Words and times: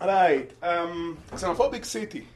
Right. 0.00 0.50
Um, 0.62 1.18
xenophobic 1.32 1.84
city. 1.84 2.26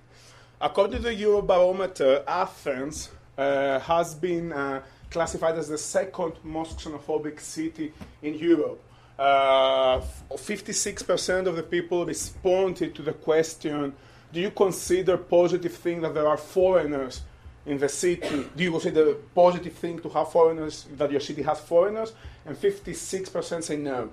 According 0.61 1.03
to 1.03 1.09
the 1.09 1.15
Eurobarometer, 1.15 2.23
Athens 2.27 3.11
uh, 3.39 3.79
has 3.81 4.15
been 4.15 4.53
uh, 4.53 4.83
classified 5.11 5.57
as 5.57 5.69
the 5.69 5.79
second 5.79 6.35
most 6.43 6.79
xenophobic 6.79 7.41
city 7.41 7.93
in 8.23 8.35
Europe. 8.35 8.83
Uh, 9.19 10.01
56% 10.31 11.47
of 11.47 11.57
the 11.57 11.63
people 11.63 12.05
responded 12.05 12.95
to 12.97 13.03
the 13.03 13.13
question 13.13 13.95
Do 14.33 14.41
you 14.41 14.51
consider 14.51 15.17
positive 15.17 15.73
thing 15.73 16.01
that 16.03 16.13
there 16.13 16.27
are 16.27 16.37
foreigners 16.37 17.23
in 17.65 17.79
the 17.79 17.89
city? 17.89 18.45
Do 18.57 18.65
you 18.65 18.73
consider 18.73 19.15
positive 19.35 19.73
thing 19.73 20.01
to 20.01 20.09
have 20.11 20.33
foreigners, 20.33 20.87
that 20.97 21.11
your 21.11 21.21
city 21.21 21.43
has 21.43 21.61
foreigners? 21.61 22.13
And 22.45 22.57
56% 22.57 23.63
say 23.63 23.77
no. 23.77 24.11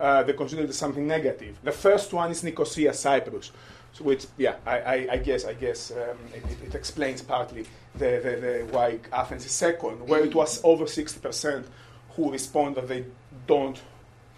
Uh, 0.00 0.22
they 0.22 0.32
consider 0.32 0.62
it 0.62 0.74
something 0.74 1.06
negative. 1.06 1.58
The 1.62 1.72
first 1.72 2.12
one 2.12 2.30
is 2.30 2.44
Nicosia, 2.44 2.94
Cyprus, 2.94 3.50
so 3.92 4.04
which, 4.04 4.26
yeah, 4.36 4.56
I, 4.64 4.78
I, 4.78 5.08
I 5.12 5.16
guess, 5.16 5.44
I 5.44 5.54
guess 5.54 5.90
um, 5.90 6.18
it, 6.32 6.44
it, 6.68 6.74
explains 6.74 7.20
partly 7.20 7.64
the, 7.94 8.20
the, 8.22 8.30
the, 8.40 8.68
why 8.70 9.00
Athens 9.12 9.44
is 9.44 9.50
second, 9.50 10.06
where 10.06 10.24
it 10.24 10.34
was 10.34 10.60
over 10.62 10.84
60% 10.84 11.64
who 12.10 12.30
respond 12.30 12.76
that 12.76 12.86
they 12.86 13.04
don't 13.46 13.80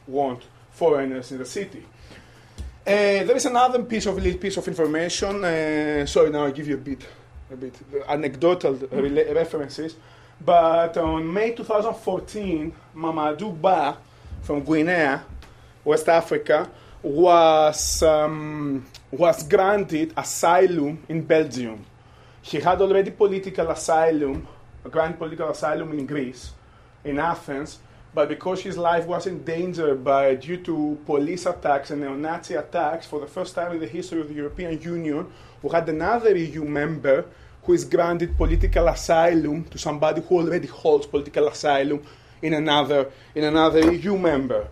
want 0.06 0.44
foreigners 0.70 1.30
in 1.32 1.38
the 1.38 1.44
city. 1.44 1.84
Uh, 2.86 3.24
there 3.24 3.36
is 3.36 3.44
another 3.44 3.82
piece 3.82 4.06
of 4.06 4.16
little 4.16 4.40
piece 4.40 4.56
of 4.56 4.66
information. 4.66 5.44
Uh, 5.44 6.06
sorry, 6.06 6.30
now 6.30 6.46
I 6.46 6.50
give 6.50 6.66
you 6.66 6.74
a 6.74 6.78
bit, 6.78 7.06
a 7.52 7.56
bit 7.56 7.74
anecdotal 8.08 8.74
references. 8.74 9.96
But 10.42 10.96
on 10.96 11.30
May 11.32 11.52
2014, 11.52 12.72
Mamadou 12.96 13.60
Ba 13.60 13.98
from 14.42 14.64
Guinea, 14.64 15.20
West 15.84 16.08
Africa, 16.08 16.70
was 17.02 18.02
um, 18.02 18.84
was 19.10 19.42
granted 19.44 20.12
asylum 20.16 21.02
in 21.08 21.22
Belgium. 21.22 21.84
He 22.42 22.60
had 22.60 22.80
already 22.80 23.10
political 23.10 23.70
asylum, 23.70 24.46
granted 24.90 25.18
political 25.18 25.50
asylum 25.50 25.92
in 25.98 26.06
Greece, 26.06 26.52
in 27.04 27.18
Athens, 27.18 27.78
but 28.12 28.28
because 28.28 28.62
his 28.62 28.76
life 28.76 29.06
was 29.06 29.26
in 29.26 29.44
danger 29.44 29.94
by, 29.94 30.34
due 30.34 30.56
to 30.58 30.98
police 31.06 31.46
attacks 31.46 31.90
and 31.90 32.00
neo-Nazi 32.00 32.54
attacks, 32.54 33.06
for 33.06 33.20
the 33.20 33.26
first 33.26 33.54
time 33.54 33.72
in 33.72 33.78
the 33.78 33.86
history 33.86 34.20
of 34.20 34.28
the 34.28 34.34
European 34.34 34.80
Union, 34.80 35.26
we 35.62 35.70
had 35.70 35.88
another 35.88 36.36
EU 36.36 36.64
member 36.64 37.24
who 37.62 37.72
is 37.72 37.84
granted 37.84 38.36
political 38.36 38.88
asylum 38.88 39.64
to 39.64 39.78
somebody 39.78 40.22
who 40.22 40.38
already 40.38 40.66
holds 40.66 41.06
political 41.06 41.46
asylum 41.48 42.02
in 42.42 42.54
another, 42.54 43.10
in 43.34 43.44
another 43.44 43.92
EU 43.92 44.16
member, 44.16 44.66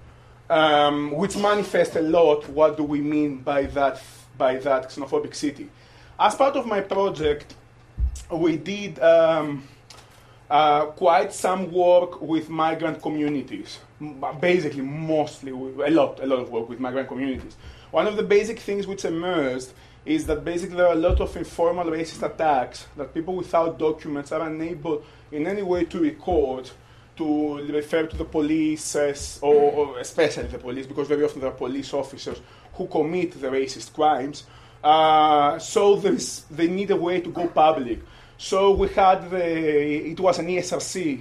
um, 0.50 1.12
which 1.12 1.36
manifests 1.36 1.96
a 1.96 2.02
lot 2.02 2.48
what 2.48 2.76
do 2.76 2.82
we 2.84 3.00
mean 3.00 3.38
by 3.38 3.62
that, 3.62 4.02
by 4.36 4.56
that 4.56 4.90
xenophobic 4.90 5.34
city. 5.34 5.68
As 6.18 6.34
part 6.34 6.56
of 6.56 6.66
my 6.66 6.80
project, 6.80 7.54
we 8.30 8.56
did 8.56 8.98
um, 9.00 9.62
uh, 10.50 10.86
quite 10.86 11.32
some 11.32 11.70
work 11.70 12.20
with 12.20 12.48
migrant 12.48 13.00
communities. 13.02 13.78
Basically, 14.40 14.82
mostly, 14.82 15.52
a 15.52 15.90
lot, 15.90 16.20
a 16.22 16.26
lot 16.26 16.38
of 16.40 16.50
work 16.50 16.68
with 16.68 16.80
migrant 16.80 17.08
communities. 17.08 17.56
One 17.90 18.06
of 18.06 18.16
the 18.16 18.22
basic 18.22 18.58
things 18.58 18.86
which 18.86 19.04
emerged 19.04 19.72
is 20.04 20.26
that 20.26 20.44
basically 20.44 20.76
there 20.76 20.86
are 20.86 20.92
a 20.92 20.96
lot 20.96 21.20
of 21.20 21.36
informal 21.36 21.86
racist 21.86 22.22
attacks 22.22 22.86
that 22.96 23.12
people 23.12 23.34
without 23.34 23.78
documents 23.78 24.32
are 24.32 24.46
unable 24.46 25.02
in 25.30 25.46
any 25.46 25.62
way 25.62 25.84
to 25.84 26.00
record, 26.00 26.70
to 27.18 27.56
refer 27.66 28.06
to 28.06 28.16
the 28.16 28.24
police, 28.24 28.96
as, 28.96 29.38
or, 29.42 29.54
or 29.54 29.98
especially 29.98 30.46
the 30.46 30.58
police, 30.58 30.86
because 30.86 31.08
very 31.08 31.24
often 31.24 31.40
there 31.40 31.50
are 31.50 31.54
police 31.54 31.92
officers 31.92 32.40
who 32.74 32.86
commit 32.86 33.32
the 33.40 33.48
racist 33.48 33.92
crimes. 33.92 34.44
Uh, 34.82 35.58
so 35.58 35.96
they 35.96 36.68
need 36.68 36.90
a 36.90 36.96
way 36.96 37.20
to 37.20 37.30
go 37.30 37.48
public. 37.48 38.00
So 38.38 38.72
we 38.72 38.88
had 38.88 39.30
the, 39.30 40.10
it 40.12 40.20
was 40.20 40.38
an 40.38 40.46
ESRC 40.46 41.20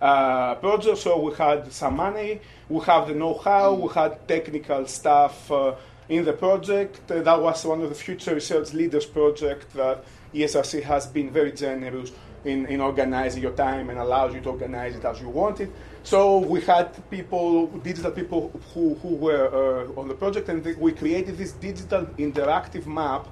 uh, 0.00 0.56
project, 0.56 0.98
so 0.98 1.20
we 1.20 1.32
had 1.34 1.72
some 1.72 1.96
money, 1.96 2.40
we 2.68 2.80
have 2.84 3.08
the 3.08 3.14
know-how, 3.14 3.74
we 3.74 3.88
had 3.92 4.26
technical 4.26 4.86
staff 4.86 5.50
uh, 5.52 5.74
in 6.08 6.24
the 6.24 6.32
project. 6.32 7.06
That 7.06 7.40
was 7.40 7.64
one 7.64 7.80
of 7.82 7.88
the 7.88 7.94
future 7.94 8.34
research 8.34 8.72
leaders 8.72 9.06
project 9.06 9.72
that 9.74 10.04
ESRC 10.34 10.82
has 10.82 11.06
been 11.06 11.30
very 11.30 11.52
generous 11.52 12.10
in, 12.44 12.66
in 12.66 12.80
organizing 12.80 13.42
your 13.42 13.52
time 13.52 13.90
and 13.90 13.98
allows 13.98 14.34
you 14.34 14.40
to 14.40 14.50
organize 14.50 14.96
it 14.96 15.04
as 15.04 15.20
you 15.20 15.28
want 15.28 15.60
it. 15.60 15.70
So 16.02 16.38
we 16.38 16.60
had 16.60 17.08
people, 17.10 17.66
digital 17.66 18.10
people 18.12 18.60
who, 18.72 18.94
who 18.96 19.14
were 19.14 19.86
uh, 19.94 20.00
on 20.00 20.08
the 20.08 20.14
project, 20.14 20.48
and 20.48 20.64
we 20.76 20.92
created 20.92 21.36
this 21.36 21.52
digital 21.52 22.06
interactive 22.18 22.86
map 22.86 23.26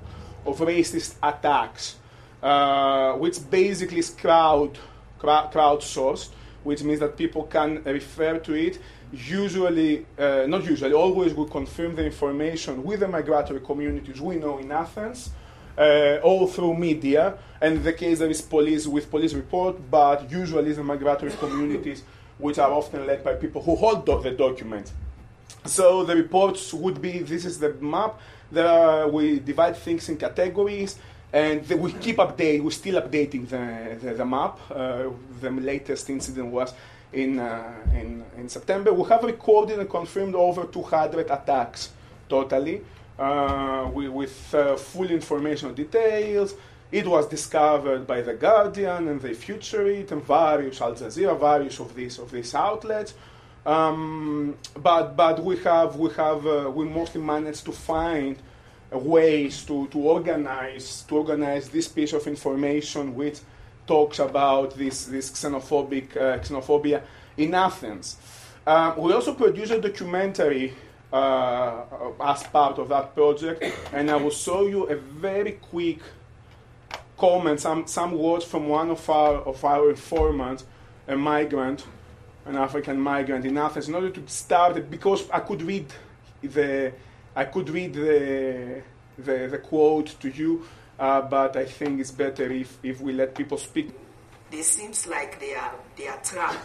of 0.45 0.59
racist 0.59 1.15
attacks 1.23 1.97
uh, 2.43 3.15
which 3.15 3.39
basically 3.51 3.99
is 3.99 4.11
crowd, 4.11 4.79
crowd 5.19 5.53
crowdsourced, 5.53 6.29
which 6.65 6.83
means 6.83 7.01
that 7.01 7.17
people 7.17 7.45
can 7.45 7.83
refer 7.85 8.39
to 8.39 8.53
it. 8.55 8.79
Usually, 9.13 10.05
uh, 10.19 10.45
not 10.47 10.65
usually, 10.65 10.93
always 10.93 11.33
we 11.33 11.47
confirm 11.49 11.95
the 11.95 12.05
information 12.05 12.83
with 12.83 13.01
the 13.01 13.09
migratory 13.09 13.61
communities 13.61 14.21
we 14.21 14.37
know 14.37 14.59
in 14.59 14.71
Athens, 14.71 15.31
uh, 15.79 16.19
all 16.23 16.47
through 16.47 16.75
media. 16.77 17.39
And 17.61 17.83
the 17.83 17.93
case 17.93 18.19
there 18.19 18.31
is 18.31 18.43
police 18.43 18.87
with 18.87 19.11
police 19.11 19.35
report, 19.35 19.91
but 19.91 20.31
usually 20.31 20.73
the 20.73 20.83
migratory 20.83 21.33
communities, 21.33 22.03
which 22.39 22.59
are 22.59 22.71
often 22.71 23.07
led 23.07 23.25
by 23.25 23.35
people 23.35 23.63
who 23.63 23.77
hold 23.77 24.05
do- 24.05 24.21
the 24.23 24.31
document. 24.31 24.93
So 25.65 26.05
the 26.05 26.15
reports 26.15 26.73
would 26.75 27.01
be 27.01 27.21
this 27.21 27.45
is 27.45 27.59
the 27.59 27.73
map. 27.75 28.21
There 28.53 28.69
are, 28.69 29.09
we 29.09 29.39
divide 29.39 29.77
things 29.77 30.09
in 30.09 30.17
categories. 30.17 30.97
And 31.33 31.69
we 31.69 31.93
keep 31.93 32.17
update. 32.19 32.63
We're 32.63 32.71
still 32.71 33.01
updating 33.03 33.49
the, 33.49 33.99
the, 34.01 34.15
the 34.15 34.25
map. 34.25 34.59
Uh, 34.71 35.11
the 35.41 35.51
latest 35.51 36.09
incident 36.09 36.47
was 36.47 36.73
in, 37.13 37.39
uh, 37.39 37.75
in, 37.93 38.25
in 38.37 38.49
September. 38.49 38.93
We 38.93 39.09
have 39.09 39.23
recorded 39.25 39.79
and 39.79 39.91
confirmed 39.91 40.35
over 40.35 40.65
200 40.65 41.31
attacks 41.31 41.91
totally, 42.29 42.83
uh, 43.19 43.91
with, 43.93 44.11
with 44.11 44.55
uh, 44.55 44.77
full 44.77 45.11
information 45.11 45.75
details. 45.75 46.55
It 46.93 47.07
was 47.07 47.27
discovered 47.27 48.07
by 48.07 48.21
the 48.21 48.35
Guardian 48.35 49.09
and 49.09 49.21
the 49.21 49.35
Future 49.35 49.87
It 49.87 50.13
and 50.13 50.25
various 50.25 50.81
Al 50.81 50.95
Jazeera, 50.95 51.39
various 51.39 51.81
of 51.81 51.95
these 51.95 52.19
of 52.19 52.31
these 52.31 52.55
outlets. 52.55 53.15
Um, 53.65 54.57
but 54.81 55.17
but 55.17 55.43
we 55.43 55.57
have 55.59 55.97
we 55.97 56.11
have 56.11 56.47
uh, 56.47 56.71
we 56.73 56.85
mostly 56.85 57.21
managed 57.21 57.65
to 57.65 57.73
find 57.73 58.37
ways 58.93 59.65
to, 59.65 59.89
to 59.89 59.99
organize 59.99 61.03
to 61.09 61.17
organize 61.17 61.69
this 61.69 61.89
piece 61.89 62.13
of 62.13 62.27
information 62.29 63.17
which 63.17 63.41
talks 63.87 64.19
about 64.19 64.77
this, 64.77 65.07
this 65.07 65.31
xenophobic 65.31 66.17
uh, 66.17 66.39
xenophobia 66.39 67.03
in 67.37 67.55
Athens. 67.55 68.17
Um, 68.67 68.99
we 68.99 69.13
also 69.13 69.35
produced 69.35 69.73
a 69.73 69.81
documentary 69.81 70.75
uh, 71.13 71.83
as 72.21 72.43
part 72.45 72.79
of 72.79 72.89
that 72.89 73.15
project, 73.15 73.65
and 73.93 74.11
I 74.11 74.17
will 74.17 74.31
show 74.31 74.67
you 74.67 74.85
a 74.85 74.97
very 74.97 75.53
quick 75.53 76.01
comment, 77.17 77.61
some, 77.61 77.87
some 77.87 78.19
words 78.19 78.45
from 78.45 78.69
one 78.69 78.91
of 78.91 79.09
our, 79.09 79.37
of 79.37 79.65
our 79.65 79.91
informants, 79.91 80.65
a 81.09 81.17
migrant, 81.17 81.87
an 82.45 82.57
African 82.57 83.01
migrant 83.01 83.45
in 83.45 83.57
Athens, 83.57 83.89
in 83.89 83.95
order 83.95 84.11
to 84.11 84.29
start 84.29 84.77
it, 84.77 84.91
because 84.91 85.29
I 85.31 85.41
could 85.41 85.63
read 85.63 85.87
the 86.43 86.93
I 87.35 87.45
could 87.45 87.69
read 87.69 87.93
the, 87.93 88.83
the, 89.19 89.49
the 89.51 89.59
quote 89.59 90.19
to 90.21 90.31
you, 90.31 90.65
uh, 90.99 91.21
but 91.21 91.55
I 91.55 91.67
think 91.67 92.01
it's 92.01 92.11
better 92.11 92.51
if, 92.51 92.79
if 92.83 92.99
we 92.99 93.13
let 93.13 93.35
people 93.35 93.59
speak. 93.59 93.91
It 94.53 94.65
seems 94.65 95.07
like 95.07 95.39
they 95.41 95.55
are 95.55 95.75
they 95.97 96.09
are 96.09 96.21
trapped. 96.23 96.59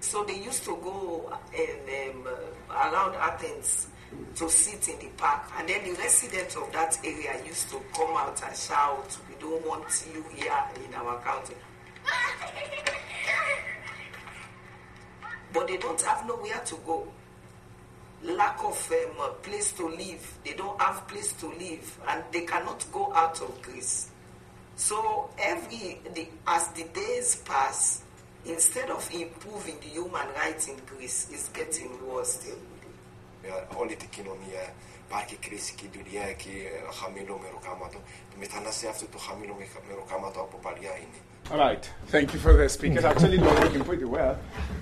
so 0.00 0.24
they 0.24 0.40
used 0.42 0.64
to 0.64 0.76
go 0.82 1.32
and, 1.54 2.16
um, 2.16 2.26
uh, 2.26 2.90
around 2.90 3.14
Athens 3.16 3.88
to 4.36 4.48
sit 4.48 4.88
in 4.88 4.98
the 4.98 5.08
park, 5.16 5.42
and 5.58 5.68
then 5.68 5.84
the 5.84 5.92
residents 5.92 6.56
of 6.56 6.72
that 6.72 6.98
area 7.04 7.34
used 7.46 7.68
to 7.70 7.80
come 7.94 8.16
out 8.16 8.40
and 8.44 8.56
shout, 8.56 9.16
"We 9.28 9.34
don't 9.40 9.64
want 9.66 10.04
you 10.12 10.24
here 10.34 10.64
in 10.84 10.94
our 10.94 11.18
country." 11.20 11.56
but 15.52 15.66
they 15.66 15.76
don't 15.76 16.00
have 16.02 16.26
nowhere 16.26 16.60
to 16.64 16.76
go 16.86 17.06
lack 18.22 18.62
of 18.62 18.92
um, 18.92 19.34
place 19.42 19.72
to 19.72 19.88
live. 19.88 20.38
They 20.44 20.52
don't 20.52 20.80
have 20.80 21.06
place 21.08 21.32
to 21.34 21.46
live, 21.48 21.98
and 22.08 22.22
they 22.32 22.42
cannot 22.42 22.84
go 22.92 23.12
out 23.14 23.40
of 23.40 23.62
Greece. 23.62 24.09
So 24.79 25.29
every 25.39 25.99
the, 26.13 26.27
as 26.47 26.67
the 26.77 26.85
days 26.93 27.37
pass, 27.45 28.01
instead 28.45 28.89
of 28.89 29.09
improving 29.13 29.77
the 29.79 29.87
human 29.87 30.27
rights 30.35 30.67
in 30.67 30.75
Greece, 30.85 31.27
it's 31.31 31.49
getting 31.49 31.91
worse 32.07 32.33
still. 32.33 32.57
Όλη 33.77 33.95
την 33.95 34.09
κοινωνία 34.09 34.73
υπάρχει 35.07 35.35
κρίση 35.35 35.73
και 35.73 35.85
δουλειά 35.93 36.31
και 36.31 36.49
χαμηλό 37.01 37.39
μεροκάματο. 37.43 37.97
Το 38.31 38.35
μετανάστευμα 38.39 38.95
αυτό 38.95 39.05
το 39.05 39.17
χαμηλό 39.17 39.55
μεροκάματο 39.89 40.39
από 40.39 40.57
παλιά 40.57 40.93
είναι. 41.03 41.19
All 41.51 41.59
right. 41.59 41.83
Thank 42.11 42.33
you 42.33 42.39
for 42.39 42.53
the 42.53 42.67
speakers. 42.67 43.05
Actually, 43.05 43.37
they're 43.37 43.61
working 43.65 43.83
pretty 43.83 44.05
well. 44.17 44.35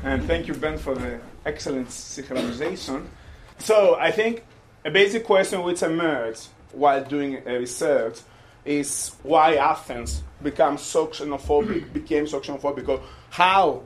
And 0.09 0.23
thank 0.25 0.47
you, 0.47 0.53
Ben, 0.53 0.77
for 0.77 0.95
the 0.95 1.19
excellent 1.45 1.89
synchronization. 1.89 2.99
So 3.57 3.95
I 4.07 4.11
think 4.11 4.33
a 4.85 4.91
basic 4.91 5.25
question 5.25 5.57
which 5.63 5.81
emerged 5.83 6.43
while 6.71 7.03
doing 7.03 7.31
research 7.45 8.17
is 8.68 9.12
why 9.22 9.54
Athens 9.54 10.22
became 10.42 10.76
so 10.76 11.06
xenophobic, 11.06 11.90
became 11.92 12.26
so 12.26 12.38
xenophobic, 12.40 12.86
or 12.88 13.00
how 13.30 13.82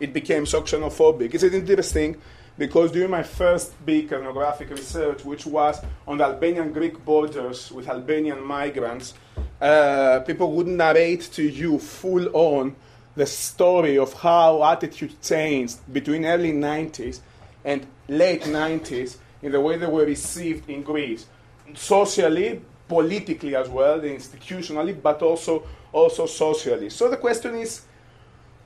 it 0.00 0.12
became 0.12 0.46
so 0.46 0.62
xenophobic. 0.62 1.34
It's 1.34 1.44
interesting 1.44 2.16
because 2.56 2.92
during 2.92 3.10
my 3.10 3.22
first 3.22 3.74
big 3.84 4.10
ethnographic 4.10 4.70
research, 4.70 5.24
which 5.24 5.44
was 5.44 5.80
on 6.06 6.16
the 6.16 6.24
Albanian 6.24 6.72
Greek 6.72 7.04
borders 7.04 7.70
with 7.70 7.88
Albanian 7.88 8.42
migrants, 8.42 9.14
uh, 9.60 10.20
people 10.20 10.52
would 10.52 10.66
narrate 10.66 11.22
to 11.32 11.42
you 11.42 11.78
full 11.78 12.34
on 12.34 12.74
the 13.14 13.26
story 13.26 13.98
of 13.98 14.14
how 14.14 14.64
attitude 14.64 15.20
changed 15.20 15.76
between 15.92 16.24
early 16.24 16.52
90s 16.52 17.20
and 17.64 17.86
late 18.08 18.42
90s 18.42 19.18
in 19.42 19.52
the 19.52 19.60
way 19.60 19.76
they 19.76 19.86
were 19.86 20.06
received 20.06 20.70
in 20.70 20.82
Greece, 20.82 21.26
socially, 21.74 22.62
politically 22.92 23.54
as 23.56 23.68
well, 23.68 23.98
institutionally, 24.00 24.94
but 25.08 25.22
also 25.22 25.54
also 25.92 26.26
socially. 26.26 26.90
So 26.90 27.08
the 27.08 27.16
question 27.26 27.52
is, 27.64 27.82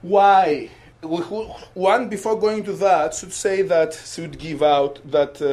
why? 0.02 0.70
One, 1.75 2.08
before 2.08 2.37
going 2.46 2.64
to 2.64 2.73
that, 2.87 3.14
should 3.14 3.32
say 3.32 3.62
that 3.75 3.90
should 4.14 4.34
give 4.46 4.62
out 4.62 4.94
that 5.17 5.34
uh, 5.40 5.49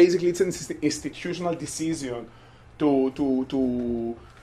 basically 0.00 0.28
it's 0.32 0.42
an 0.46 0.52
institutional 0.82 1.54
decision 1.54 2.20
to 2.80 2.90
to 3.18 3.26
to 3.52 3.60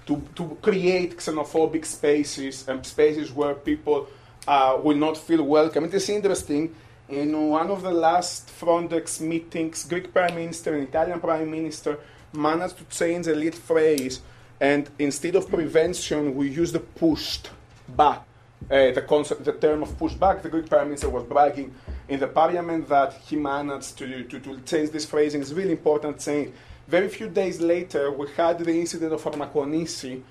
to, 0.07 0.13
to 0.37 0.43
create 0.67 1.17
xenophobic 1.17 1.85
spaces 1.85 2.67
and 2.69 2.85
spaces 2.85 3.27
where 3.39 3.53
people 3.53 4.07
uh, 4.47 4.79
will 4.85 4.99
not 5.05 5.15
feel 5.17 5.43
welcome. 5.43 5.83
It 5.83 5.93
is 5.93 6.09
interesting. 6.09 6.63
In 7.09 7.29
one 7.59 7.69
of 7.75 7.79
the 7.87 7.91
last 8.07 8.49
Frontex 8.59 9.21
meetings, 9.21 9.85
Greek 9.91 10.07
Prime 10.13 10.35
Minister 10.35 10.69
and 10.75 10.83
Italian 10.87 11.19
Prime 11.19 11.51
Minister 11.51 11.99
managed 12.33 12.77
to 12.77 12.83
change 12.85 13.27
a 13.27 13.35
little 13.35 13.59
phrase, 13.59 14.21
and 14.59 14.89
instead 14.99 15.35
of 15.35 15.49
prevention, 15.49 16.35
we 16.35 16.49
use 16.49 16.71
the 16.71 16.79
pushed 16.79 17.49
back. 17.89 18.23
Uh, 18.69 18.91
the 18.91 19.03
concept, 19.07 19.45
the 19.45 19.53
term 19.53 19.83
of 19.83 19.89
pushback, 19.97 20.41
the 20.41 20.49
Greek 20.49 20.67
Prime 20.67 20.87
Minister 20.87 21.09
was 21.09 21.23
bragging 21.23 21.73
in 22.09 22.19
the 22.19 22.27
parliament 22.27 22.89
that 22.89 23.13
he 23.13 23.35
managed 23.35 23.97
to, 23.97 24.23
to, 24.23 24.39
to 24.39 24.59
change 24.61 24.89
this 24.89 25.05
phrasing. 25.05 25.41
It's 25.41 25.51
really 25.51 25.71
important 25.71 26.21
saying 26.21 26.53
very 26.87 27.09
few 27.09 27.27
days 27.27 27.59
later, 27.59 28.11
we 28.11 28.27
had 28.31 28.59
the 28.59 28.79
incident 28.79 29.11
of 29.13 29.21
Farmakonisi. 29.21 30.21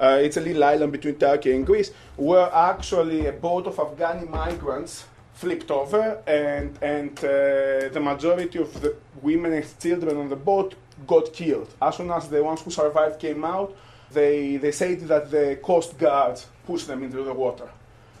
Uh, 0.00 0.18
it's 0.22 0.36
a 0.36 0.40
little 0.40 0.62
island 0.62 0.92
between 0.92 1.16
Turkey 1.16 1.54
and 1.54 1.66
Greece, 1.66 1.90
where 2.16 2.48
actually 2.54 3.26
a 3.26 3.32
boat 3.32 3.66
of 3.66 3.76
Afghani 3.76 4.28
migrants 4.28 5.06
flipped 5.34 5.70
over, 5.72 6.22
and, 6.26 6.78
and 6.80 7.18
uh, 7.18 7.88
the 7.92 8.00
majority 8.00 8.60
of 8.60 8.80
the 8.80 8.96
women 9.22 9.52
and 9.52 9.80
children 9.80 10.16
on 10.16 10.28
the 10.28 10.36
boat 10.36 10.74
got 11.06 11.32
killed. 11.32 11.72
As 11.80 11.96
soon 11.96 12.10
as 12.10 12.28
the 12.28 12.42
ones 12.42 12.62
who 12.62 12.70
survived 12.70 13.20
came 13.20 13.44
out, 13.44 13.76
they, 14.12 14.56
they 14.56 14.72
said 14.72 15.00
that 15.02 15.30
the 15.30 15.58
Coast 15.62 15.98
Guard 15.98 16.40
pushed 16.66 16.86
them 16.86 17.02
into 17.02 17.22
the 17.22 17.32
water. 17.32 17.68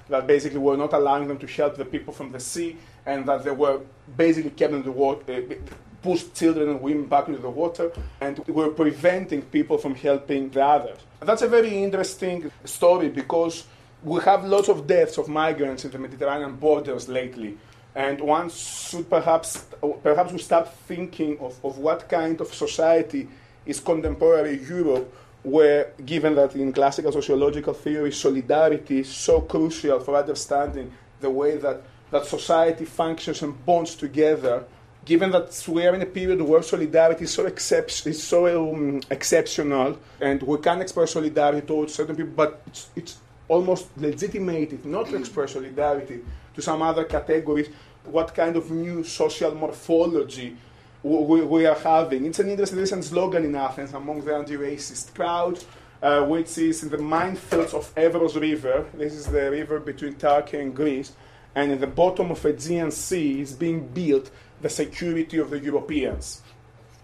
That 0.08 0.26
basically 0.26 0.58
were 0.58 0.76
not 0.76 0.92
allowing 0.92 1.28
them 1.28 1.38
to 1.38 1.46
help 1.46 1.76
the 1.76 1.84
people 1.84 2.12
from 2.12 2.30
the 2.30 2.40
sea, 2.40 2.76
and 3.06 3.26
that 3.26 3.44
they 3.44 3.50
were 3.50 3.80
basically 4.16 4.50
kept 4.50 4.72
in 4.72 4.82
the 4.82 4.92
water, 4.92 5.32
uh, 5.32 5.54
pushed 6.02 6.34
children 6.34 6.68
and 6.68 6.82
women 6.82 7.06
back 7.06 7.28
into 7.28 7.40
the 7.40 7.48
water, 7.48 7.90
and 8.20 8.38
were 8.48 8.68
preventing 8.68 9.42
people 9.42 9.78
from 9.78 9.94
helping 9.94 10.50
the 10.50 10.62
others. 10.62 10.98
That's 11.20 11.42
a 11.42 11.48
very 11.48 11.82
interesting 11.82 12.50
story 12.64 13.08
because 13.08 13.64
we 14.02 14.20
have 14.20 14.44
lots 14.44 14.68
of 14.68 14.86
deaths 14.86 15.16
of 15.16 15.28
migrants 15.28 15.86
in 15.86 15.90
the 15.90 15.98
Mediterranean 15.98 16.56
borders 16.56 17.08
lately. 17.08 17.56
And 17.94 18.20
one 18.20 18.50
should 18.50 19.08
perhaps, 19.08 19.64
perhaps 20.02 20.32
we 20.32 20.38
start 20.38 20.72
thinking 20.88 21.38
of, 21.38 21.64
of 21.64 21.78
what 21.78 22.08
kind 22.08 22.40
of 22.40 22.52
society 22.52 23.28
is 23.64 23.78
contemporary 23.80 24.60
Europe, 24.64 25.14
where, 25.44 25.92
given 26.04 26.34
that 26.34 26.56
in 26.56 26.72
classical 26.72 27.12
sociological 27.12 27.74
theory, 27.74 28.10
solidarity 28.10 29.00
is 29.00 29.08
so 29.08 29.42
crucial 29.42 30.00
for 30.00 30.16
understanding 30.16 30.90
the 31.20 31.30
way 31.30 31.56
that, 31.56 31.82
that 32.10 32.26
society 32.26 32.84
functions 32.84 33.42
and 33.42 33.64
bonds 33.64 33.94
together, 33.94 34.64
given 35.04 35.30
that 35.30 35.64
we 35.68 35.86
are 35.86 35.94
in 35.94 36.02
a 36.02 36.06
period 36.06 36.40
where 36.42 36.62
solidarity 36.62 37.24
is 37.24 37.32
so, 37.32 37.46
excep- 37.46 38.06
is 38.06 38.22
so 38.22 38.72
um, 38.72 39.00
exceptional 39.10 39.98
and 40.20 40.42
we 40.42 40.58
can 40.58 40.80
express 40.80 41.12
solidarity 41.12 41.66
towards 41.66 41.94
certain 41.94 42.16
people, 42.16 42.32
but 42.34 42.62
it's, 42.66 42.88
it's 42.96 43.18
almost 43.46 43.86
legitimated 43.98 44.84
not 44.84 45.06
to 45.06 45.16
express 45.16 45.52
solidarity 45.52 46.20
to 46.54 46.62
some 46.62 46.82
other 46.82 47.04
categories, 47.04 47.68
what 48.04 48.34
kind 48.34 48.56
of 48.56 48.70
new 48.70 49.04
social 49.04 49.54
morphology 49.54 50.56
we, 51.02 51.42
we 51.42 51.66
are 51.66 51.78
having. 51.78 52.24
It's 52.24 52.38
an 52.38 52.48
interesting 52.48 52.78
recent 52.78 53.04
slogan 53.04 53.44
in 53.44 53.54
Athens 53.54 53.92
among 53.92 54.24
the 54.24 54.34
anti-racist 54.34 55.14
crowd, 55.14 55.62
uh, 56.02 56.24
which 56.24 56.56
is 56.58 56.82
in 56.82 56.88
the 56.88 56.96
minefields 56.96 57.74
of 57.74 57.94
Evros 57.94 58.40
River. 58.40 58.86
This 58.94 59.12
is 59.12 59.26
the 59.26 59.50
river 59.50 59.80
between 59.80 60.14
Turkey 60.14 60.60
and 60.60 60.74
Greece, 60.74 61.12
and 61.54 61.72
in 61.72 61.80
the 61.80 61.86
bottom 61.86 62.30
of 62.30 62.44
Aegean 62.44 62.90
Sea 62.90 63.40
is 63.40 63.52
being 63.52 63.86
built 63.88 64.30
the 64.62 64.70
security 64.70 65.38
of 65.38 65.50
the 65.50 65.58
Europeans. 65.58 66.40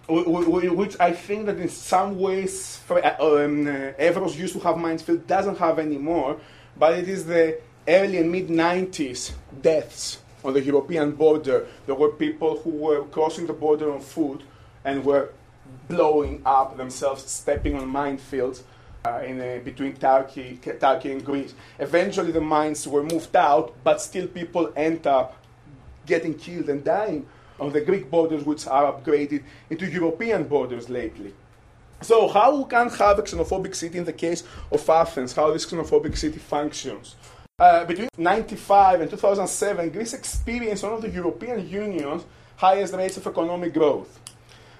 Which 0.09 0.99
I 0.99 1.13
think 1.13 1.47
that 1.47 1.59
in 1.59 1.69
some 1.69 2.19
ways, 2.19 2.81
uh, 2.91 2.95
um, 2.95 3.67
Evros 3.67 4.37
used 4.37 4.55
to 4.55 4.61
have 4.61 4.77
minefield, 4.77 5.27
doesn't 5.27 5.59
have 5.59 5.79
anymore, 5.79 6.41
but 6.77 6.99
it 6.99 7.09
is 7.09 7.27
the 7.27 7.61
early 7.87 8.19
and 8.19 8.31
mid 8.31 8.49
90s 8.49 9.33
deaths 9.61 10.19
on 10.45 10.55
the 10.55 10.61
European 10.61 11.13
border. 11.13 11.67
There 11.87 11.95
were 11.95 12.11
people 12.13 12.59
who 12.59 12.71
were 12.71 13.05
crossing 13.05 13.47
the 13.47 13.53
border 13.53 13.93
on 13.93 14.01
foot 14.01 14.43
and 14.85 15.05
were 15.05 15.31
blowing 15.89 16.43
up 16.45 16.77
themselves, 16.77 17.31
stepping 17.31 17.75
on 17.77 17.91
minefields. 17.91 18.63
Uh, 19.03 19.23
in, 19.25 19.41
uh, 19.41 19.59
between 19.65 19.97
Turkey, 19.97 20.61
Turkey 20.79 21.13
and 21.13 21.25
Greece. 21.25 21.55
Eventually, 21.79 22.33
the 22.33 22.41
mines 22.43 22.87
were 22.87 23.03
moved 23.03 23.35
out, 23.35 23.75
but 23.83 23.99
still 23.99 24.27
people 24.27 24.71
end 24.77 25.07
up 25.07 25.39
getting 26.05 26.35
killed 26.35 26.69
and 26.69 26.85
dying 26.85 27.25
on 27.59 27.73
the 27.73 27.81
Greek 27.81 28.11
borders, 28.11 28.45
which 28.45 28.67
are 28.67 28.93
upgraded 28.93 29.43
into 29.71 29.87
European 29.87 30.45
borders 30.45 30.91
lately. 30.91 31.33
So, 32.03 32.29
how 32.29 32.65
can 32.65 32.91
have 32.91 33.19
a 33.19 33.23
xenophobic 33.23 33.75
city 33.75 33.97
in 33.99 34.05
the 34.05 34.13
case 34.13 34.43
of 34.73 34.89
Athens? 34.89 35.35
How 35.35 35.51
this 35.51 35.65
xenophobic 35.65 36.17
city 36.17 36.39
functions? 36.39 37.17
Uh, 37.61 37.85
between 37.85 38.09
1995 38.17 39.03
and 39.03 39.11
2007, 39.11 39.91
Greece 39.91 40.15
experienced 40.15 40.83
one 40.83 40.95
of 40.95 41.03
the 41.03 41.11
European 41.11 41.69
Union's 41.69 42.25
highest 42.57 42.95
rates 42.95 43.19
of 43.19 43.27
economic 43.27 43.75
growth. 43.75 44.19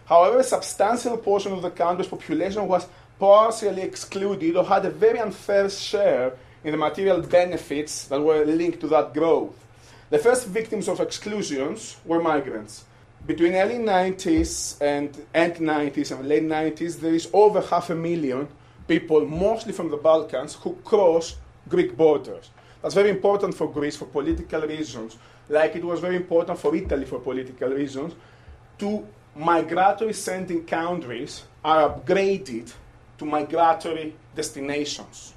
However, 0.07 0.39
a 0.39 0.43
substantial 0.43 1.19
portion 1.19 1.53
of 1.53 1.61
the 1.61 1.71
country's 1.71 2.09
population 2.09 2.67
was 2.67 2.87
partially 3.19 3.83
excluded 3.83 4.57
or 4.57 4.65
had 4.65 4.87
a 4.87 4.91
very 4.91 5.19
unfair 5.19 5.69
share 5.69 6.33
in 6.65 6.73
the 6.73 6.79
material 6.79 7.21
benefits 7.21 8.07
that 8.07 8.19
were 8.19 8.47
linked 8.47 8.81
to 8.81 8.89
that 8.89 9.13
growth. 9.13 9.63
The 10.09 10.19
first 10.19 10.47
victims 10.47 10.89
of 10.89 11.01
exclusions 11.01 11.99
were 12.07 12.23
migrants. 12.23 12.87
Between 13.27 13.57
early 13.57 13.77
90s 13.77 14.81
and 14.81 15.15
end 15.35 15.57
90s 15.57 16.17
and 16.17 16.27
late 16.27 16.45
90s, 16.45 16.99
there 16.99 17.13
is 17.13 17.29
over 17.35 17.61
half 17.61 17.91
a 17.91 17.95
million 17.95 18.49
people, 18.89 19.27
mostly 19.27 19.75
from 19.75 19.91
the 19.91 19.99
Balkans, 19.99 20.55
who 20.55 20.77
cross 20.83 21.37
Greek 21.69 21.95
borders. 21.95 22.49
That's 22.83 22.95
very 22.95 23.11
important 23.11 23.55
for 23.55 23.71
Greece 23.71 23.97
for 23.97 24.07
political 24.07 24.63
reasons, 24.63 25.17
like 25.49 25.77
it 25.77 25.85
was 25.85 26.01
very 26.01 26.17
important 26.17 26.59
for 26.59 26.75
Italy 26.75 27.05
for 27.05 27.21
political 27.21 27.69
reasons. 27.69 28.15
to 28.81 29.07
migratory 29.37 30.15
sending 30.15 30.65
countries 30.65 31.45
are 31.63 31.91
upgraded 31.91 32.73
to 33.19 33.25
migratory 33.27 34.15
destinations. 34.35 35.35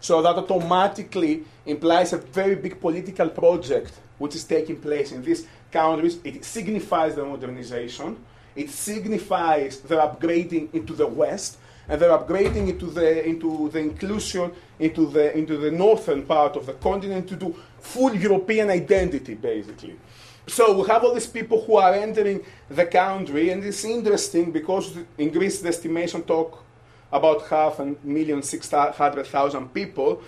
So 0.00 0.22
that 0.22 0.36
automatically 0.36 1.44
implies 1.66 2.12
a 2.12 2.18
very 2.18 2.54
big 2.54 2.80
political 2.80 3.28
project 3.28 3.92
which 4.18 4.36
is 4.36 4.44
taking 4.44 4.76
place 4.76 5.10
in 5.10 5.22
these 5.22 5.46
countries. 5.72 6.18
It 6.22 6.44
signifies 6.44 7.16
the 7.16 7.24
modernization, 7.24 8.16
it 8.54 8.70
signifies 8.70 9.80
the 9.80 9.96
upgrading 9.96 10.72
into 10.72 10.94
the 10.94 11.06
West, 11.06 11.58
and 11.88 12.00
they're 12.00 12.16
upgrading 12.16 12.68
into 12.68 12.86
the 12.86 13.26
into 13.26 13.68
the 13.70 13.78
inclusion 13.78 14.52
into 14.78 15.06
the 15.06 15.36
into 15.36 15.56
the 15.56 15.70
northern 15.70 16.24
part 16.24 16.56
of 16.56 16.66
the 16.66 16.72
continent 16.74 17.28
to 17.28 17.36
do 17.36 17.54
full 17.80 18.14
European 18.14 18.70
identity, 18.70 19.34
basically. 19.34 19.96
So 20.48 20.78
we 20.78 20.86
have 20.88 21.02
all 21.02 21.14
these 21.14 21.26
people 21.26 21.64
who 21.64 21.76
are 21.76 21.94
entering 21.94 22.44
the 22.68 22.86
country, 22.86 23.50
and 23.50 23.64
it's 23.64 23.84
interesting 23.84 24.52
because 24.52 24.96
in 25.18 25.30
Greece 25.30 25.60
the 25.60 25.68
estimation 25.68 26.22
talk 26.22 26.62
about 27.10 27.46
half 27.48 27.78
a 27.80 27.94
million, 28.04 28.42
six 28.42 28.70
hundred 28.70 29.26
thousand 29.26 29.72
people, 29.72 30.22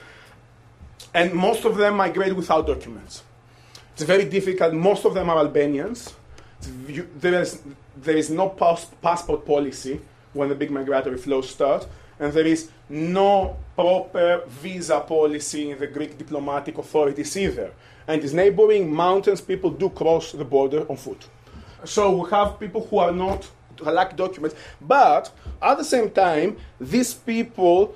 and 1.15 1.33
most 1.35 1.65
of 1.65 1.77
them 1.77 1.97
migrate 1.97 2.35
without 2.35 2.67
documents. 2.67 3.23
It's 3.95 4.03
very 4.05 4.25
difficult. 4.25 4.75
Most 4.75 5.05
of 5.05 5.15
them 5.15 5.29
are 5.29 5.38
Albanians. 5.38 6.15
There 6.61 7.41
is, 7.43 7.61
there 7.97 8.17
is 8.17 8.31
no 8.31 8.49
pass, 8.49 8.87
passport 9.00 9.45
policy 9.45 10.00
when 10.33 10.49
the 10.49 10.55
big 10.55 10.71
migratory 10.71 11.19
flows 11.19 11.51
start, 11.51 11.87
and 12.21 12.33
there 12.33 12.47
is 12.47 12.71
no 12.89 13.57
proper 13.75 14.43
visa 14.47 15.01
policy 15.01 15.71
in 15.71 15.79
the 15.79 15.87
Greek 15.87 16.19
diplomatic 16.19 16.79
authorities 16.79 17.37
either. 17.37 17.73
And 18.07 18.23
these 18.23 18.35
neighboring 18.35 18.93
mountains, 18.93 19.41
people 19.41 19.71
do 19.71 19.91
cross 19.91 20.33
the 20.33 20.45
border 20.45 20.87
on 20.91 20.97
foot. 20.97 21.29
So 21.85 22.23
we 22.23 22.31
have 22.31 22.59
people 22.59 22.87
who 22.87 22.99
are 22.99 23.13
not 23.13 23.49
lack 23.81 24.17
documents. 24.17 24.57
But 24.81 25.31
at 25.63 25.79
the 25.79 25.85
same 25.85 26.11
time, 26.11 26.57
these 26.81 27.15
people 27.15 27.95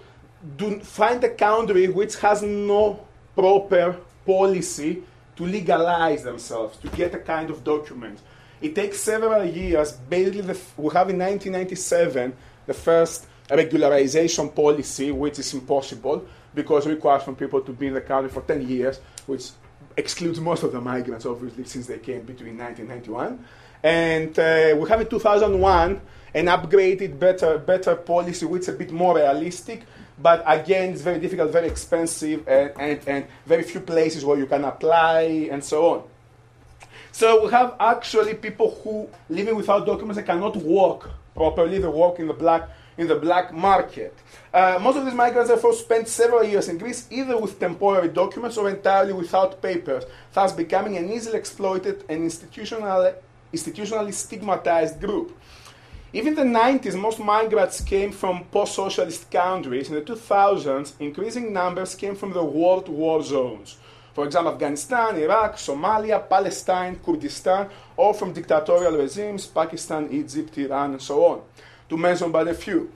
do 0.56 0.80
find 0.80 1.22
a 1.24 1.28
country 1.28 1.88
which 1.88 2.16
has 2.16 2.42
no 2.42 3.04
proper 3.34 3.96
policy 4.26 5.02
to 5.36 5.44
legalize 5.44 6.22
themselves, 6.22 6.76
to 6.78 6.88
get 6.88 7.14
a 7.14 7.18
kind 7.18 7.50
of 7.50 7.64
document. 7.64 8.20
It 8.62 8.76
takes 8.76 9.00
several 9.00 9.44
years. 9.44 9.92
Basically, 9.92 10.40
the, 10.40 10.58
we 10.76 10.92
have 10.94 11.10
in 11.10 11.18
1997 11.18 12.32
the 12.64 12.74
first 12.74 13.26
regularization 13.48 14.54
policy, 14.54 15.10
which 15.10 15.40
is 15.40 15.52
impossible 15.52 16.24
because 16.54 16.86
it 16.86 16.90
requires 16.90 17.24
from 17.24 17.34
people 17.34 17.60
to 17.62 17.72
be 17.72 17.88
in 17.88 17.94
the 17.94 18.00
country 18.00 18.30
for 18.30 18.42
10 18.42 18.68
years, 18.68 19.00
which 19.26 19.50
excludes 19.96 20.38
most 20.40 20.62
of 20.62 20.70
the 20.72 20.80
migrants, 20.80 21.26
obviously, 21.26 21.64
since 21.64 21.88
they 21.88 21.98
came 21.98 22.22
between 22.22 22.56
1991. 22.56 23.44
And 23.82 24.38
uh, 24.38 24.76
we 24.78 24.88
have 24.88 25.00
in 25.00 25.08
2001 25.08 26.00
an 26.34 26.46
upgraded, 26.46 27.18
better, 27.18 27.58
better 27.58 27.96
policy, 27.96 28.46
which 28.46 28.62
is 28.62 28.68
a 28.68 28.72
bit 28.74 28.92
more 28.92 29.16
realistic. 29.16 29.82
But 30.20 30.44
again, 30.46 30.92
it's 30.92 31.02
very 31.02 31.18
difficult, 31.18 31.50
very 31.50 31.66
expensive, 31.66 32.46
and, 32.46 32.72
and, 32.78 33.00
and 33.08 33.26
very 33.44 33.64
few 33.64 33.80
places 33.80 34.24
where 34.24 34.38
you 34.38 34.46
can 34.46 34.64
apply, 34.64 35.48
and 35.50 35.64
so 35.64 35.90
on. 35.90 36.02
So 37.12 37.44
we 37.44 37.50
have 37.50 37.76
actually 37.78 38.34
people 38.34 38.70
who 38.82 39.06
living 39.28 39.54
without 39.54 39.84
documents 39.84 40.20
cannot 40.22 40.56
work 40.56 41.10
properly. 41.34 41.78
They 41.78 41.86
work 41.86 42.18
in 42.18 42.26
the 42.26 42.32
black 42.32 42.70
in 42.96 43.06
the 43.06 43.16
black 43.16 43.52
market. 43.52 44.16
Uh, 44.52 44.78
most 44.80 44.96
of 44.96 45.04
these 45.04 45.14
migrants, 45.14 45.48
therefore, 45.48 45.72
spent 45.74 46.08
several 46.08 46.44
years 46.44 46.68
in 46.68 46.78
Greece 46.78 47.06
either 47.10 47.38
with 47.38 47.58
temporary 47.58 48.08
documents 48.08 48.56
or 48.56 48.68
entirely 48.68 49.12
without 49.12 49.60
papers, 49.62 50.04
thus 50.32 50.52
becoming 50.52 50.96
an 50.96 51.10
easily 51.10 51.38
exploited 51.38 52.04
and 52.08 52.22
institutional, 52.22 53.14
institutionally 53.52 54.12
stigmatized 54.12 55.00
group. 55.00 55.36
Even 56.14 56.38
in 56.38 56.52
the 56.52 56.58
90s, 56.58 56.98
most 56.98 57.18
migrants 57.18 57.80
came 57.80 58.12
from 58.12 58.44
post 58.44 58.74
socialist 58.74 59.30
countries. 59.30 59.88
In 59.88 59.94
the 59.94 60.02
2000s, 60.02 60.92
increasing 61.00 61.52
numbers 61.52 61.94
came 61.94 62.14
from 62.14 62.34
the 62.34 62.44
world 62.44 62.88
war 62.88 63.22
zones. 63.22 63.78
For 64.14 64.26
example, 64.26 64.52
Afghanistan, 64.52 65.16
Iraq, 65.16 65.56
Somalia, 65.56 66.28
Palestine, 66.28 66.96
Kurdistan, 66.96 67.68
or 67.96 68.12
from 68.12 68.32
dictatorial 68.32 68.96
regimes, 68.96 69.46
Pakistan, 69.46 70.08
Egypt, 70.10 70.58
Iran, 70.58 70.92
and 70.92 71.02
so 71.02 71.24
on 71.24 71.42
to 71.92 71.98
mention 71.98 72.32
but 72.32 72.48
a 72.48 72.54
few. 72.54 72.90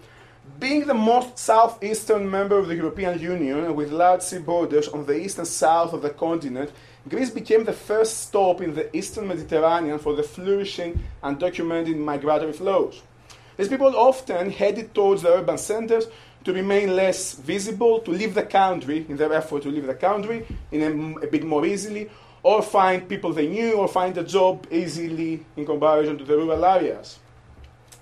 Being 0.58 0.86
the 0.86 0.94
most 0.94 1.38
southeastern 1.38 2.30
member 2.30 2.56
of 2.56 2.66
the 2.68 2.74
European 2.74 3.18
Union, 3.18 3.76
with 3.76 3.90
large 3.90 4.22
sea 4.22 4.38
borders 4.38 4.88
on 4.88 5.04
the 5.04 5.18
east 5.18 5.36
and 5.36 5.46
south 5.46 5.92
of 5.92 6.00
the 6.00 6.10
continent, 6.10 6.70
Greece 7.06 7.30
became 7.30 7.64
the 7.64 7.74
first 7.74 8.20
stop 8.20 8.62
in 8.62 8.74
the 8.74 8.96
eastern 8.96 9.28
Mediterranean 9.28 9.98
for 9.98 10.14
the 10.14 10.22
flourishing 10.22 11.02
and 11.22 11.38
documented 11.38 11.98
migratory 11.98 12.54
flows. 12.54 13.02
These 13.58 13.68
people 13.68 13.94
often 13.96 14.50
headed 14.50 14.94
towards 14.94 15.22
the 15.22 15.34
urban 15.34 15.58
centers 15.58 16.06
to 16.46 16.52
remain 16.52 16.94
less 16.94 17.32
visible, 17.32 17.98
to 17.98 18.12
leave 18.12 18.32
the 18.32 18.44
country 18.44 19.04
in 19.08 19.16
their 19.16 19.32
effort 19.32 19.64
to 19.64 19.68
leave 19.68 19.84
the 19.84 19.94
country 19.96 20.46
in 20.70 20.80
a, 20.80 21.24
a 21.24 21.26
bit 21.26 21.42
more 21.42 21.66
easily, 21.66 22.08
or 22.40 22.62
find 22.62 23.08
people 23.08 23.32
they 23.32 23.48
knew, 23.48 23.72
or 23.72 23.88
find 23.88 24.16
a 24.16 24.22
job 24.22 24.64
easily 24.70 25.44
in 25.56 25.66
comparison 25.66 26.16
to 26.16 26.24
the 26.24 26.36
rural 26.36 26.64
areas. 26.64 27.18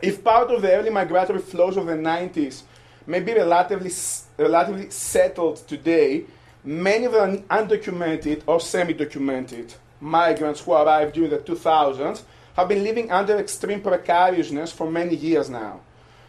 If 0.03 0.23
part 0.23 0.51
of 0.51 0.61
the 0.61 0.71
early 0.73 0.91
migratory 0.91 1.39
flows 1.39 1.79
of 1.79 1.87
the 1.87 1.95
90s 1.95 2.65
may 3.07 3.21
be 3.21 3.33
relatively, 3.33 3.91
relatively 4.37 4.91
settled 4.91 5.57
today, 5.67 6.25
many 6.63 7.07
of 7.07 7.13
the 7.13 7.43
undocumented 7.49 8.43
or 8.47 8.61
semi 8.61 8.93
documented 8.93 9.73
migrants 10.03 10.61
who 10.61 10.75
arrived 10.75 11.15
during 11.15 11.31
the 11.31 11.39
2000s 11.39 12.25
have 12.57 12.69
been 12.69 12.85
living 12.85 13.11
under 13.11 13.39
extreme 13.39 13.81
precariousness 13.81 14.71
for 14.71 14.91
many 14.91 15.17
years 15.17 15.49
now. 15.49 15.81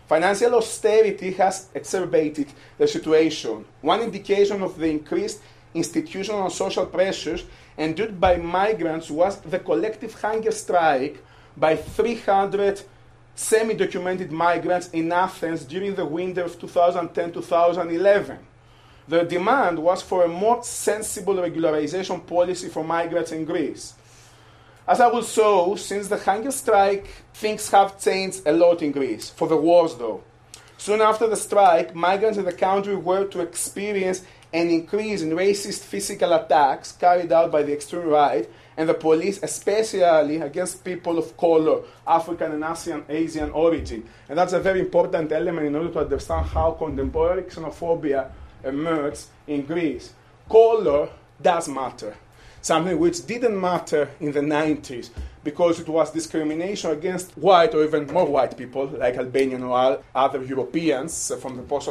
Financial 0.08 0.54
austerity 0.56 1.32
has 1.32 1.68
exacerbated 1.74 2.48
the 2.78 2.88
situation. 2.88 3.66
One 3.82 4.02
indication 4.02 4.62
of 4.62 4.78
the 4.78 4.88
increased 4.88 5.42
institutional 5.74 6.44
and 6.44 6.52
social 6.52 6.86
pressures 6.86 7.44
endured 7.78 8.20
by 8.20 8.38
migrants 8.38 9.10
was 9.10 9.40
the 9.42 9.60
collective 9.60 10.14
hunger 10.22 10.52
strike 10.52 11.24
by 11.58 11.76
300 11.76 12.84
semi 13.34 13.74
documented 13.74 14.32
migrants 14.32 14.90
in 14.90 15.12
Athens 15.12 15.66
during 15.66 15.96
the 15.96 16.06
winter 16.06 16.44
of 16.44 16.60
2010 16.60 17.34
2011. 17.34 18.38
The 19.08 19.24
demand 19.24 19.80
was 19.80 20.02
for 20.02 20.24
a 20.24 20.28
more 20.28 20.64
sensible 20.64 21.36
regularization 21.36 22.26
policy 22.26 22.70
for 22.70 22.84
migrants 22.84 23.32
in 23.32 23.44
Greece. 23.44 23.96
As 24.88 25.02
I 25.02 25.08
will 25.08 25.24
show, 25.24 25.76
since 25.76 26.08
the 26.08 26.18
hunger 26.18 26.52
strike, 26.52 27.08
things 27.34 27.70
have 27.72 28.00
changed 28.00 28.44
a 28.46 28.54
lot 28.54 28.84
in 28.84 28.92
Greece, 28.92 29.32
for 29.32 29.48
the 29.48 29.58
worse 29.58 29.96
though. 29.96 30.24
Soon 30.78 31.02
after 31.02 31.28
the 31.28 31.36
strike, 31.36 31.96
migrants 31.96 32.38
in 32.38 32.46
the 32.46 32.54
country 32.54 32.96
were 32.96 33.26
to 33.26 33.40
experience 33.40 34.24
an 34.54 34.70
increase 34.70 35.24
in 35.24 35.32
racist 35.32 35.80
physical 35.80 36.32
attacks 36.34 36.92
carried 36.92 37.32
out 37.32 37.52
by 37.52 37.64
the 37.64 37.74
extreme 37.74 38.08
right 38.08 38.48
and 38.78 38.88
the 38.88 38.94
police, 38.94 39.40
especially 39.42 40.38
against 40.38 40.84
people 40.84 41.18
of 41.18 41.36
color, 41.36 41.82
African 42.06 42.52
and 42.52 42.64
Asian, 42.64 43.04
Asian 43.10 43.52
origin. 43.52 44.08
And 44.30 44.38
that's 44.38 44.54
a 44.54 44.60
very 44.60 44.82
important 44.82 45.32
element 45.32 45.66
in 45.66 45.76
order 45.76 45.92
to 45.94 46.00
understand 46.02 46.46
how 46.46 46.72
contemporary 46.72 47.44
xenophobia 47.44 48.30
emerged 48.64 49.26
in 49.48 49.64
Greece. 49.64 50.14
Color 50.48 51.10
does 51.42 51.68
matter, 51.68 52.16
something 52.66 52.98
which 52.98 53.28
didn't 53.28 53.62
matter 53.62 54.10
in 54.20 54.32
the 54.32 54.40
90s 54.40 55.12
because 55.44 55.80
it 55.80 55.88
was 55.88 56.10
discrimination 56.10 56.90
against 56.90 57.38
white 57.38 57.76
or 57.76 57.84
even 57.84 58.08
more 58.08 58.26
white 58.26 58.58
people, 58.58 58.88
like 58.88 59.18
Albanian 59.18 59.62
or 59.62 60.02
other 60.16 60.44
Europeans 60.44 61.32
from 61.40 61.58
the 61.58 61.62
post 61.62 61.88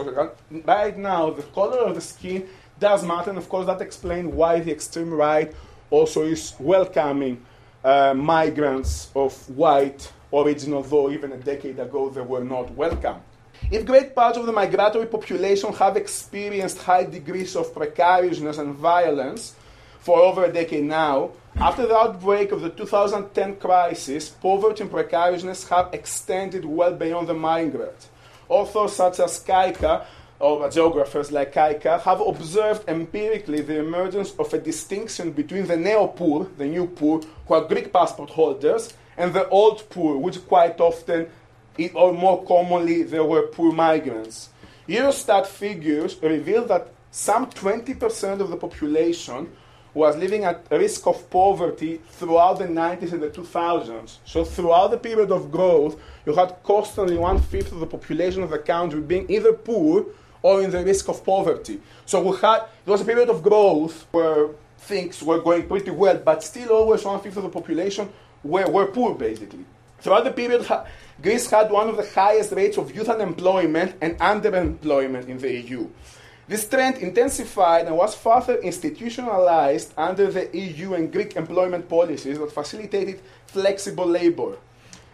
Right 0.64 0.98
now, 0.98 1.30
the 1.30 1.44
color 1.44 1.78
of 1.78 1.94
the 1.94 2.00
skin 2.00 2.48
does 2.80 3.04
matter, 3.04 3.30
and 3.30 3.38
of 3.38 3.48
course, 3.48 3.66
that 3.66 3.80
explains 3.80 4.34
why 4.34 4.58
the 4.58 4.72
extreme 4.72 5.14
right 5.14 5.54
also 5.90 6.24
is 6.24 6.54
welcoming 6.58 7.40
uh, 7.84 8.12
migrants 8.12 9.12
of 9.14 9.32
white 9.50 10.12
origin, 10.32 10.74
although 10.74 11.08
even 11.08 11.30
a 11.30 11.36
decade 11.36 11.78
ago 11.78 12.10
they 12.10 12.20
were 12.20 12.42
not 12.42 12.68
welcome. 12.72 13.20
If 13.70 13.86
great 13.86 14.12
parts 14.12 14.38
of 14.38 14.46
the 14.46 14.52
migratory 14.52 15.06
population 15.06 15.72
have 15.74 15.96
experienced 15.96 16.78
high 16.78 17.04
degrees 17.04 17.54
of 17.54 17.72
precariousness 17.72 18.58
and 18.58 18.74
violence 18.74 19.54
for 20.04 20.20
over 20.20 20.44
a 20.44 20.52
decade 20.52 20.84
now, 20.84 21.30
after 21.56 21.86
the 21.86 21.96
outbreak 21.96 22.52
of 22.52 22.60
the 22.60 22.68
2010 22.68 23.56
crisis, 23.56 24.28
poverty 24.28 24.82
and 24.82 24.90
precariousness 24.90 25.66
have 25.70 25.94
extended 25.94 26.62
well 26.62 26.92
beyond 26.92 27.26
the 27.26 27.32
migrant. 27.32 28.10
Authors 28.50 28.92
such 28.92 29.18
as 29.18 29.42
Kaika 29.42 30.04
or 30.38 30.68
geographers 30.68 31.32
like 31.32 31.54
Kaika 31.54 32.02
have 32.02 32.20
observed 32.20 32.86
empirically 32.86 33.62
the 33.62 33.78
emergence 33.78 34.34
of 34.38 34.52
a 34.52 34.58
distinction 34.58 35.30
between 35.32 35.66
the 35.66 35.76
neo-poor, 35.76 36.50
the 36.58 36.66
new 36.66 36.86
poor, 36.86 37.22
who 37.48 37.54
are 37.54 37.64
Greek 37.64 37.90
passport 37.90 38.28
holders, 38.28 38.92
and 39.16 39.32
the 39.32 39.48
old 39.48 39.88
poor, 39.88 40.18
which 40.18 40.46
quite 40.46 40.78
often, 40.80 41.30
or 41.94 42.12
more 42.12 42.44
commonly, 42.44 43.04
they 43.04 43.20
were 43.20 43.46
poor 43.46 43.72
migrants. 43.72 44.50
Eurostat 44.86 45.46
figures 45.46 46.22
reveal 46.22 46.66
that 46.66 46.88
some 47.10 47.46
20% 47.46 48.40
of 48.40 48.50
the 48.50 48.56
population 48.58 49.50
was 49.94 50.16
living 50.16 50.44
at 50.44 50.66
risk 50.70 51.06
of 51.06 51.30
poverty 51.30 52.00
throughout 52.10 52.58
the 52.58 52.66
90s 52.66 53.12
and 53.12 53.22
the 53.22 53.30
2000s. 53.30 54.18
So 54.24 54.44
throughout 54.44 54.90
the 54.90 54.98
period 54.98 55.30
of 55.30 55.50
growth, 55.50 55.98
you 56.26 56.34
had 56.34 56.56
constantly 56.64 57.16
one 57.16 57.40
fifth 57.40 57.72
of 57.72 57.80
the 57.80 57.86
population 57.86 58.42
of 58.42 58.50
the 58.50 58.58
country 58.58 59.00
being 59.00 59.30
either 59.30 59.52
poor 59.52 60.06
or 60.42 60.62
in 60.62 60.70
the 60.70 60.84
risk 60.84 61.08
of 61.08 61.24
poverty. 61.24 61.80
So 62.04 62.20
we 62.20 62.36
had, 62.36 62.64
there 62.84 62.92
was 62.92 63.00
a 63.00 63.04
period 63.04 63.30
of 63.30 63.42
growth 63.42 64.06
where 64.10 64.48
things 64.78 65.22
were 65.22 65.40
going 65.40 65.66
pretty 65.66 65.90
well, 65.90 66.18
but 66.18 66.42
still 66.42 66.70
always 66.70 67.04
one 67.04 67.20
fifth 67.20 67.36
of 67.36 67.44
the 67.44 67.48
population 67.48 68.10
were, 68.42 68.68
were 68.68 68.86
poor, 68.86 69.14
basically. 69.14 69.64
Throughout 70.00 70.24
the 70.24 70.32
period, 70.32 70.66
Greece 71.22 71.48
had 71.48 71.70
one 71.70 71.88
of 71.88 71.96
the 71.96 72.06
highest 72.06 72.52
rates 72.52 72.76
of 72.76 72.94
youth 72.94 73.08
unemployment 73.08 73.94
and 74.02 74.18
underemployment 74.18 75.28
in 75.28 75.38
the 75.38 75.50
EU. 75.62 75.88
This 76.46 76.68
trend 76.68 76.98
intensified 76.98 77.86
and 77.86 77.96
was 77.96 78.14
further 78.14 78.56
institutionalized 78.58 79.94
under 79.96 80.30
the 80.30 80.48
EU 80.56 80.94
and 80.94 81.10
Greek 81.10 81.36
employment 81.36 81.88
policies 81.88 82.38
that 82.38 82.52
facilitated 82.52 83.20
flexible 83.46 84.06
labor. 84.06 84.56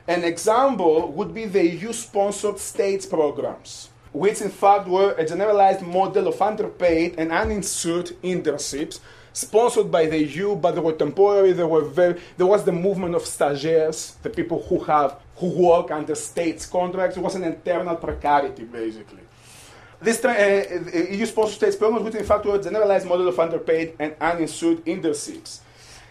An 0.08 0.24
example 0.24 1.12
would 1.12 1.32
be 1.32 1.44
the 1.44 1.64
EU 1.64 1.92
sponsored 1.92 2.58
states 2.58 3.06
programs 3.06 3.90
which 4.12 4.40
in 4.40 4.50
fact 4.50 4.88
were 4.88 5.12
a 5.12 5.26
generalized 5.26 5.82
model 5.82 6.28
of 6.28 6.42
underpaid 6.42 7.14
and 7.18 7.30
uninsured 7.30 8.06
internships 8.22 9.00
sponsored 9.32 9.90
by 9.90 10.06
the 10.06 10.18
EU, 10.18 10.56
but 10.56 10.72
they 10.72 10.80
were 10.80 10.92
temporary. 10.92 11.52
They 11.52 11.64
were 11.64 11.84
very, 11.84 12.20
there 12.36 12.46
was 12.46 12.64
the 12.64 12.72
movement 12.72 13.14
of 13.14 13.22
stagiaires, 13.22 14.20
the 14.22 14.30
people 14.30 14.62
who 14.62 14.80
have 14.80 15.16
who 15.36 15.48
work 15.48 15.90
under 15.90 16.14
states 16.14 16.66
contracts. 16.66 17.16
It 17.16 17.22
was 17.22 17.34
an 17.34 17.44
internal 17.44 17.96
precarity, 17.96 18.64
basically. 18.64 19.22
This 20.02 20.24
uh, 20.24 21.08
EU 21.10 21.26
sponsored 21.26 21.56
states 21.56 21.76
programs, 21.76 22.14
in 22.14 22.24
fact 22.24 22.46
were 22.46 22.56
a 22.56 22.62
generalized 22.62 23.06
model 23.06 23.28
of 23.28 23.38
underpaid 23.38 23.96
and 23.98 24.14
uninsured 24.18 24.82
internships. 24.86 25.60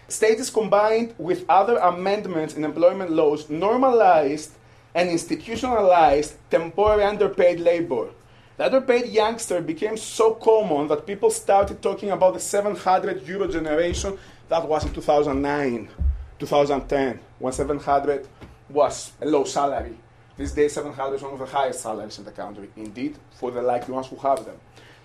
States 0.08 0.52
combined 0.52 1.16
with 1.18 1.44
other 1.50 1.78
amendments 1.78 2.56
in 2.56 2.64
employment 2.64 3.12
laws 3.12 3.50
normalized 3.50 4.52
and 4.94 5.10
institutionalized 5.10 6.36
temporary 6.52 7.04
underpaid 7.04 7.60
labor. 7.60 8.10
The 8.58 8.66
underpaid 8.66 9.08
youngster 9.08 9.60
became 9.60 9.98
so 9.98 10.36
common 10.36 10.88
that 10.90 11.08
people 11.08 11.32
started 11.32 11.82
talking 11.82 12.12
about 12.12 12.36
the 12.36 12.40
700 12.40 13.28
euro 13.28 13.48
generation. 13.48 14.20
That 14.50 14.68
was 14.68 14.86
in 14.86 14.94
2009, 14.94 15.90
2010, 16.38 17.20
when 17.40 17.54
700 17.54 18.28
was 18.70 19.14
a 19.22 19.26
low 19.26 19.46
salary. 19.46 19.96
These 20.40 20.54
day 20.54 20.70
700 20.70 21.16
is 21.16 21.22
one 21.22 21.34
of 21.34 21.40
the 21.40 21.46
highest 21.46 21.82
salaries 21.82 22.18
in 22.18 22.24
the 22.24 22.32
country, 22.32 22.70
indeed, 22.78 23.18
for 23.34 23.52
the 23.52 23.62
lucky 23.62 23.92
ones 23.92 24.08
who 24.08 24.16
have 24.16 24.46
them. 24.46 24.56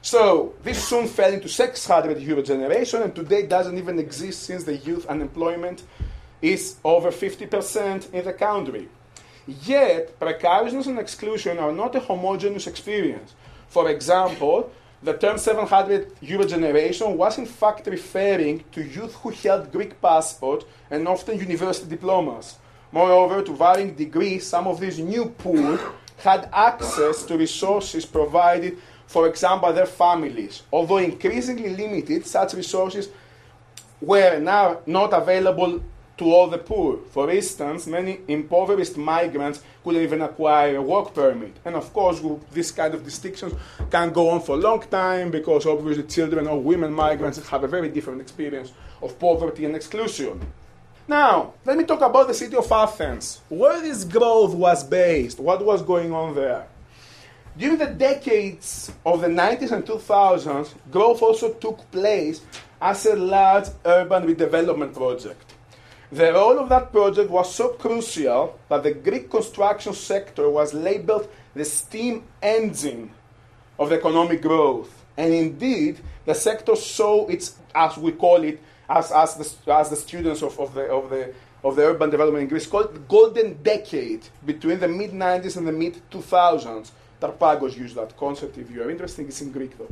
So 0.00 0.54
this 0.62 0.86
soon 0.86 1.08
fell 1.08 1.32
into 1.32 1.48
600 1.48 2.20
euro 2.20 2.40
generation, 2.40 3.02
and 3.02 3.12
today 3.12 3.44
doesn't 3.44 3.76
even 3.76 3.98
exist 3.98 4.44
since 4.44 4.62
the 4.62 4.76
youth 4.76 5.06
unemployment 5.06 5.82
is 6.40 6.76
over 6.84 7.10
50% 7.10 8.12
in 8.12 8.24
the 8.24 8.32
country. 8.32 8.88
Yet, 9.48 10.20
precariousness 10.20 10.86
and 10.86 11.00
exclusion 11.00 11.58
are 11.58 11.72
not 11.72 11.96
a 11.96 12.00
homogeneous 12.00 12.68
experience. 12.68 13.34
For 13.66 13.90
example, 13.90 14.70
the 15.02 15.14
term 15.14 15.38
700 15.38 16.12
euro 16.20 16.46
generation 16.46 17.18
was 17.18 17.38
in 17.38 17.46
fact 17.46 17.88
referring 17.88 18.62
to 18.70 18.84
youth 18.84 19.14
who 19.16 19.30
held 19.30 19.72
Greek 19.72 20.00
passport 20.00 20.64
and 20.92 21.08
often 21.08 21.40
university 21.40 21.90
diplomas. 21.90 22.58
Moreover, 22.94 23.42
to 23.42 23.52
varying 23.52 23.94
degrees, 23.94 24.46
some 24.46 24.68
of 24.68 24.78
these 24.78 25.00
new 25.00 25.24
poor 25.36 25.80
had 26.18 26.48
access 26.52 27.24
to 27.24 27.36
resources 27.36 28.06
provided, 28.06 28.78
for 29.08 29.26
example, 29.26 29.68
by 29.68 29.72
their 29.72 29.86
families. 29.86 30.62
Although 30.72 30.98
increasingly 30.98 31.70
limited, 31.70 32.24
such 32.24 32.54
resources 32.54 33.08
were 34.00 34.38
now 34.38 34.78
not 34.86 35.12
available 35.12 35.82
to 36.18 36.24
all 36.32 36.46
the 36.46 36.58
poor. 36.58 36.98
For 37.10 37.28
instance, 37.32 37.88
many 37.88 38.20
impoverished 38.28 38.96
migrants 38.96 39.60
couldn't 39.82 40.00
even 40.00 40.22
acquire 40.22 40.76
a 40.76 40.82
work 40.82 41.12
permit. 41.12 41.56
And 41.64 41.74
of 41.74 41.92
course, 41.92 42.22
this 42.52 42.70
kind 42.70 42.94
of 42.94 43.02
distinctions 43.02 43.54
can 43.90 44.12
go 44.12 44.30
on 44.30 44.40
for 44.40 44.52
a 44.52 44.60
long 44.68 44.82
time 44.82 45.32
because 45.32 45.66
obviously 45.66 46.04
children 46.04 46.46
or 46.46 46.60
women 46.60 46.92
migrants 46.92 47.44
have 47.48 47.64
a 47.64 47.66
very 47.66 47.88
different 47.88 48.20
experience 48.20 48.70
of 49.02 49.18
poverty 49.18 49.64
and 49.64 49.74
exclusion. 49.74 50.40
Now, 51.06 51.52
let 51.66 51.76
me 51.76 51.84
talk 51.84 52.00
about 52.00 52.28
the 52.28 52.34
city 52.34 52.56
of 52.56 52.72
Athens. 52.72 53.42
Where 53.50 53.78
this 53.82 54.04
growth 54.04 54.54
was 54.54 54.82
based, 54.82 55.38
what 55.38 55.62
was 55.62 55.82
going 55.82 56.12
on 56.14 56.34
there? 56.34 56.66
During 57.58 57.76
the 57.76 57.86
decades 57.86 58.90
of 59.04 59.20
the 59.20 59.28
90s 59.28 59.70
and 59.70 59.84
2000s, 59.84 60.74
growth 60.90 61.20
also 61.20 61.52
took 61.52 61.90
place 61.90 62.40
as 62.80 63.04
a 63.04 63.16
large 63.16 63.66
urban 63.84 64.26
redevelopment 64.26 64.94
project. 64.94 65.52
The 66.10 66.32
role 66.32 66.58
of 66.58 66.70
that 66.70 66.90
project 66.90 67.30
was 67.30 67.54
so 67.54 67.68
crucial 67.70 68.58
that 68.70 68.82
the 68.82 68.94
Greek 68.94 69.30
construction 69.30 69.92
sector 69.92 70.48
was 70.48 70.72
labeled 70.72 71.28
the 71.54 71.66
steam 71.66 72.24
engine 72.42 73.10
of 73.78 73.90
the 73.90 73.96
economic 73.96 74.40
growth. 74.40 75.04
And 75.18 75.34
indeed, 75.34 76.00
the 76.24 76.34
sector 76.34 76.76
saw 76.76 77.26
its, 77.26 77.56
as 77.74 77.98
we 77.98 78.12
call 78.12 78.42
it, 78.42 78.60
as, 78.88 79.12
as, 79.12 79.34
the, 79.36 79.72
as 79.72 79.90
the 79.90 79.96
students 79.96 80.42
of, 80.42 80.58
of, 80.58 80.74
the, 80.74 80.84
of, 80.86 81.10
the, 81.10 81.32
of 81.62 81.76
the 81.76 81.82
urban 81.82 82.10
development 82.10 82.42
in 82.42 82.48
Greece 82.48 82.66
called 82.66 82.94
the 82.94 82.98
golden 83.00 83.62
decade 83.62 84.22
between 84.44 84.78
the 84.80 84.88
mid 84.88 85.12
90s 85.12 85.56
and 85.56 85.66
the 85.66 85.72
mid 85.72 86.00
2000s. 86.10 86.90
Tarpagos 87.20 87.76
used 87.76 87.94
that 87.96 88.16
concept. 88.16 88.58
If 88.58 88.70
you 88.70 88.82
are 88.82 88.90
interested, 88.90 89.26
it's 89.26 89.40
in 89.40 89.52
Greek 89.52 89.78
though 89.78 89.88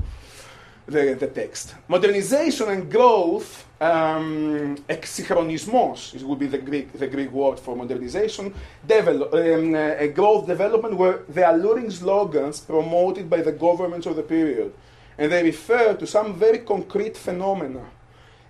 the, 0.86 1.16
the 1.18 1.28
text. 1.28 1.74
Modernization 1.88 2.68
and 2.68 2.90
growth, 2.90 3.66
um, 3.80 4.76
exychronismos 4.88 6.22
would 6.22 6.38
be 6.38 6.46
the 6.46 6.58
Greek, 6.58 6.92
the 6.92 7.06
Greek 7.06 7.30
word 7.30 7.58
for 7.58 7.76
modernization, 7.76 8.52
develop, 8.86 9.32
um, 9.34 9.74
uh, 9.74 10.06
growth 10.08 10.46
development 10.46 10.96
were 10.96 11.24
the 11.28 11.48
alluring 11.50 11.90
slogans 11.90 12.60
promoted 12.60 13.28
by 13.28 13.40
the 13.40 13.52
governments 13.52 14.06
of 14.06 14.16
the 14.16 14.22
period. 14.22 14.72
And 15.18 15.30
they 15.30 15.42
refer 15.42 15.94
to 15.94 16.06
some 16.06 16.34
very 16.34 16.58
concrete 16.58 17.16
phenomena. 17.16 17.84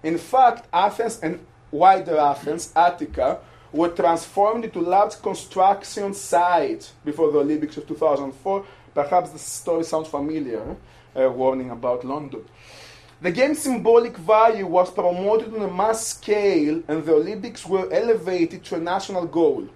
In 0.02 0.18
fact, 0.18 0.66
Athens 0.72 1.20
and 1.20 1.44
wider 1.70 2.18
Athens, 2.18 2.72
Attica, 2.74 3.38
were 3.72 3.88
transformed 3.88 4.64
into 4.64 4.80
large 4.80 5.20
construction 5.22 6.12
sites 6.12 6.92
before 7.04 7.32
the 7.32 7.38
Olympics 7.38 7.76
of 7.76 7.86
2004. 7.88 8.64
Perhaps 8.94 9.30
the 9.30 9.38
story 9.38 9.84
sounds 9.84 10.08
familiar 10.08 10.76
uh, 11.16 11.30
warning 11.30 11.70
about 11.70 12.04
London. 12.04 12.44
The 13.22 13.30
game's 13.30 13.60
symbolic 13.60 14.16
value 14.16 14.66
was 14.66 14.90
promoted 14.90 15.54
on 15.54 15.62
a 15.62 15.72
mass 15.72 16.08
scale, 16.08 16.82
and 16.88 17.04
the 17.04 17.14
Olympics 17.14 17.64
were 17.64 17.90
elevated 17.92 18.64
to 18.64 18.74
a 18.74 18.80
national 18.80 19.26
goal. 19.26 19.68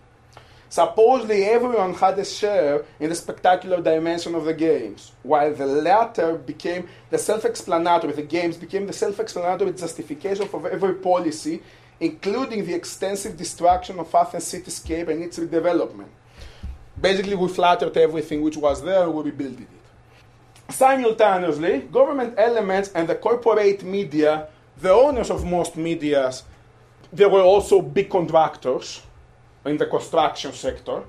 Supposedly, 0.76 1.44
everyone 1.44 1.94
had 1.94 2.18
a 2.18 2.24
share 2.26 2.84
in 3.00 3.08
the 3.08 3.14
spectacular 3.14 3.80
dimension 3.80 4.34
of 4.34 4.44
the 4.44 4.52
games, 4.52 5.12
while 5.22 5.54
the 5.54 5.64
latter 5.64 6.34
became 6.34 6.86
the 7.08 7.16
self 7.16 7.46
explanatory, 7.46 8.12
the 8.12 8.20
games 8.20 8.58
became 8.58 8.86
the 8.86 8.92
self 8.92 9.18
explanatory 9.18 9.72
justification 9.72 10.46
for 10.46 10.68
every 10.68 10.96
policy, 10.96 11.62
including 11.98 12.66
the 12.66 12.74
extensive 12.74 13.38
destruction 13.38 13.98
of 13.98 14.14
Athens 14.14 14.52
cityscape 14.52 15.08
and 15.08 15.22
its 15.22 15.38
redevelopment. 15.38 16.10
Basically, 17.00 17.36
we 17.36 17.48
flattered 17.48 17.96
everything 17.96 18.42
which 18.42 18.58
was 18.58 18.82
there 18.82 19.08
we 19.08 19.30
rebuilt 19.30 19.58
it. 19.58 19.68
Simultaneously, 20.74 21.88
government 21.90 22.34
elements 22.36 22.90
and 22.94 23.08
the 23.08 23.14
corporate 23.14 23.82
media, 23.82 24.48
the 24.76 24.92
owners 24.92 25.30
of 25.30 25.42
most 25.42 25.74
medias, 25.78 26.42
they 27.10 27.24
were 27.24 27.40
also 27.40 27.80
big 27.80 28.10
contractors 28.10 29.00
in 29.66 29.76
the 29.76 29.87
construction 29.87 30.52
sector, 30.52 31.02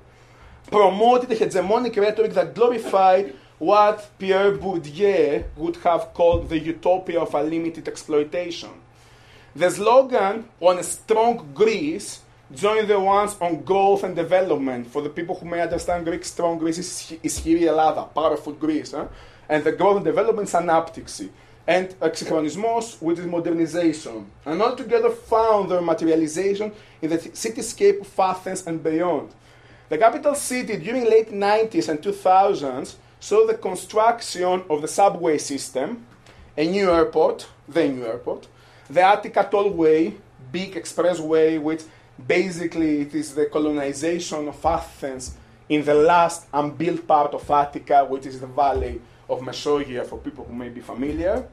promoted 0.70 1.30
a 1.32 1.36
hegemonic 1.36 1.96
rhetoric 1.96 2.32
that 2.34 2.54
glorified 2.54 3.34
what 3.58 4.08
Pierre 4.18 4.52
Bourdieu 4.52 5.44
would 5.56 5.76
have 5.76 6.14
called 6.14 6.48
the 6.48 6.58
utopia 6.58 7.20
of 7.20 7.34
unlimited 7.34 7.88
exploitation. 7.88 8.70
The 9.56 9.70
slogan 9.70 10.48
on 10.60 10.78
a 10.78 10.82
strong 10.82 11.50
Greece 11.54 12.20
joined 12.54 12.88
the 12.88 13.00
ones 13.00 13.36
on 13.40 13.62
growth 13.62 14.04
and 14.04 14.14
development. 14.14 14.86
For 14.88 15.02
the 15.02 15.08
people 15.08 15.34
who 15.34 15.46
may 15.46 15.60
understand 15.60 16.04
Greek, 16.04 16.24
strong 16.24 16.58
Greece 16.58 16.78
is, 16.78 17.14
is 17.22 17.40
Kyria 17.40 18.14
powerful 18.14 18.52
Greece. 18.52 18.94
And 19.48 19.64
the 19.64 19.72
growth 19.72 19.96
and 19.96 20.04
development 20.04 20.48
synapticsy, 20.48 21.30
and 21.68 21.90
exychronismos, 22.00 23.00
which 23.02 23.18
is 23.18 23.26
modernization, 23.26 24.24
and 24.46 24.62
all 24.62 24.74
together 24.74 25.10
found 25.10 25.70
their 25.70 25.82
materialization 25.82 26.72
in 27.02 27.10
the 27.10 27.18
cityscape 27.18 28.00
of 28.00 28.18
Athens 28.18 28.66
and 28.66 28.82
beyond. 28.82 29.28
The 29.90 29.98
capital 29.98 30.34
city 30.34 30.78
during 30.78 31.04
late 31.04 31.30
90s 31.30 31.90
and 31.90 32.00
2000s 32.00 32.94
saw 33.20 33.46
the 33.46 33.54
construction 33.54 34.62
of 34.70 34.80
the 34.80 34.88
subway 34.88 35.36
system, 35.36 36.06
a 36.56 36.66
new 36.66 36.90
airport, 36.90 37.46
the 37.68 37.86
new 37.86 38.06
airport, 38.06 38.48
the 38.88 39.02
Attica 39.02 39.46
Tollway, 39.52 40.14
big 40.50 40.74
expressway, 40.74 41.60
which 41.60 41.82
basically 42.26 43.02
it 43.02 43.14
is 43.14 43.34
the 43.34 43.44
colonization 43.44 44.48
of 44.48 44.64
Athens 44.64 45.36
in 45.68 45.84
the 45.84 45.92
last 45.92 46.46
unbuilt 46.50 47.06
part 47.06 47.34
of 47.34 47.50
Attica, 47.50 48.06
which 48.06 48.24
is 48.24 48.40
the 48.40 48.46
valley 48.46 49.02
of 49.28 49.40
Mesogea 49.40 50.06
for 50.06 50.16
people 50.18 50.46
who 50.46 50.54
may 50.54 50.70
be 50.70 50.80
familiar. 50.80 51.46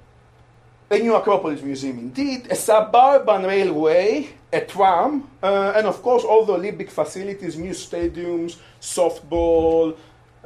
A 0.91 0.99
new 0.99 1.15
Acropolis 1.15 1.63
Museum, 1.63 1.97
indeed, 1.97 2.47
a 2.51 2.55
suburban 2.55 3.43
railway, 3.43 4.29
a 4.53 4.61
tram, 4.61 5.27
uh, 5.41 5.73
and 5.75 5.87
of 5.87 5.99
course 6.03 6.23
all 6.23 6.45
the 6.45 6.53
Olympic 6.53 6.91
facilities, 6.91 7.57
new 7.57 7.71
stadiums, 7.71 8.57
softball, 8.79 9.97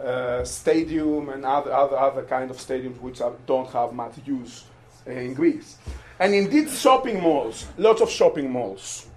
uh, 0.02 0.46
stadium, 0.46 1.28
and 1.28 1.46
other, 1.46 1.74
other, 1.74 1.98
other 1.98 2.24
kind 2.24 2.50
of 2.50 2.56
stadiums 2.56 2.98
which 3.02 3.20
are, 3.20 3.34
don't 3.46 3.70
have 3.72 3.92
much 3.92 4.14
use 4.26 4.64
uh, 5.06 5.12
in 5.12 5.34
Greece. 5.34 5.78
And 6.18 6.34
indeed, 6.34 6.70
shopping 6.70 7.20
malls, 7.22 7.68
lots 7.78 8.02
of 8.02 8.10
shopping 8.10 8.50
malls. 8.50 9.08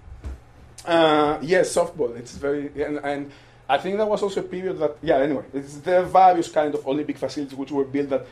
Uh, 0.85 1.39
yes, 1.41 1.73
softball, 1.73 2.17
it's 2.17 2.35
very, 2.35 2.67
and, 2.83 2.97
and 2.97 3.31
I 3.69 3.77
think 3.77 3.95
that 3.97 4.09
was 4.09 4.21
also 4.21 4.41
a 4.41 4.43
period 4.43 4.77
that, 4.79 4.97
yeah, 5.01 5.19
anyway, 5.19 5.45
there 5.53 6.01
are 6.01 6.05
various 6.05 6.51
kind 6.51 6.75
of 6.75 6.85
Olympic 6.85 7.17
facilities 7.17 7.57
which 7.57 7.71
were 7.71 7.85
built 7.85 8.09
that 8.09 8.27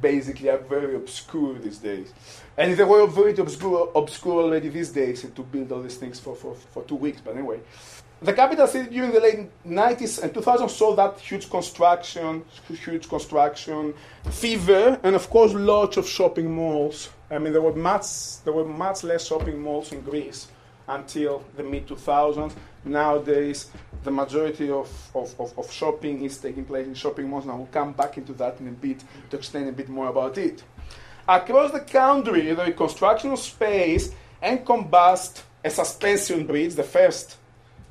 basically 0.00 0.48
are 0.50 0.58
very 0.58 0.94
obscure 0.96 1.54
these 1.58 1.78
days. 1.78 2.12
And 2.56 2.76
they 2.76 2.84
were 2.84 3.06
very 3.06 3.36
obscure, 3.36 3.90
obscure 3.94 4.42
already 4.42 4.68
these 4.68 4.90
days 4.90 5.22
to 5.22 5.42
build 5.42 5.72
all 5.72 5.82
these 5.82 5.96
things 5.96 6.18
for, 6.20 6.34
for, 6.34 6.54
for 6.54 6.82
two 6.84 6.96
weeks, 6.96 7.20
but 7.20 7.34
anyway. 7.34 7.60
The 8.20 8.32
capital 8.32 8.66
city 8.66 8.90
during 8.90 9.12
the 9.12 9.20
late 9.20 9.48
90s 9.64 10.20
and 10.22 10.32
2000s 10.32 10.70
saw 10.70 10.92
that 10.96 11.20
huge 11.20 11.48
construction, 11.48 12.44
huge 12.68 13.08
construction, 13.08 13.94
fever, 14.30 14.98
and 15.04 15.14
of 15.14 15.30
course 15.30 15.52
lots 15.54 15.96
of 15.98 16.08
shopping 16.08 16.52
malls. 16.52 17.10
I 17.30 17.38
mean, 17.38 17.52
there 17.52 17.62
were 17.62 17.76
much, 17.76 18.42
there 18.42 18.52
were 18.52 18.64
much 18.64 19.04
less 19.04 19.26
shopping 19.28 19.60
malls 19.60 19.92
in 19.92 20.00
Greece 20.00 20.48
until 20.88 21.44
the 21.56 21.62
mid 21.62 21.86
2000s. 21.86 22.52
Nowadays, 22.84 23.70
the 24.04 24.10
majority 24.10 24.70
of, 24.70 24.88
of, 25.14 25.34
of, 25.40 25.58
of, 25.58 25.72
shopping 25.72 26.24
is 26.24 26.38
taking 26.38 26.64
place 26.64 26.86
in 26.86 26.94
shopping 26.94 27.28
malls. 27.28 27.46
Now, 27.46 27.56
we'll 27.56 27.66
come 27.66 27.92
back 27.92 28.16
into 28.16 28.32
that 28.34 28.60
in 28.60 28.68
a 28.68 28.72
bit 28.72 29.02
to 29.30 29.36
explain 29.36 29.68
a 29.68 29.72
bit 29.72 29.88
more 29.88 30.08
about 30.08 30.38
it. 30.38 30.62
Across 31.26 31.72
the 31.72 31.80
country, 31.80 32.52
the 32.52 32.64
reconstruction 32.64 33.32
of 33.32 33.38
space 33.38 34.12
encompassed 34.42 35.44
a 35.64 35.70
suspension 35.70 36.46
bridge, 36.46 36.74
the 36.74 36.82
first 36.82 37.36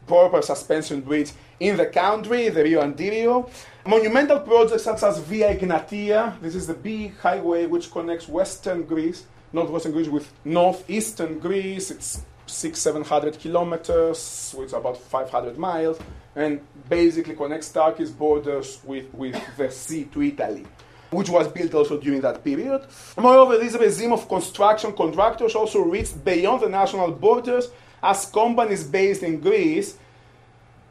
proper 0.07 0.41
suspension 0.41 1.01
bridge 1.01 1.31
in 1.59 1.77
the 1.77 1.85
country, 1.85 2.49
the 2.49 2.63
Rio 2.63 2.81
Andirio. 2.81 3.49
Monumental 3.85 4.39
projects 4.39 4.83
such 4.83 5.03
as 5.03 5.19
Via 5.19 5.55
Egnatia, 5.55 6.39
this 6.41 6.55
is 6.55 6.67
the 6.67 6.73
big 6.73 7.17
highway 7.17 7.65
which 7.65 7.91
connects 7.91 8.27
western 8.27 8.83
Greece, 8.83 9.25
northwestern 9.53 9.91
Greece 9.91 10.07
with 10.07 10.31
northeastern 10.45 11.39
Greece. 11.39 11.91
It's 11.91 12.21
six, 12.47 12.79
seven 12.79 13.03
hundred 13.03 13.39
kilometers, 13.39 14.53
which 14.57 14.67
is 14.67 14.73
about 14.73 14.97
500 14.97 15.57
miles, 15.57 15.99
and 16.35 16.59
basically 16.89 17.35
connects 17.35 17.69
Turkey's 17.69 18.11
borders 18.11 18.79
with, 18.83 19.13
with 19.13 19.35
the 19.57 19.69
sea 19.71 20.05
to 20.05 20.21
Italy 20.21 20.65
which 21.09 21.29
was 21.29 21.47
built 21.47 21.73
also 21.73 21.97
during 21.97 22.19
that 22.19 22.43
period. 22.43 22.85
Moreover, 23.17 23.57
this 23.57 23.75
regime 23.75 24.11
of 24.11 24.27
construction 24.27 24.91
contractors 24.91 25.55
also 25.55 25.79
reached 25.79 26.23
beyond 26.23 26.61
the 26.61 26.69
national 26.69 27.11
borders 27.11 27.69
as 28.03 28.25
companies 28.25 28.83
based 28.83 29.23
in 29.23 29.39
Greece 29.39 29.97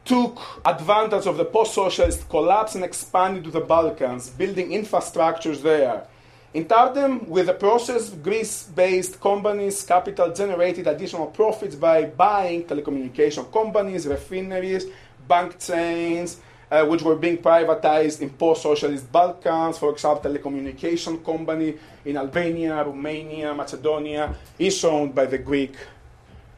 took 0.03 0.39
advantage 0.65 1.27
of 1.27 1.37
the 1.37 1.45
post 1.45 1.73
socialist 1.73 2.27
collapse 2.29 2.75
and 2.75 2.83
expanded 2.83 3.43
to 3.43 3.51
the 3.51 3.59
Balkans, 3.59 4.29
building 4.29 4.69
infrastructures 4.69 5.61
there. 5.61 6.07
In 6.57 6.65
tandem 6.65 7.29
with 7.29 7.45
the 7.45 7.53
process, 7.53 8.09
Greece 8.09 8.63
based 8.63 9.21
companies' 9.21 9.83
capital 9.83 10.33
generated 10.33 10.87
additional 10.87 11.27
profits 11.27 11.75
by 11.75 12.05
buying 12.05 12.63
telecommunication 12.63 13.53
companies, 13.53 14.07
refineries, 14.07 14.87
bank 15.27 15.59
chains, 15.59 16.39
uh, 16.71 16.83
which 16.83 17.03
were 17.03 17.15
being 17.15 17.37
privatized 17.37 18.21
in 18.21 18.31
post-socialist 18.31 19.11
Balkans. 19.11 19.77
For 19.77 19.91
example, 19.91 20.31
telecommunication 20.31 21.23
company 21.23 21.75
in 22.03 22.17
Albania, 22.17 22.83
Romania, 22.83 23.53
Macedonia 23.53 24.33
is 24.57 24.83
owned 24.83 25.13
by 25.13 25.27
the 25.27 25.37
Greek 25.37 25.75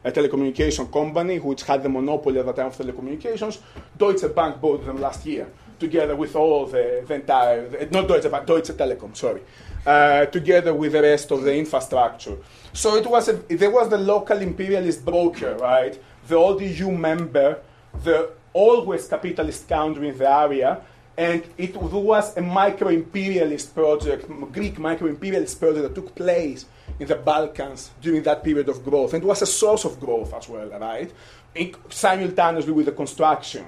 uh, 0.02 0.10
telecommunication 0.10 0.90
company, 0.90 1.38
which 1.40 1.64
had 1.64 1.82
the 1.82 1.90
monopoly 1.90 2.40
at 2.40 2.46
the 2.46 2.54
time 2.54 2.68
of 2.68 2.76
telecommunications. 2.78 3.58
Deutsche 3.98 4.34
Bank 4.34 4.62
bought 4.62 4.82
them 4.86 4.98
last 4.98 5.26
year, 5.26 5.46
together 5.78 6.16
with 6.16 6.34
all 6.36 6.64
the, 6.64 7.04
the 7.06 7.14
entire, 7.16 7.68
not 7.90 8.08
Deutsche 8.08 8.30
Bank, 8.30 8.46
Deutsche 8.46 8.70
Telekom, 8.70 9.14
sorry, 9.14 9.42
uh, 9.86 10.26
together 10.26 10.74
with 10.74 10.92
the 10.92 11.02
rest 11.02 11.30
of 11.30 11.42
the 11.42 11.54
infrastructure. 11.54 12.36
So 12.72 12.96
it 12.96 13.06
was 13.06 13.28
a, 13.28 13.34
there 13.34 13.70
was 13.70 13.88
the 13.88 13.98
local 13.98 14.38
imperialist 14.38 15.04
broker, 15.04 15.56
right? 15.56 16.00
The 16.28 16.36
old 16.36 16.60
EU 16.62 16.90
member, 16.90 17.58
the 18.04 18.30
always 18.52 19.06
capitalist 19.08 19.68
country 19.68 20.08
in 20.08 20.18
the 20.18 20.30
area, 20.30 20.80
and 21.16 21.42
it 21.58 21.76
was 21.76 22.36
a 22.36 22.40
micro-imperialist 22.40 23.74
project, 23.74 24.26
Greek 24.52 24.78
micro-imperialist 24.78 25.60
project 25.60 25.82
that 25.82 25.94
took 25.94 26.14
place 26.14 26.64
in 26.98 27.06
the 27.06 27.16
Balkans 27.16 27.90
during 28.00 28.22
that 28.22 28.42
period 28.42 28.68
of 28.68 28.84
growth, 28.84 29.14
and 29.14 29.22
it 29.22 29.26
was 29.26 29.42
a 29.42 29.46
source 29.46 29.84
of 29.84 29.98
growth 30.00 30.32
as 30.32 30.48
well, 30.48 30.68
right? 30.78 31.12
In, 31.54 31.74
simultaneously 31.88 32.72
with 32.72 32.86
the 32.86 32.92
construction 32.92 33.66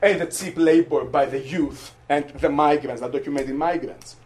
and 0.00 0.20
the 0.20 0.26
cheap 0.26 0.56
labor 0.56 1.04
by 1.04 1.26
the 1.26 1.38
youth 1.38 1.94
and 2.08 2.28
the 2.30 2.48
migrants, 2.48 3.00
the 3.00 3.08
documented 3.08 3.54
migrants. 3.54 4.16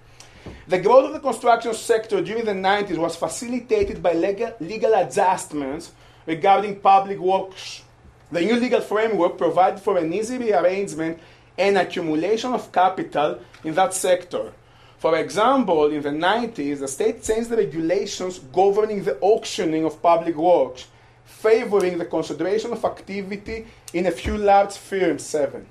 The 0.69 0.79
growth 0.79 1.07
of 1.07 1.13
the 1.13 1.21
construction 1.21 1.75
sector 1.75 2.23
during 2.23 2.45
the 2.45 2.53
90s 2.53 2.99
was 2.99 3.17
facilitated 3.17 4.03
by 4.03 4.13
legal, 4.15 4.55
legal 4.61 4.95
adjustments 4.95 5.93
regarding 6.27 6.81
public 6.81 7.19
works 7.19 7.83
the 8.33 8.41
new 8.41 8.57
legal 8.57 8.81
framework 8.81 9.37
provided 9.37 9.79
for 9.79 9.99
an 9.99 10.11
easy 10.11 10.39
rearrangement 10.39 11.19
and 11.59 11.77
accumulation 11.77 12.55
of 12.55 12.73
capital 12.73 13.39
in 13.63 13.75
that 13.75 13.93
sector. 13.93 14.53
For 14.99 15.19
example, 15.19 15.91
in 15.91 16.01
the 16.01 16.09
90s, 16.09 16.79
the 16.79 16.89
state 16.89 17.23
changed 17.23 17.51
the 17.51 17.59
regulations 17.59 18.39
governing 18.39 19.05
the 19.05 19.19
auctioning 19.21 19.85
of 19.85 20.01
public 20.01 20.35
works, 20.35 20.87
favoring 21.27 21.99
the 21.99 22.07
concentration 22.07 22.73
of 22.73 22.83
activity 22.87 23.67
in 23.93 24.07
a 24.07 24.11
few 24.11 24.39
large 24.39 24.77
firms, 24.77 25.25
seven 25.25 25.67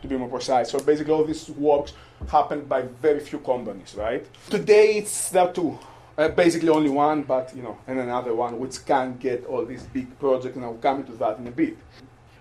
to 0.00 0.06
be 0.08 0.16
more 0.16 0.28
precise. 0.28 0.70
So 0.70 0.78
basically, 0.78 1.12
all 1.12 1.24
these 1.24 1.48
works 1.50 1.92
happened 2.28 2.68
by 2.68 2.82
very 2.82 3.20
few 3.20 3.38
companies, 3.40 3.94
right? 3.96 4.26
Today, 4.48 4.98
it's 4.98 5.30
there 5.30 5.52
too. 5.52 5.78
Uh, 6.18 6.28
basically 6.28 6.68
only 6.68 6.90
one, 6.90 7.22
but 7.22 7.54
you 7.56 7.62
know, 7.62 7.78
and 7.86 7.98
another 7.98 8.34
one 8.34 8.58
which 8.58 8.84
can 8.84 9.16
get 9.16 9.46
all 9.46 9.64
these 9.64 9.84
big 9.84 10.18
projects, 10.18 10.56
and 10.56 10.64
I'll 10.64 10.74
come 10.74 11.00
into 11.00 11.12
that 11.12 11.38
in 11.38 11.46
a 11.46 11.50
bit. 11.50 11.78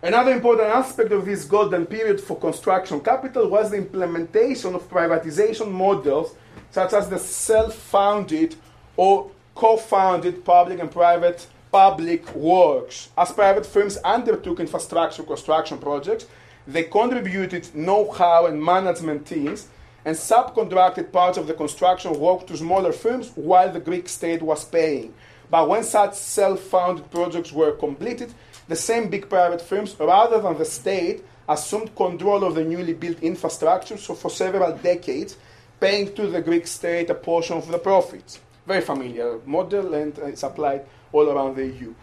Another 0.02 0.32
important 0.32 0.70
aspect 0.70 1.12
of 1.12 1.26
this 1.26 1.44
golden 1.44 1.86
period 1.86 2.22
for 2.22 2.38
construction 2.38 3.02
capital 3.02 3.50
was 3.50 3.72
the 3.72 3.78
implementation 3.78 4.74
of 4.74 4.90
privatization 4.90 5.70
models 5.72 6.36
such 6.72 6.94
as 6.94 7.10
the 7.10 7.20
self-founded 7.20 8.56
or 8.96 9.30
co-founded 9.56 10.46
public 10.46 10.80
and 10.80 10.90
private 10.90 11.48
public 11.72 12.34
works. 12.34 13.10
As 13.18 13.32
private 13.32 13.66
firms 13.66 13.98
undertook 13.98 14.60
infrastructure 14.60 15.24
construction 15.24 15.78
projects, 15.78 16.28
they 16.70 16.84
contributed 16.84 17.74
know-how 17.74 18.46
and 18.46 18.64
management 18.64 19.26
teams 19.26 19.68
and 20.06 20.16
subcontracted 20.16 21.12
parts 21.12 21.38
of 21.38 21.48
the 21.48 21.54
construction 21.54 22.18
work 22.20 22.46
to 22.46 22.56
smaller 22.56 22.94
firms 22.94 23.32
while 23.34 23.72
the 23.72 23.80
Greek 23.80 24.08
state 24.08 24.44
was 24.44 24.64
paying. 24.64 25.12
But 25.50 25.68
when 25.68 25.84
such 25.84 26.14
self 26.14 26.60
funded 26.60 27.10
projects 27.10 27.52
were 27.52 27.72
completed, 27.72 28.32
the 28.68 28.76
same 28.76 29.10
big 29.10 29.28
private 29.28 29.64
firms, 29.64 29.96
rather 30.00 30.40
than 30.40 30.60
the 30.60 30.66
state, 30.66 31.26
assumed 31.48 31.96
control 31.96 32.44
of 32.44 32.54
the 32.54 32.64
newly 32.64 32.94
built 32.94 33.20
infrastructure 33.22 33.98
so 33.98 34.14
for 34.14 34.30
several 34.30 34.78
decades, 34.78 35.38
paying 35.80 36.14
to 36.14 36.28
the 36.28 36.42
Greek 36.42 36.68
state 36.68 37.10
a 37.10 37.16
portion 37.16 37.58
of 37.58 37.68
the 37.68 37.80
profits. 37.80 38.40
Very 38.68 38.82
familiar 38.82 39.40
model, 39.44 39.96
and 39.96 40.16
it's 40.20 40.44
applied 40.44 40.86
all 41.12 41.28
around 41.32 41.56
the 41.56 41.66
EU. 41.66 41.96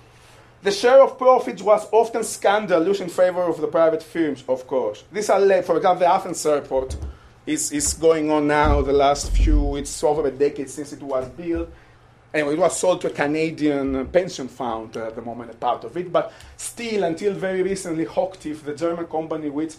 The 0.66 0.72
share 0.72 1.00
of 1.00 1.16
profits 1.16 1.62
was 1.62 1.87
often 1.92 2.24
scandalous 2.24 2.98
in 2.98 3.09
favor 3.09 3.44
of 3.44 3.61
the 3.61 3.68
private 3.68 4.02
firms, 4.02 4.42
of 4.48 4.66
course. 4.66 5.05
Are 5.31 5.38
led, 5.38 5.64
for 5.64 5.76
example, 5.76 6.00
the 6.00 6.12
Athens 6.12 6.44
airport 6.44 6.96
is, 7.46 7.70
is 7.70 7.94
going 7.94 8.33
on 8.33 8.48
now 8.48 8.83
the 8.83 8.92
last 8.92 9.31
few, 9.31 9.76
it's 9.76 10.02
over 10.02 10.26
a 10.26 10.31
decade 10.33 10.68
since 10.68 10.92
it 10.92 11.00
was 11.00 11.29
built. 11.29 11.68
Anyway, 12.35 12.55
it 12.55 12.59
was 12.59 12.76
sold 12.76 13.00
to 13.02 13.07
a 13.07 13.11
Canadian 13.11 14.09
pension 14.09 14.48
fund 14.48 14.96
at 14.96 15.14
the 15.14 15.22
moment, 15.22 15.52
a 15.52 15.55
part 15.55 15.85
of 15.85 15.96
it. 15.96 16.12
But 16.12 16.33
still, 16.57 17.05
until 17.05 17.33
very 17.35 17.62
recently, 17.62 18.05
Hochtief, 18.05 18.64
the 18.64 18.74
German 18.74 19.07
company 19.07 19.48
which 19.50 19.76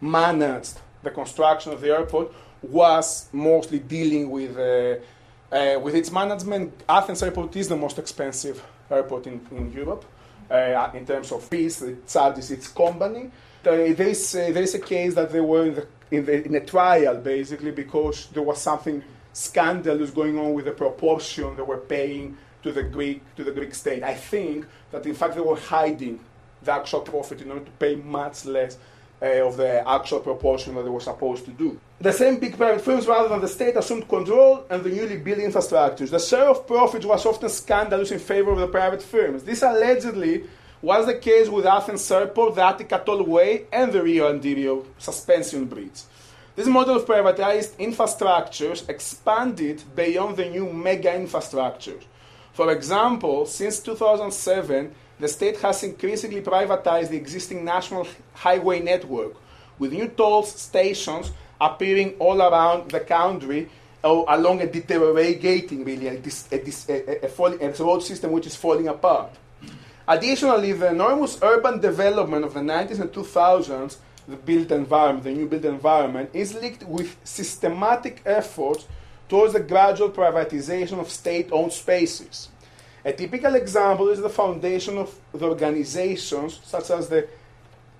managed 0.00 0.80
the 1.02 1.10
construction 1.10 1.74
of 1.74 1.82
the 1.82 1.90
airport, 1.90 2.32
was 2.62 3.28
mostly 3.30 3.80
dealing 3.80 4.30
with, 4.30 4.56
uh, 4.56 5.54
uh, 5.54 5.78
with 5.80 5.94
its 5.94 6.10
management. 6.10 6.72
Athens 6.88 7.22
airport 7.22 7.54
is 7.56 7.68
the 7.68 7.76
most 7.76 7.98
expensive 7.98 8.64
airport 8.90 9.26
in, 9.26 9.46
in 9.50 9.70
Europe 9.70 10.06
uh, 10.50 10.90
in 10.94 11.06
terms 11.06 11.32
of 11.32 11.42
fees. 11.44 11.82
It 11.82 12.08
charges 12.08 12.50
its 12.50 12.68
company. 12.68 13.30
there, 13.62 13.80
is, 13.80 14.32
there 14.32 14.62
is 14.62 14.74
a 14.74 14.78
case 14.78 15.14
that 15.14 15.30
they 15.30 15.40
were 15.40 15.66
in 15.66 15.74
the 15.74 15.86
in, 16.10 16.24
the, 16.24 16.44
in 16.44 16.54
a 16.54 16.64
trial, 16.64 17.16
basically, 17.16 17.70
because 17.70 18.26
there 18.32 18.42
was 18.42 18.60
something 18.60 19.02
scandalous 19.32 20.10
going 20.10 20.38
on 20.38 20.54
with 20.54 20.64
the 20.64 20.72
proportion 20.72 21.54
they 21.56 21.62
were 21.62 21.78
paying 21.78 22.36
to 22.62 22.72
the 22.72 22.82
Greek 22.82 23.22
to 23.36 23.44
the 23.44 23.52
Greek 23.52 23.74
state. 23.74 24.02
I 24.02 24.14
think 24.14 24.66
that 24.90 25.06
in 25.06 25.14
fact 25.14 25.34
they 25.34 25.40
were 25.40 25.56
hiding 25.56 26.20
the 26.62 26.72
actual 26.72 27.00
profit 27.00 27.40
in 27.40 27.50
order 27.50 27.64
to 27.64 27.70
pay 27.72 27.94
much 27.94 28.44
less 28.44 28.76
uh, 29.22 29.46
of 29.46 29.56
the 29.56 29.88
actual 29.88 30.20
proportion 30.20 30.74
that 30.74 30.82
they 30.82 30.90
were 30.90 31.00
supposed 31.00 31.44
to 31.44 31.50
do. 31.50 31.78
The 32.00 32.12
same 32.12 32.38
big 32.38 32.56
private 32.56 32.80
firms, 32.80 33.06
rather 33.06 33.28
than 33.28 33.40
the 33.40 33.48
state, 33.48 33.76
assumed 33.76 34.08
control 34.08 34.64
and 34.70 34.82
the 34.82 34.90
newly 34.90 35.18
built 35.18 35.38
infrastructures. 35.38 36.10
The 36.10 36.18
share 36.18 36.48
of 36.48 36.66
profits 36.66 37.04
was 37.04 37.26
often 37.26 37.48
scandalous 37.48 38.10
in 38.10 38.18
favor 38.18 38.52
of 38.52 38.58
the 38.58 38.68
private 38.68 39.02
firms. 39.02 39.42
This 39.42 39.62
allegedly 39.62 40.44
was 40.82 41.06
the 41.06 41.14
case 41.14 41.48
with 41.48 41.66
Athens 41.66 42.10
Airport, 42.10 42.54
the 42.54 42.64
Attica 42.64 43.02
Tollway, 43.04 43.66
and 43.70 43.92
the 43.92 44.02
Rio 44.02 44.32
Andirio 44.32 44.86
suspension 44.98 45.66
bridge. 45.66 46.00
This 46.56 46.66
model 46.66 46.96
of 46.96 47.06
privatized 47.06 47.76
infrastructures 47.76 48.88
expanded 48.88 49.82
beyond 49.94 50.36
the 50.36 50.48
new 50.48 50.72
mega 50.72 51.10
infrastructures. 51.10 52.02
For 52.52 52.72
example, 52.72 53.46
since 53.46 53.80
2007, 53.80 54.94
the 55.20 55.28
state 55.28 55.58
has 55.60 55.82
increasingly 55.82 56.40
privatized 56.40 57.10
the 57.10 57.16
existing 57.16 57.64
national 57.64 58.08
highway 58.34 58.80
network, 58.80 59.34
with 59.78 59.92
new 59.92 60.08
toll 60.08 60.42
stations 60.42 61.30
appearing 61.60 62.14
all 62.18 62.40
around 62.40 62.90
the 62.90 63.00
country 63.00 63.68
or 64.02 64.24
along 64.28 64.62
a 64.62 64.66
deteriorating, 64.66 65.84
really, 65.84 66.08
a, 66.08 66.18
a, 66.52 67.26
a, 67.26 67.70
a 67.70 67.84
road 67.84 68.02
system 68.02 68.32
which 68.32 68.46
is 68.46 68.56
falling 68.56 68.88
apart. 68.88 69.30
Additionally, 70.08 70.72
the 70.72 70.88
enormous 70.88 71.38
urban 71.42 71.80
development 71.80 72.44
of 72.44 72.54
the 72.54 72.60
90s 72.60 72.98
and 72.98 73.12
2000s, 73.12 73.98
the 74.26 74.36
built 74.36 74.72
environment, 74.72 75.24
the 75.24 75.32
new 75.32 75.46
built 75.46 75.64
environment, 75.66 76.30
is 76.32 76.54
linked 76.54 76.82
with 76.84 77.14
systematic 77.24 78.22
efforts 78.24 78.86
towards 79.28 79.52
the 79.52 79.60
gradual 79.60 80.10
privatization 80.10 80.98
of 80.98 81.10
state 81.10 81.50
owned 81.52 81.72
spaces. 81.72 82.48
A 83.04 83.12
typical 83.12 83.54
example 83.54 84.08
is 84.08 84.20
the 84.20 84.28
foundation 84.28 84.98
of 84.98 85.14
the 85.32 85.46
organizations 85.46 86.60
such 86.62 86.90
as 86.90 87.08
the 87.08 87.26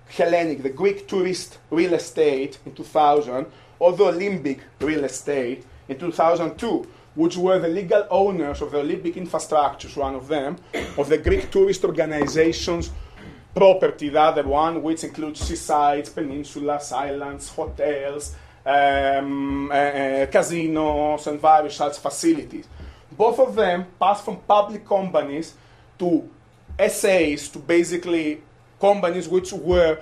Hellenic, 0.09 0.61
the 0.61 0.69
Greek 0.69 1.07
tourist 1.07 1.57
real 1.71 1.93
estate 1.93 2.59
in 2.65 2.73
2000, 2.73 3.47
or 3.79 3.93
the 3.93 4.03
Olympic 4.03 4.59
real 4.79 5.03
estate 5.03 5.65
in 5.87 5.97
2002, 5.97 6.87
which 7.15 7.35
were 7.35 7.57
the 7.57 7.67
legal 7.67 8.05
owners 8.11 8.61
of 8.61 8.71
the 8.71 8.79
Olympic 8.79 9.15
infrastructures, 9.15 9.97
one 9.97 10.13
of 10.13 10.27
them, 10.27 10.57
of 10.97 11.09
the 11.09 11.17
Greek 11.17 11.49
tourist 11.49 11.83
organizations 11.83 12.91
property, 13.55 14.09
the 14.09 14.21
other 14.21 14.43
one, 14.43 14.81
which 14.83 15.03
includes 15.03 15.41
seasides, 15.41 16.09
peninsulas, 16.09 16.91
islands, 16.91 17.49
hotels, 17.49 18.35
um, 18.65 19.71
uh, 19.71 19.73
uh, 19.73 20.25
casinos, 20.27 21.27
and 21.27 21.41
various 21.41 21.75
such 21.75 21.97
facilities. 21.97 22.67
Both 23.21 23.39
of 23.39 23.53
them 23.53 23.85
passed 23.99 24.25
from 24.25 24.37
public 24.47 24.83
companies 24.83 25.53
to 25.99 26.27
SAs, 26.79 27.49
to 27.49 27.59
basically 27.59 28.41
companies 28.79 29.29
which 29.29 29.53
were 29.53 29.99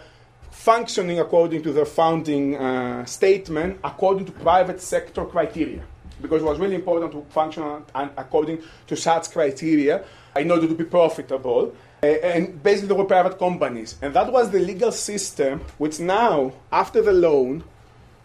functioning 0.51 1.19
according 1.19 1.61
to 1.63 1.73
their 1.73 1.85
founding 1.85 2.55
uh, 2.55 3.03
statement, 3.03 3.77
according 3.83 4.25
to 4.27 4.31
private 4.31 4.79
sector 4.79 5.25
criteria. 5.25 5.83
Because 6.21 6.41
it 6.41 6.45
was 6.45 6.59
really 6.59 6.75
important 6.75 7.11
to 7.11 7.25
function 7.29 7.83
and 7.93 8.09
according 8.15 8.59
to 8.87 8.95
such 8.95 9.31
criteria 9.31 10.05
in 10.37 10.49
order 10.49 10.69
to 10.69 10.73
be 10.73 10.85
profitable. 10.85 11.75
And 12.01 12.63
basically, 12.63 12.87
they 12.87 12.93
were 12.93 13.03
private 13.03 13.37
companies. 13.37 13.97
And 14.01 14.13
that 14.13 14.31
was 14.31 14.49
the 14.49 14.59
legal 14.59 14.93
system 14.93 15.59
which 15.77 15.99
now, 15.99 16.53
after 16.71 17.01
the 17.01 17.11
loan, 17.11 17.65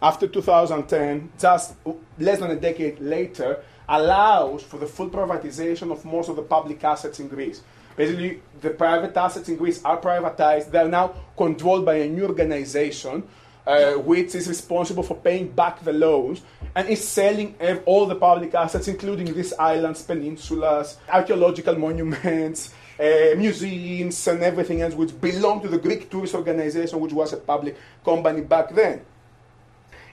after 0.01 0.25
2010, 0.25 1.31
just 1.37 1.73
less 2.17 2.39
than 2.39 2.51
a 2.51 2.55
decade 2.55 3.01
later, 3.01 3.61
allows 3.87 4.63
for 4.63 4.77
the 4.77 4.87
full 4.87 5.09
privatization 5.09 5.91
of 5.91 6.03
most 6.05 6.29
of 6.29 6.35
the 6.35 6.41
public 6.41 6.83
assets 6.83 7.19
in 7.19 7.27
Greece. 7.27 7.61
Basically, 7.95 8.41
the 8.61 8.71
private 8.71 9.15
assets 9.15 9.47
in 9.47 9.55
Greece 9.55 9.83
are 9.85 9.99
privatized. 9.99 10.71
They 10.71 10.79
are 10.79 10.87
now 10.87 11.13
controlled 11.37 11.85
by 11.85 11.95
a 11.95 12.09
new 12.09 12.25
organization 12.27 13.23
uh, 13.65 13.93
which 13.93 14.35
is 14.35 14.47
responsible 14.47 15.01
for 15.01 15.15
paying 15.15 15.47
back 15.47 15.83
the 15.83 15.93
loans 15.93 16.41
and 16.75 16.87
is 16.89 17.07
selling 17.07 17.55
all 17.85 18.05
the 18.05 18.15
public 18.15 18.53
assets, 18.53 18.87
including 18.87 19.33
these 19.33 19.53
islands, 19.53 20.03
peninsulas, 20.03 20.97
archaeological 21.09 21.75
monuments, 21.75 22.73
uh, 22.99 23.35
museums, 23.35 24.27
and 24.27 24.43
everything 24.43 24.81
else 24.81 24.93
which 24.93 25.19
belonged 25.19 25.63
to 25.63 25.67
the 25.67 25.77
Greek 25.77 26.09
tourist 26.09 26.35
organization, 26.35 26.99
which 26.99 27.13
was 27.13 27.33
a 27.33 27.37
public 27.37 27.75
company 28.03 28.41
back 28.41 28.73
then. 28.73 29.01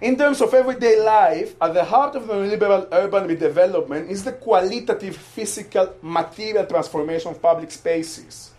In 0.03 0.17
terms 0.17 0.41
of 0.41 0.53
everyday 0.53 0.99
life, 1.01 1.55
at 1.63 1.75
the 1.75 1.85
heart 1.85 2.17
of 2.17 2.27
the 2.27 2.35
neoliberal 2.35 2.89
urban 2.91 3.29
redevelopment 3.29 4.09
is 4.09 4.25
the 4.25 4.33
qualitative, 4.33 5.15
physical, 5.15 5.95
material 6.03 6.67
transformation 6.67 7.31
of 7.31 7.41
public 7.41 7.71
spaces. 7.71 8.51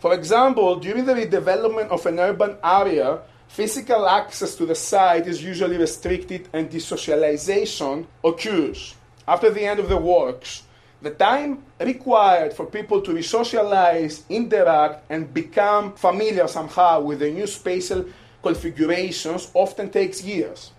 For 0.00 0.14
example, 0.14 0.76
during 0.76 1.04
the 1.04 1.12
redevelopment 1.12 1.88
of 1.90 2.06
an 2.06 2.18
urban 2.18 2.56
area, 2.64 3.18
physical 3.48 4.08
access 4.08 4.54
to 4.54 4.64
the 4.64 4.74
site 4.74 5.26
is 5.26 5.44
usually 5.44 5.76
restricted 5.76 6.48
and 6.54 6.70
desocialization 6.70 8.06
occurs. 8.24 8.94
After 9.26 9.50
the 9.50 9.66
end 9.66 9.80
of 9.80 9.90
the 9.90 9.98
works, 9.98 10.62
the 11.02 11.10
time 11.10 11.64
required 11.78 12.54
for 12.54 12.64
people 12.64 13.02
to 13.02 13.10
resocialize, 13.10 14.26
interact, 14.30 15.04
and 15.10 15.34
become 15.34 15.92
familiar 15.96 16.48
somehow 16.48 17.02
with 17.02 17.18
the 17.18 17.30
new 17.30 17.46
spatial 17.46 18.06
configurations 18.42 19.50
often 19.52 19.90
takes 19.90 20.24
years. 20.24 20.72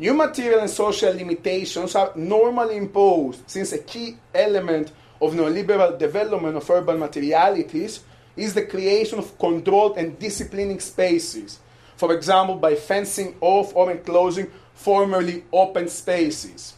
New 0.00 0.14
material 0.14 0.60
and 0.60 0.70
social 0.70 1.12
limitations 1.12 1.96
are 1.96 2.12
normally 2.14 2.76
imposed 2.76 3.42
since 3.50 3.72
a 3.72 3.78
key 3.78 4.16
element 4.32 4.92
of 5.20 5.32
neoliberal 5.32 5.98
development 5.98 6.56
of 6.56 6.70
urban 6.70 7.00
materialities 7.00 8.04
is 8.36 8.54
the 8.54 8.62
creation 8.62 9.18
of 9.18 9.36
controlled 9.40 9.98
and 9.98 10.16
disciplining 10.16 10.78
spaces, 10.78 11.58
for 11.96 12.14
example, 12.14 12.54
by 12.54 12.76
fencing 12.76 13.34
off 13.40 13.74
or 13.74 13.90
enclosing 13.90 14.48
formerly 14.72 15.42
open 15.52 15.88
spaces. 15.88 16.74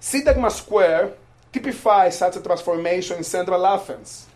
Syntagma 0.00 0.52
Square 0.52 1.14
typifies 1.52 2.18
such 2.18 2.36
a 2.36 2.40
transformation 2.40 3.16
in 3.16 3.24
central 3.24 3.66
Athens. 3.66 4.28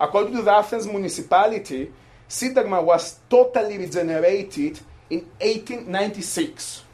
According 0.00 0.36
to 0.36 0.42
the 0.42 0.52
Athens 0.52 0.86
municipality, 0.86 1.92
Syntagma 2.26 2.82
was 2.82 3.18
totally 3.28 3.76
regenerated 3.76 4.80
in 5.10 5.26
1896. 5.40 6.84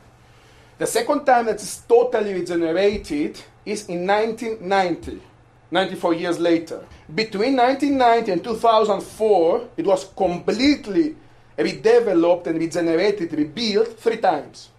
The 0.76 0.86
second 0.86 1.24
time 1.24 1.46
that 1.46 1.54
it's 1.54 1.82
totally 1.82 2.34
regenerated 2.34 3.40
is 3.64 3.88
in 3.88 4.04
1990, 4.06 5.22
94 5.70 6.14
years 6.14 6.38
later. 6.40 6.84
Between 7.14 7.56
1990 7.56 8.32
and 8.32 8.42
2004, 8.42 9.68
it 9.76 9.86
was 9.86 10.10
completely 10.16 11.14
redeveloped 11.56 12.48
and 12.48 12.58
regenerated, 12.58 13.32
rebuilt 13.32 13.96
three 14.00 14.16
times. 14.16 14.70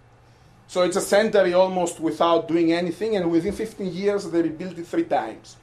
So 0.68 0.82
it's 0.82 0.96
a 0.96 1.00
century 1.00 1.54
almost 1.54 1.98
without 1.98 2.46
doing 2.46 2.74
anything, 2.74 3.16
and 3.16 3.30
within 3.30 3.54
15 3.54 3.90
years, 3.90 4.30
they 4.30 4.42
rebuilt 4.42 4.76
it 4.76 4.86
three 4.86 5.04
times. 5.04 5.56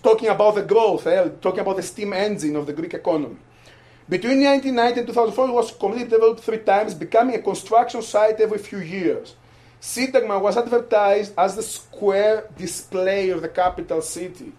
Talking 0.00 0.28
about 0.28 0.54
the 0.54 0.62
growth, 0.62 1.08
eh, 1.08 1.28
talking 1.40 1.60
about 1.60 1.76
the 1.76 1.82
steam 1.82 2.12
engine 2.12 2.54
of 2.54 2.66
the 2.66 2.72
Greek 2.72 2.94
economy. 2.94 3.36
Between 4.08 4.42
1990 4.44 5.00
and 5.00 5.06
2004, 5.08 5.48
it 5.48 5.52
was 5.52 5.72
completely 5.72 6.08
developed 6.08 6.40
three 6.40 6.58
times, 6.58 6.94
becoming 6.94 7.34
a 7.34 7.42
construction 7.42 8.02
site 8.02 8.40
every 8.40 8.58
few 8.58 8.78
years. 8.78 9.34
Syntagma 9.80 10.40
was 10.40 10.56
advertised 10.56 11.32
as 11.38 11.56
the 11.56 11.62
square 11.62 12.48
display 12.56 13.30
of 13.30 13.40
the 13.40 13.48
capital 13.48 14.02
city, 14.02 14.52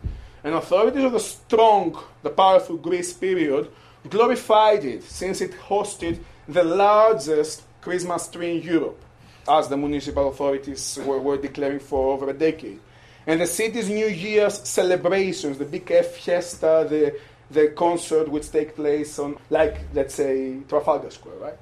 and 0.44 0.56
authorities 0.56 1.04
of 1.04 1.12
the 1.12 1.20
strong, 1.20 1.98
the 2.24 2.30
powerful 2.30 2.78
Greece 2.78 3.14
period 3.14 3.70
glorified 4.10 4.84
it 4.84 5.04
since 5.04 5.42
it 5.42 5.52
hosted 5.52 6.20
the 6.48 6.64
largest 6.64 7.64
Christmas 7.82 8.28
tree 8.28 8.58
in 8.58 8.64
Europe, 8.64 9.00
as 9.48 9.68
the 9.68 9.78
municipal 9.78 10.30
authorities 10.30 10.98
were, 11.06 11.20
were 11.20 11.38
declaring 11.38 11.80
for 11.80 12.14
over 12.14 12.30
a 12.30 12.34
decade. 12.34 12.80
And 13.28 13.42
the 13.42 13.48
city's 13.48 13.90
New 13.90 14.08
Year's 14.08 14.68
celebrations, 14.68 15.60
the 15.60 15.66
big 15.66 15.90
F 15.92 16.16
fiesta, 16.16 16.88
the, 16.90 17.20
the 17.52 17.68
concert 17.70 18.28
which 18.28 18.52
take 18.52 18.76
place 18.76 19.20
on, 19.20 19.38
like, 19.52 19.82
let's 19.94 20.16
say, 20.16 20.58
Trafalgar 20.68 21.12
Square, 21.12 21.36
right? 21.36 21.58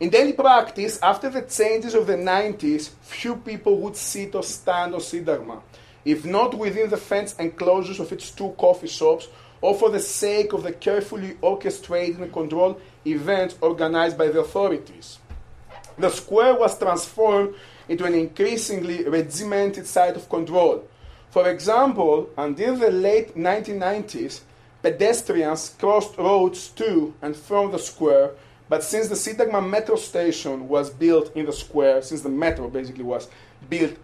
In 0.00 0.10
daily 0.10 0.32
practice, 0.32 1.00
after 1.02 1.28
the 1.28 1.42
changes 1.42 1.92
of 1.92 2.06
the 2.06 2.14
90s, 2.14 2.90
few 3.02 3.34
people 3.34 3.78
would 3.78 3.96
sit 3.96 4.32
or 4.36 4.44
stand 4.44 4.94
on 4.94 5.00
Syntagma, 5.00 5.60
if 6.04 6.24
not 6.24 6.54
within 6.54 6.88
the 6.88 6.96
fenced 6.96 7.40
enclosures 7.40 7.98
of 7.98 8.12
its 8.12 8.30
two 8.30 8.54
coffee 8.56 8.86
shops, 8.86 9.26
or 9.60 9.74
for 9.74 9.90
the 9.90 9.98
sake 9.98 10.52
of 10.52 10.62
the 10.62 10.70
carefully 10.70 11.36
orchestrated 11.40 12.20
and 12.20 12.32
controlled 12.32 12.80
events 13.04 13.56
organized 13.60 14.16
by 14.16 14.28
the 14.28 14.38
authorities. 14.38 15.18
The 15.98 16.10
square 16.10 16.54
was 16.54 16.78
transformed 16.78 17.56
into 17.88 18.04
an 18.04 18.14
increasingly 18.14 19.02
regimented 19.02 19.88
site 19.88 20.14
of 20.14 20.28
control. 20.28 20.84
For 21.30 21.50
example, 21.50 22.30
until 22.38 22.76
the 22.76 22.92
late 22.92 23.36
1990s, 23.36 24.42
pedestrians 24.80 25.74
crossed 25.76 26.16
roads 26.16 26.68
to 26.68 27.14
and 27.20 27.34
from 27.34 27.72
the 27.72 27.80
square 27.80 28.30
but 28.68 28.84
since 28.84 29.08
the 29.08 29.14
Syntagma 29.14 29.66
metro 29.66 29.96
station 29.96 30.68
was 30.68 30.90
built 30.90 31.34
in 31.34 31.46
the 31.46 31.52
square, 31.52 32.02
since 32.02 32.20
the 32.20 32.28
metro 32.28 32.68
basically 32.68 33.04
was 33.04 33.28
built 33.68 33.96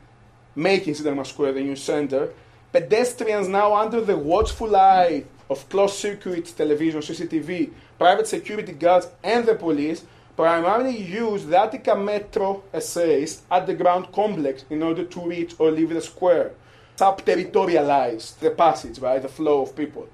making 0.55 0.95
Syntagma 0.95 1.27
Square 1.27 1.53
the 1.55 1.61
new 1.61 1.77
center, 1.77 2.33
pedestrians 2.73 3.49
now 3.49 3.75
under 3.75 4.01
the 4.01 4.17
watchful 4.17 4.75
eye 4.75 5.25
of 5.51 5.69
closed 5.69 5.95
circuit 5.95 6.53
television, 6.57 7.01
CCTV, 7.01 7.71
private 7.99 8.27
security 8.27 8.73
guards, 8.73 9.09
and 9.23 9.45
the 9.45 9.55
police 9.55 10.05
primarily 10.37 10.97
use 10.97 11.45
the 11.45 11.61
Attica 11.61 11.95
Metro 11.95 12.65
SAs 12.79 13.43
at 13.51 13.67
the 13.67 13.75
ground 13.75 14.11
complex 14.13 14.65
in 14.71 14.83
order 14.83 15.05
to 15.05 15.21
reach 15.21 15.55
or 15.59 15.71
leave 15.71 15.91
the 15.91 16.01
square. 16.01 16.53
Sub-territorialize 16.97 18.39
the 18.39 18.51
passage, 18.51 18.99
right, 18.99 19.21
the 19.21 19.29
flow 19.29 19.63
of 19.63 19.77
people. 19.77 20.09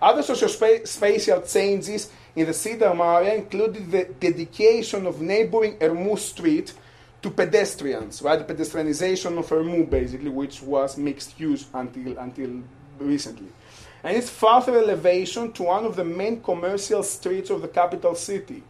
Other 0.00 0.22
socio-spatial 0.22 1.42
changes 1.42 2.10
in 2.36 2.46
the 2.46 2.52
Syntagma 2.52 3.16
area 3.16 3.34
included 3.34 3.90
the 3.90 4.04
dedication 4.04 5.06
of 5.06 5.20
neighboring 5.20 5.76
Ermou 5.78 6.18
Street 6.18 6.72
to 7.22 7.30
pedestrians, 7.30 8.22
right? 8.22 8.46
The 8.46 8.54
pedestrianization 8.54 9.38
of 9.38 9.48
Ermou, 9.48 9.88
basically, 9.88 10.30
which 10.30 10.62
was 10.62 10.96
mixed 10.96 11.38
use 11.40 11.66
until, 11.74 12.18
until 12.18 12.62
recently. 12.98 13.48
And 14.04 14.16
its 14.16 14.30
further 14.30 14.78
elevation 14.78 15.52
to 15.52 15.64
one 15.64 15.84
of 15.84 15.96
the 15.96 16.04
main 16.04 16.40
commercial 16.40 17.02
streets 17.02 17.50
of 17.50 17.62
the 17.62 17.68
capital 17.68 18.14
city. 18.14 18.62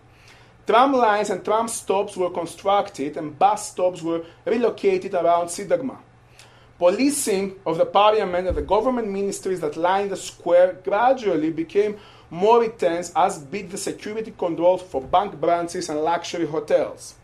Tram 0.66 0.92
lines 0.92 1.31
and 1.31 1.44
tram 1.44 1.68
stops 1.68 2.16
were 2.16 2.31
constructed 2.31 3.16
and 3.16 3.38
bus 3.38 3.71
stops 3.71 4.03
were 4.03 4.25
relocated 4.44 5.14
around 5.14 5.47
Syntagma. 5.47 5.97
Policing 6.79 7.57
of 7.66 7.77
the 7.77 7.87
parliament 7.87 8.49
and 8.49 8.57
the 8.57 8.62
government 8.62 9.09
ministries 9.09 9.61
that 9.61 9.77
lined 9.77 10.11
the 10.11 10.16
square 10.16 10.79
gradually 10.85 11.51
became 11.51 11.97
more 12.31 12.64
intense 12.64 13.12
as 13.17 13.38
big 13.38 13.71
the 13.71 13.79
security 13.79 14.33
controls 14.37 14.83
for 14.83 15.01
bank 15.01 15.41
branches 15.41 15.88
and 15.88 16.01
luxury 16.01 16.47
hotels. 16.47 17.14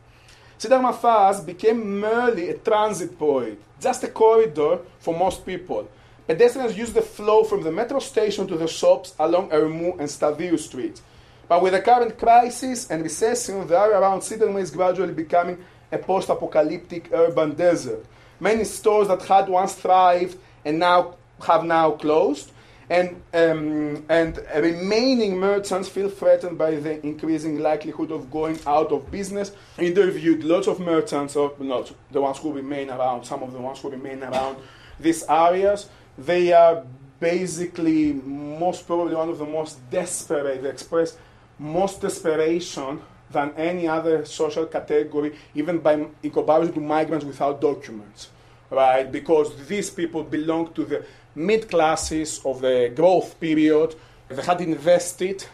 Syntagma 0.58 0.94
Thas 0.94 1.40
became 1.40 2.00
merely 2.00 2.48
a 2.48 2.58
transit 2.58 3.18
point, 3.18 3.58
just 3.80 4.04
a 4.04 4.08
corridor 4.08 4.78
for 4.98 5.16
most 5.16 5.44
people. 5.44 5.88
Pedestrians 6.26 6.78
use 6.78 6.92
the 6.92 7.02
flow 7.02 7.44
from 7.44 7.62
the 7.62 7.70
metro 7.70 7.98
station 7.98 8.46
to 8.46 8.56
the 8.56 8.66
shops 8.66 9.14
along 9.18 9.50
Ermou 9.50 9.92
and 9.98 10.08
Stadiou 10.08 10.58
Street. 10.58 11.02
But 11.48 11.60
with 11.60 11.74
the 11.74 11.82
current 11.82 12.18
crisis 12.18 12.90
and 12.90 13.02
recession, 13.02 13.66
the 13.66 13.78
area 13.78 13.98
around 13.98 14.20
Syntagma 14.20 14.62
is 14.62 14.70
gradually 14.70 15.12
becoming 15.12 15.62
a 15.92 15.98
post-apocalyptic 15.98 17.10
urban 17.12 17.54
desert. 17.54 18.06
Many 18.40 18.64
stores 18.64 19.08
that 19.08 19.22
had 19.22 19.48
once 19.50 19.74
thrived 19.74 20.38
and 20.64 20.78
now 20.78 21.16
have 21.46 21.64
now 21.64 21.90
closed, 21.90 22.52
and, 22.90 23.22
um, 23.32 24.04
and 24.08 24.38
remaining 24.54 25.38
merchants 25.38 25.88
feel 25.88 26.10
threatened 26.10 26.58
by 26.58 26.76
the 26.76 27.04
increasing 27.04 27.58
likelihood 27.60 28.10
of 28.10 28.30
going 28.30 28.58
out 28.66 28.92
of 28.92 29.10
business. 29.10 29.52
Interviewed 29.78 30.44
lots 30.44 30.68
of 30.68 30.80
merchants, 30.80 31.36
or 31.36 31.52
not 31.58 31.92
the 32.10 32.20
ones 32.20 32.38
who 32.38 32.52
remain 32.52 32.90
around, 32.90 33.24
some 33.24 33.42
of 33.42 33.52
the 33.52 33.58
ones 33.58 33.80
who 33.80 33.90
remain 33.90 34.22
around 34.22 34.58
these 35.00 35.24
areas. 35.28 35.88
They 36.18 36.52
are 36.52 36.84
basically 37.20 38.12
most 38.12 38.86
probably 38.86 39.14
one 39.14 39.30
of 39.30 39.38
the 39.38 39.46
most 39.46 39.78
desperate, 39.90 40.62
they 40.62 40.68
express 40.68 41.16
most 41.58 42.00
desperation 42.00 43.00
than 43.30 43.52
any 43.56 43.88
other 43.88 44.24
social 44.24 44.66
category, 44.66 45.34
even 45.54 45.78
by, 45.78 46.06
in 46.22 46.30
comparison 46.30 46.74
to 46.74 46.80
migrants 46.80 47.24
without 47.24 47.60
documents, 47.60 48.28
right? 48.74 49.10
Because 49.10 49.54
these 49.66 49.90
people 49.90 50.22
belong 50.22 50.72
to 50.74 50.84
the 50.84 51.04
mid 51.34 51.70
classes 51.70 52.40
of 52.44 52.60
the 52.60 52.92
growth 52.94 53.38
period. 53.40 53.94
They 54.28 54.42
had 54.42 54.60
invested 54.60 55.44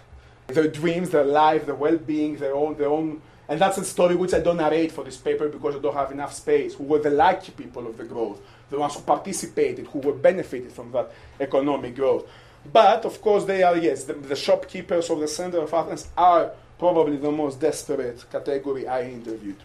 their 0.49 0.69
dreams, 0.69 1.11
their 1.11 1.25
life, 1.25 1.67
their 1.67 1.75
well 1.75 1.97
being, 1.99 2.37
their 2.37 2.55
own, 2.55 2.77
their 2.77 2.89
own. 2.89 3.21
And 3.49 3.61
that's 3.61 3.79
a 3.79 3.85
story 3.85 4.15
which 4.15 4.33
I 4.33 4.41
don't 4.41 4.59
narrate 4.59 4.93
for 4.93 5.03
this 5.03 5.17
paper 5.17 5.49
because 5.49 5.75
I 5.75 5.81
don't 5.81 5.95
have 5.95 6.13
enough 6.13 6.33
space, 6.33 6.75
who 6.75 6.85
were 6.85 7.01
the 7.01 7.11
lucky 7.11 7.53
people 7.53 7.87
of 7.87 7.97
the 7.97 8.05
growth, 8.05 8.41
the 8.71 8.79
ones 8.79 8.95
who 8.95 9.01
participated, 9.01 9.87
who 9.89 9.99
were 9.99 10.13
benefited 10.13 10.73
from 10.73 10.93
that 10.93 11.11
economic 11.41 11.97
growth. 11.97 12.29
But 12.73 13.05
of 13.05 13.21
course, 13.21 13.45
they 13.45 13.63
are, 13.63 13.77
yes, 13.77 14.05
the, 14.05 14.13
the 14.15 14.37
shopkeepers 14.37 15.11
of 15.11 15.19
the 15.19 15.29
center 15.29 15.59
of 15.59 15.75
Athens 15.75 16.09
are 16.17 16.53
probably 16.79 17.17
the 17.17 17.33
most 17.33 17.61
desperate 17.61 18.25
category 18.31 18.87
I 18.87 19.03
interviewed. 19.03 19.57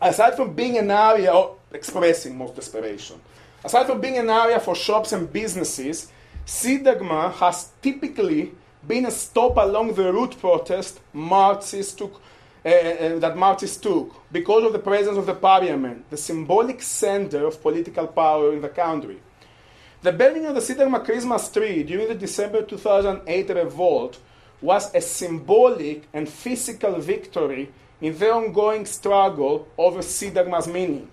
Aside 0.00 0.36
from 0.36 0.54
being 0.54 0.78
an 0.78 0.90
area 0.90 1.32
expressing 1.74 2.36
most 2.36 2.54
desperation, 2.54 3.20
Aside 3.64 3.86
from 3.86 4.00
being 4.00 4.18
an 4.18 4.28
area 4.28 4.58
for 4.58 4.74
shops 4.74 5.12
and 5.12 5.32
businesses, 5.32 6.10
Syntagma 6.44 7.32
has 7.34 7.70
typically 7.80 8.52
been 8.86 9.06
a 9.06 9.10
stop 9.10 9.56
along 9.56 9.94
the 9.94 10.12
route 10.12 10.36
protest 10.40 10.98
marches 11.12 11.94
took, 11.94 12.20
uh, 12.64 12.68
uh, 12.68 13.18
that 13.20 13.36
marches 13.36 13.76
took 13.76 14.12
because 14.32 14.64
of 14.64 14.72
the 14.72 14.80
presence 14.80 15.16
of 15.16 15.26
the 15.26 15.34
parliament, 15.34 16.10
the 16.10 16.16
symbolic 16.16 16.82
center 16.82 17.46
of 17.46 17.62
political 17.62 18.08
power 18.08 18.52
in 18.52 18.60
the 18.60 18.68
country. 18.68 19.20
The 20.02 20.10
burning 20.10 20.46
of 20.46 20.56
the 20.56 20.60
Syntagma 20.60 21.04
Christmas 21.04 21.48
tree 21.48 21.84
during 21.84 22.08
the 22.08 22.16
December 22.16 22.62
2008 22.62 23.50
revolt 23.50 24.18
was 24.60 24.92
a 24.92 25.00
symbolic 25.00 26.08
and 26.12 26.28
physical 26.28 26.98
victory 26.98 27.70
in 28.00 28.18
the 28.18 28.32
ongoing 28.32 28.86
struggle 28.86 29.68
over 29.78 30.00
Syntagma's 30.00 30.66
meaning. 30.66 31.08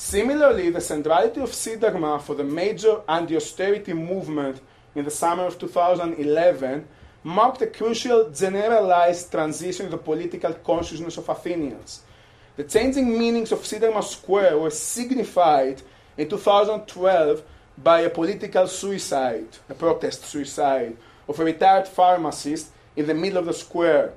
Similarly, 0.00 0.70
the 0.70 0.80
centrality 0.80 1.42
of 1.42 1.50
Syntagma 1.50 2.22
for 2.22 2.34
the 2.34 2.42
major 2.42 3.02
anti 3.06 3.36
austerity 3.36 3.92
movement 3.92 4.58
in 4.94 5.04
the 5.04 5.10
summer 5.10 5.44
of 5.44 5.58
2011 5.58 6.88
marked 7.22 7.60
a 7.60 7.66
crucial 7.66 8.30
generalized 8.30 9.30
transition 9.30 9.84
in 9.84 9.90
the 9.90 9.98
political 9.98 10.54
consciousness 10.54 11.18
of 11.18 11.28
Athenians. 11.28 12.00
The 12.56 12.64
changing 12.64 13.18
meanings 13.18 13.52
of 13.52 13.58
Syntagma 13.58 14.02
Square 14.02 14.58
were 14.58 14.70
signified 14.70 15.82
in 16.16 16.30
2012 16.30 17.42
by 17.76 18.00
a 18.00 18.08
political 18.08 18.66
suicide, 18.68 19.48
a 19.68 19.74
protest 19.74 20.24
suicide, 20.24 20.96
of 21.28 21.38
a 21.38 21.44
retired 21.44 21.86
pharmacist 21.86 22.70
in 22.96 23.06
the 23.06 23.14
middle 23.14 23.36
of 23.36 23.44
the 23.44 23.52
square. 23.52 24.14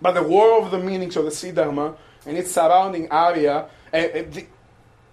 But 0.00 0.12
the 0.12 0.22
war 0.22 0.62
of 0.62 0.70
the 0.70 0.78
meanings 0.78 1.18
of 1.18 1.26
the 1.26 1.30
Syntagma 1.30 1.96
and 2.24 2.38
its 2.38 2.52
surrounding 2.52 3.12
area, 3.12 3.66
uh, 3.92 4.00
the, 4.30 4.46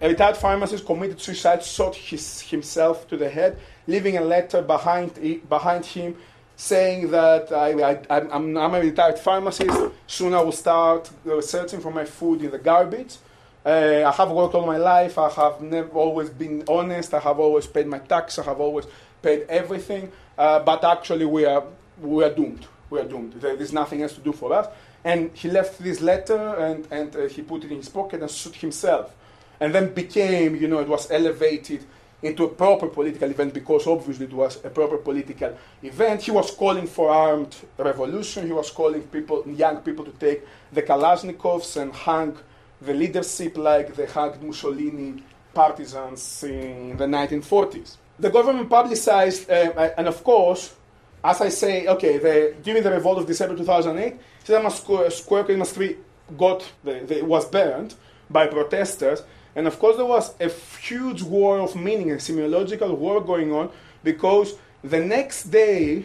a 0.00 0.08
retired 0.08 0.36
pharmacist 0.36 0.86
committed 0.86 1.20
suicide, 1.20 1.62
shot 1.62 1.94
his, 1.94 2.40
himself 2.42 3.08
to 3.08 3.16
the 3.16 3.28
head, 3.28 3.58
leaving 3.86 4.16
a 4.16 4.20
letter 4.20 4.62
behind, 4.62 5.14
behind 5.48 5.84
him 5.84 6.16
saying 6.58 7.08
that 7.12 7.52
I, 7.52 7.70
am 8.10 8.56
a 8.56 8.80
retired 8.80 9.18
pharmacist. 9.18 9.78
Soon 10.08 10.34
I 10.34 10.40
will 10.42 10.52
start 10.52 11.08
searching 11.40 11.80
for 11.80 11.92
my 11.92 12.04
food 12.04 12.42
in 12.42 12.50
the 12.50 12.58
garbage. 12.58 13.16
Uh, 13.64 14.02
I 14.06 14.10
have 14.10 14.30
worked 14.30 14.54
all 14.54 14.66
my 14.66 14.76
life. 14.76 15.18
I 15.18 15.30
have 15.30 15.60
never 15.60 15.90
always 15.90 16.30
been 16.30 16.64
honest. 16.68 17.14
I 17.14 17.20
have 17.20 17.38
always 17.38 17.66
paid 17.66 17.86
my 17.86 18.00
tax. 18.00 18.38
I 18.40 18.44
have 18.44 18.60
always 18.60 18.86
paid 19.22 19.46
everything. 19.48 20.10
Uh, 20.36 20.58
but 20.60 20.82
actually, 20.84 21.26
we 21.26 21.44
are 21.44 21.64
we 22.00 22.24
are 22.24 22.34
doomed. 22.34 22.66
We 22.90 22.98
are 23.00 23.04
doomed. 23.04 23.34
There 23.34 23.54
is 23.54 23.72
nothing 23.72 24.02
else 24.02 24.14
to 24.14 24.20
do 24.20 24.32
for 24.32 24.52
us. 24.52 24.66
And 25.04 25.30
he 25.34 25.48
left 25.48 25.78
this 25.80 26.00
letter 26.00 26.56
and 26.56 26.88
and 26.90 27.14
uh, 27.14 27.28
he 27.28 27.42
put 27.42 27.64
it 27.64 27.70
in 27.70 27.76
his 27.76 27.88
pocket 27.88 28.20
and 28.20 28.30
shot 28.30 28.54
himself 28.56 29.14
and 29.60 29.74
then 29.74 29.92
became, 29.92 30.56
you 30.56 30.68
know, 30.68 30.78
it 30.78 30.88
was 30.88 31.10
elevated 31.10 31.84
into 32.22 32.44
a 32.44 32.48
proper 32.48 32.88
political 32.88 33.30
event 33.30 33.54
because 33.54 33.86
obviously 33.86 34.26
it 34.26 34.32
was 34.32 34.56
a 34.64 34.70
proper 34.70 34.98
political 34.98 35.56
event. 35.82 36.22
He 36.22 36.30
was 36.30 36.50
calling 36.50 36.86
for 36.86 37.10
armed 37.10 37.54
revolution. 37.76 38.46
He 38.46 38.52
was 38.52 38.70
calling 38.70 39.02
people, 39.02 39.44
young 39.48 39.78
people, 39.78 40.04
to 40.04 40.10
take 40.12 40.42
the 40.72 40.82
Kalashnikovs 40.82 41.80
and 41.80 41.94
hang 41.94 42.36
the 42.80 42.94
leadership 42.94 43.56
like 43.56 43.94
they 43.94 44.06
hanged 44.06 44.42
Mussolini 44.42 45.22
partisans 45.54 46.42
in 46.44 46.96
the 46.96 47.06
1940s. 47.06 47.96
The 48.18 48.30
government 48.30 48.68
publicized, 48.68 49.48
uh, 49.48 49.90
and 49.96 50.08
of 50.08 50.22
course, 50.24 50.74
as 51.22 51.40
I 51.40 51.48
say, 51.48 51.86
okay, 51.86 52.18
the, 52.18 52.54
during 52.62 52.82
the 52.82 52.90
revolt 52.90 53.18
of 53.18 53.26
December 53.26 53.56
2008, 53.56 54.18
Syntagma 54.44 54.72
Square, 54.72 55.10
Square 55.10 55.44
Christmas 55.44 55.72
tree 55.72 55.96
got 56.36 56.68
the, 56.84 57.00
the, 57.00 57.22
was 57.22 57.46
burned 57.46 57.94
by 58.30 58.46
protesters 58.46 59.22
and 59.58 59.66
of 59.66 59.76
course, 59.80 59.96
there 59.96 60.06
was 60.06 60.34
a 60.38 60.48
huge 60.80 61.24
war 61.24 61.58
of 61.58 61.74
meaning, 61.74 62.12
a 62.12 62.14
semiological 62.14 62.96
war 62.96 63.20
going 63.20 63.52
on, 63.52 63.70
because 64.04 64.54
the 64.84 65.00
next 65.00 65.50
day 65.50 66.04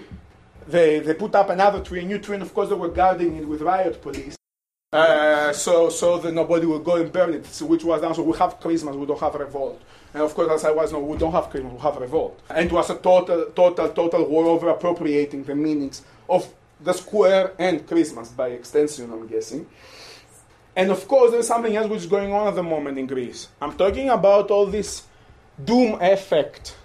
they, 0.68 1.00
they 1.02 1.14
put 1.14 1.36
up 1.36 1.52
another 1.52 1.80
tree, 1.80 2.00
a 2.00 2.04
new 2.04 2.18
tree, 2.18 2.34
and 2.34 2.42
of 2.42 2.52
course 2.52 2.70
they 2.70 2.76
were 2.76 2.90
guarding 2.90 3.36
it 3.36 3.48
with 3.48 3.62
riot 3.62 4.02
police. 4.02 4.36
Uh, 4.92 5.54
so 5.54 5.90
so 5.90 6.18
that 6.18 6.32
nobody 6.34 6.66
will 6.66 6.80
go 6.80 6.96
and 6.96 7.12
burn 7.12 7.36
it, 7.36 7.46
which 7.62 7.84
was 7.84 8.02
done. 8.02 8.16
So 8.16 8.24
we 8.24 8.36
have 8.40 8.60
Christmas, 8.60 8.96
we 8.96 9.06
don't 9.06 9.20
have 9.20 9.36
revolt. 9.36 9.80
And 10.16 10.24
of 10.24 10.34
course, 10.34 10.50
as 10.52 10.66
I 10.66 10.72
was, 10.72 10.92
no, 10.92 11.00
we 11.00 11.16
don't 11.16 11.32
have 11.32 11.52
Christmas, 11.52 11.74
we 11.74 11.80
have 11.80 11.98
revolt. 11.98 12.42
And 12.50 12.66
it 12.66 12.72
was 12.72 12.90
a 12.90 12.96
total, 12.96 13.46
total, 13.56 13.90
total 13.90 14.26
war 14.26 14.46
over 14.46 14.70
appropriating 14.70 15.44
the 15.44 15.54
meanings 15.54 16.02
of 16.28 16.52
the 16.82 16.94
square 16.94 17.54
and 17.60 17.88
Christmas 17.88 18.30
by 18.30 18.48
extension, 18.48 19.14
I'm 19.14 19.28
guessing. 19.28 19.68
And 20.76 20.90
of 20.90 21.08
course, 21.08 21.32
there's 21.32 21.48
something 21.48 21.76
else 21.76 21.88
which 21.88 22.02
is 22.02 22.08
going 22.08 22.34
on 22.34 22.48
at 22.48 22.56
the 22.56 22.64
moment 22.64 22.98
in 22.98 23.06
Greece. 23.06 23.48
I'm 23.62 23.78
talking 23.78 24.10
about 24.10 24.50
all 24.50 24.66
this 24.66 25.04
doom 25.64 26.02
effect 26.02 26.76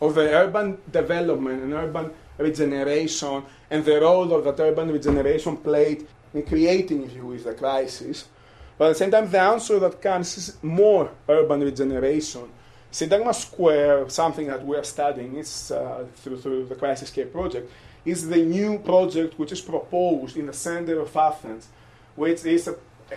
of 0.00 0.14
the 0.14 0.32
urban 0.32 0.78
development 0.90 1.62
and 1.62 1.72
urban 1.74 2.10
regeneration 2.38 3.42
and 3.70 3.84
the 3.84 4.00
role 4.00 4.32
of 4.32 4.44
that 4.44 4.62
urban 4.62 4.90
regeneration 4.90 5.56
played 5.58 6.06
in 6.32 6.42
creating, 6.42 7.04
if 7.04 7.14
you 7.14 7.26
wish, 7.26 7.42
the 7.42 7.54
crisis. 7.54 8.28
But 8.76 8.86
at 8.86 8.88
the 8.90 8.94
same 8.96 9.10
time, 9.10 9.30
the 9.30 9.40
answer 9.40 9.78
that 9.78 10.00
comes 10.00 10.36
is 10.36 10.56
more 10.62 11.10
urban 11.28 11.60
regeneration. 11.60 12.50
Syntagma 12.90 13.34
Square, 13.34 14.08
something 14.10 14.46
that 14.46 14.64
we 14.64 14.76
are 14.76 14.84
studying 14.84 15.36
is, 15.36 15.70
uh, 15.70 16.06
through, 16.16 16.38
through 16.38 16.66
the 16.66 16.74
Crisis-scape 16.74 17.32
project, 17.32 17.70
is 18.04 18.28
the 18.28 18.44
new 18.44 18.78
project 18.78 19.38
which 19.38 19.52
is 19.52 19.60
proposed 19.60 20.36
in 20.36 20.46
the 20.46 20.52
center 20.52 21.00
of 21.00 21.16
Athens, 21.16 21.68
which 22.14 22.44
is 22.44 22.68
a 22.68 22.76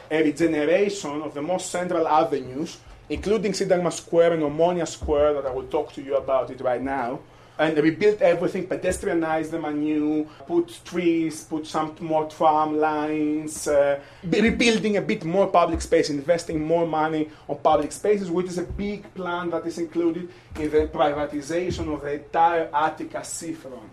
a 0.09 0.23
regeneration 0.23 1.21
of 1.21 1.33
the 1.33 1.41
most 1.41 1.71
central 1.71 2.07
avenues, 2.07 2.77
including 3.09 3.53
Syntagma 3.53 3.91
Square 3.91 4.33
and 4.33 4.43
Omonia 4.43 4.87
Square, 4.87 5.33
that 5.35 5.45
I 5.45 5.51
will 5.51 5.67
talk 5.67 5.93
to 5.93 6.01
you 6.01 6.15
about 6.17 6.49
it 6.49 6.61
right 6.61 6.81
now. 6.81 7.19
And 7.59 7.75
rebuilt 7.75 8.21
everything, 8.21 8.67
pedestrianized 8.67 9.49
them 9.49 9.65
anew, 9.65 10.29
put 10.45 10.79
trees, 10.85 11.43
put 11.43 11.65
some 11.65 11.95
more 12.01 12.29
tram 12.29 12.77
lines, 12.77 13.67
uh, 13.67 13.99
rebuilding 14.23 14.97
a 14.97 15.01
bit 15.01 15.25
more 15.25 15.47
public 15.47 15.81
space, 15.81 16.11
investing 16.11 16.63
more 16.63 16.85
money 16.85 17.29
on 17.49 17.57
public 17.57 17.91
spaces, 17.91 18.29
which 18.29 18.45
is 18.45 18.59
a 18.59 18.63
big 18.63 19.11
plan 19.15 19.49
that 19.49 19.65
is 19.65 19.79
included 19.79 20.29
in 20.59 20.69
the 20.69 20.87
privatization 20.87 21.91
of 21.91 22.01
the 22.01 22.13
entire 22.13 22.69
Attica 22.71 23.23
seafront. 23.23 23.91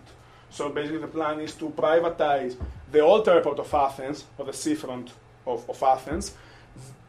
So 0.51 0.69
basically, 0.69 0.99
the 0.99 1.07
plan 1.07 1.39
is 1.39 1.55
to 1.55 1.69
privatize 1.69 2.55
the 2.91 2.99
old 2.99 3.27
airport 3.27 3.57
of 3.57 3.73
Athens, 3.73 4.25
or 4.37 4.45
the 4.45 4.53
seafront 4.53 5.11
of, 5.45 5.69
of 5.69 5.81
Athens, 5.83 6.33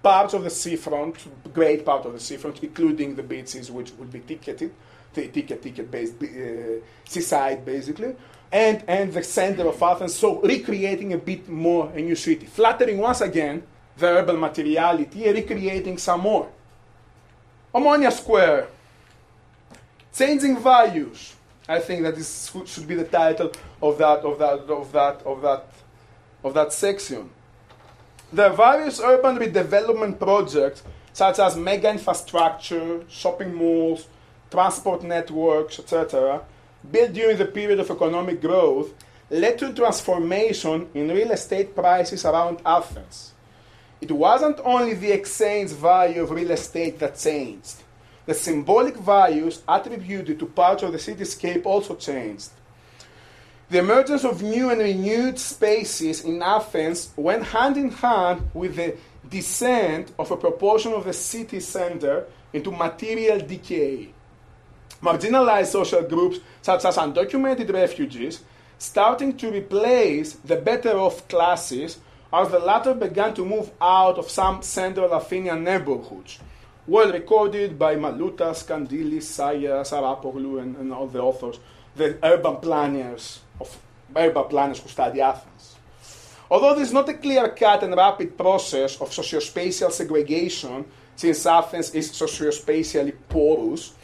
parts 0.02 0.34
of 0.34 0.44
the 0.44 0.50
seafront, 0.50 1.16
great 1.52 1.84
part 1.84 2.06
of 2.06 2.12
the 2.12 2.20
seafront, 2.20 2.62
including 2.62 3.16
the 3.16 3.22
beaches 3.22 3.70
which 3.70 3.92
would 3.98 4.12
be 4.12 4.20
ticketed, 4.20 4.72
ticket 5.12 5.62
ticket 5.62 5.90
based 5.90 6.14
uh, 6.22 6.80
seaside 7.04 7.64
basically, 7.64 8.14
and 8.52 8.84
and 8.86 9.12
the 9.12 9.22
center 9.22 9.66
of 9.66 9.82
Athens. 9.82 10.14
So 10.14 10.40
recreating 10.40 11.12
a 11.12 11.18
bit 11.18 11.48
more 11.48 11.90
a 11.94 12.00
new 12.00 12.16
city, 12.16 12.46
flattering 12.46 12.98
once 12.98 13.20
again 13.20 13.62
the 13.96 14.06
urban 14.06 14.38
materiality, 14.38 15.30
recreating 15.32 15.98
some 15.98 16.20
more. 16.20 16.48
Omonia 17.74 18.12
Square, 18.12 18.68
changing 20.14 20.58
values. 20.58 21.34
I 21.68 21.80
think 21.80 22.02
that 22.04 22.14
this 22.14 22.52
should 22.66 22.86
be 22.86 22.94
the 22.94 23.04
title 23.04 23.50
of 23.82 23.98
that 23.98 24.20
of 24.20 24.38
that 24.38 24.60
of 24.70 24.92
that 24.92 25.22
of 25.22 25.42
that 25.42 25.66
of 26.44 26.54
that 26.54 26.72
section. 26.72 27.30
Are 28.32 28.50
various 28.50 29.00
urban 29.00 29.38
redevelopment 29.38 30.18
projects 30.18 30.82
such 31.12 31.38
as 31.38 31.56
mega 31.56 31.90
infrastructure, 31.90 33.04
shopping 33.08 33.54
malls, 33.54 34.08
transport 34.50 35.02
networks, 35.02 35.78
etc., 35.78 36.42
built 36.90 37.12
during 37.12 37.38
the 37.38 37.46
period 37.46 37.80
of 37.80 37.90
economic 37.90 38.40
growth, 38.40 38.92
led 39.30 39.58
to 39.58 39.72
transformation 39.72 40.88
in 40.92 41.08
real 41.08 41.30
estate 41.30 41.74
prices 41.74 42.24
around 42.24 42.60
Athens. 42.66 43.32
It 44.00 44.12
wasn't 44.12 44.60
only 44.64 44.94
the 44.94 45.12
exchange 45.12 45.70
value 45.70 46.22
of 46.22 46.30
real 46.30 46.50
estate 46.50 46.98
that 46.98 47.16
changed. 47.16 47.82
The 48.26 48.34
symbolic 48.34 48.96
values 48.96 49.62
attributed 49.68 50.38
to 50.40 50.46
parts 50.46 50.82
of 50.82 50.92
the 50.92 50.98
cityscape 50.98 51.64
also 51.64 51.94
changed. 51.94 52.50
The 53.68 53.78
emergence 53.78 54.24
of 54.24 54.44
new 54.44 54.70
and 54.70 54.80
renewed 54.80 55.40
spaces 55.40 56.22
in 56.22 56.40
Athens 56.40 57.10
went 57.16 57.42
hand 57.42 57.76
in 57.76 57.90
hand 57.90 58.48
with 58.54 58.76
the 58.76 58.96
descent 59.28 60.12
of 60.20 60.30
a 60.30 60.36
proportion 60.36 60.92
of 60.92 61.04
the 61.04 61.12
city 61.12 61.58
center 61.58 62.26
into 62.52 62.70
material 62.70 63.40
decay. 63.40 64.10
Marginalized 65.02 65.66
social 65.66 66.02
groups, 66.02 66.38
such 66.62 66.84
as 66.84 66.96
undocumented 66.96 67.72
refugees, 67.72 68.44
starting 68.78 69.36
to 69.36 69.50
replace 69.50 70.34
the 70.44 70.56
better 70.56 70.96
off 70.96 71.26
classes 71.26 71.98
as 72.32 72.48
the 72.50 72.60
latter 72.60 72.94
began 72.94 73.34
to 73.34 73.44
move 73.44 73.72
out 73.80 74.16
of 74.16 74.30
some 74.30 74.62
central 74.62 75.12
Athenian 75.12 75.64
neighborhoods. 75.64 76.38
Well 76.86 77.12
recorded 77.12 77.76
by 77.76 77.96
Maloutas, 77.96 78.64
Kandilis, 78.64 79.24
Sayas, 79.24 79.90
Sarapoglou, 79.90 80.62
and, 80.62 80.76
and 80.76 80.92
all 80.92 81.08
the 81.08 81.20
authors, 81.20 81.58
the 81.96 82.18
urban 82.22 82.56
planners 82.56 83.40
of 83.60 83.76
urban 84.14 84.44
planners 84.44 84.80
who 84.80 84.88
study 84.88 85.20
Athens. 85.20 85.76
Although 86.50 86.74
there 86.74 86.84
is 86.84 86.92
not 86.92 87.08
a 87.08 87.14
clear 87.14 87.48
cut 87.48 87.82
and 87.82 87.96
rapid 87.96 88.36
process 88.38 89.00
of 89.00 89.10
sociospatial 89.10 89.90
segregation, 89.90 90.84
since 91.16 91.44
Athens 91.46 91.90
is 91.94 92.12
sociospatially 92.12 93.14
porous, 93.28 93.94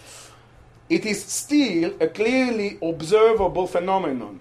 it 0.88 1.06
is 1.06 1.24
still 1.24 1.94
a 2.00 2.08
clearly 2.08 2.78
observable 2.82 3.66
phenomenon. 3.66 4.40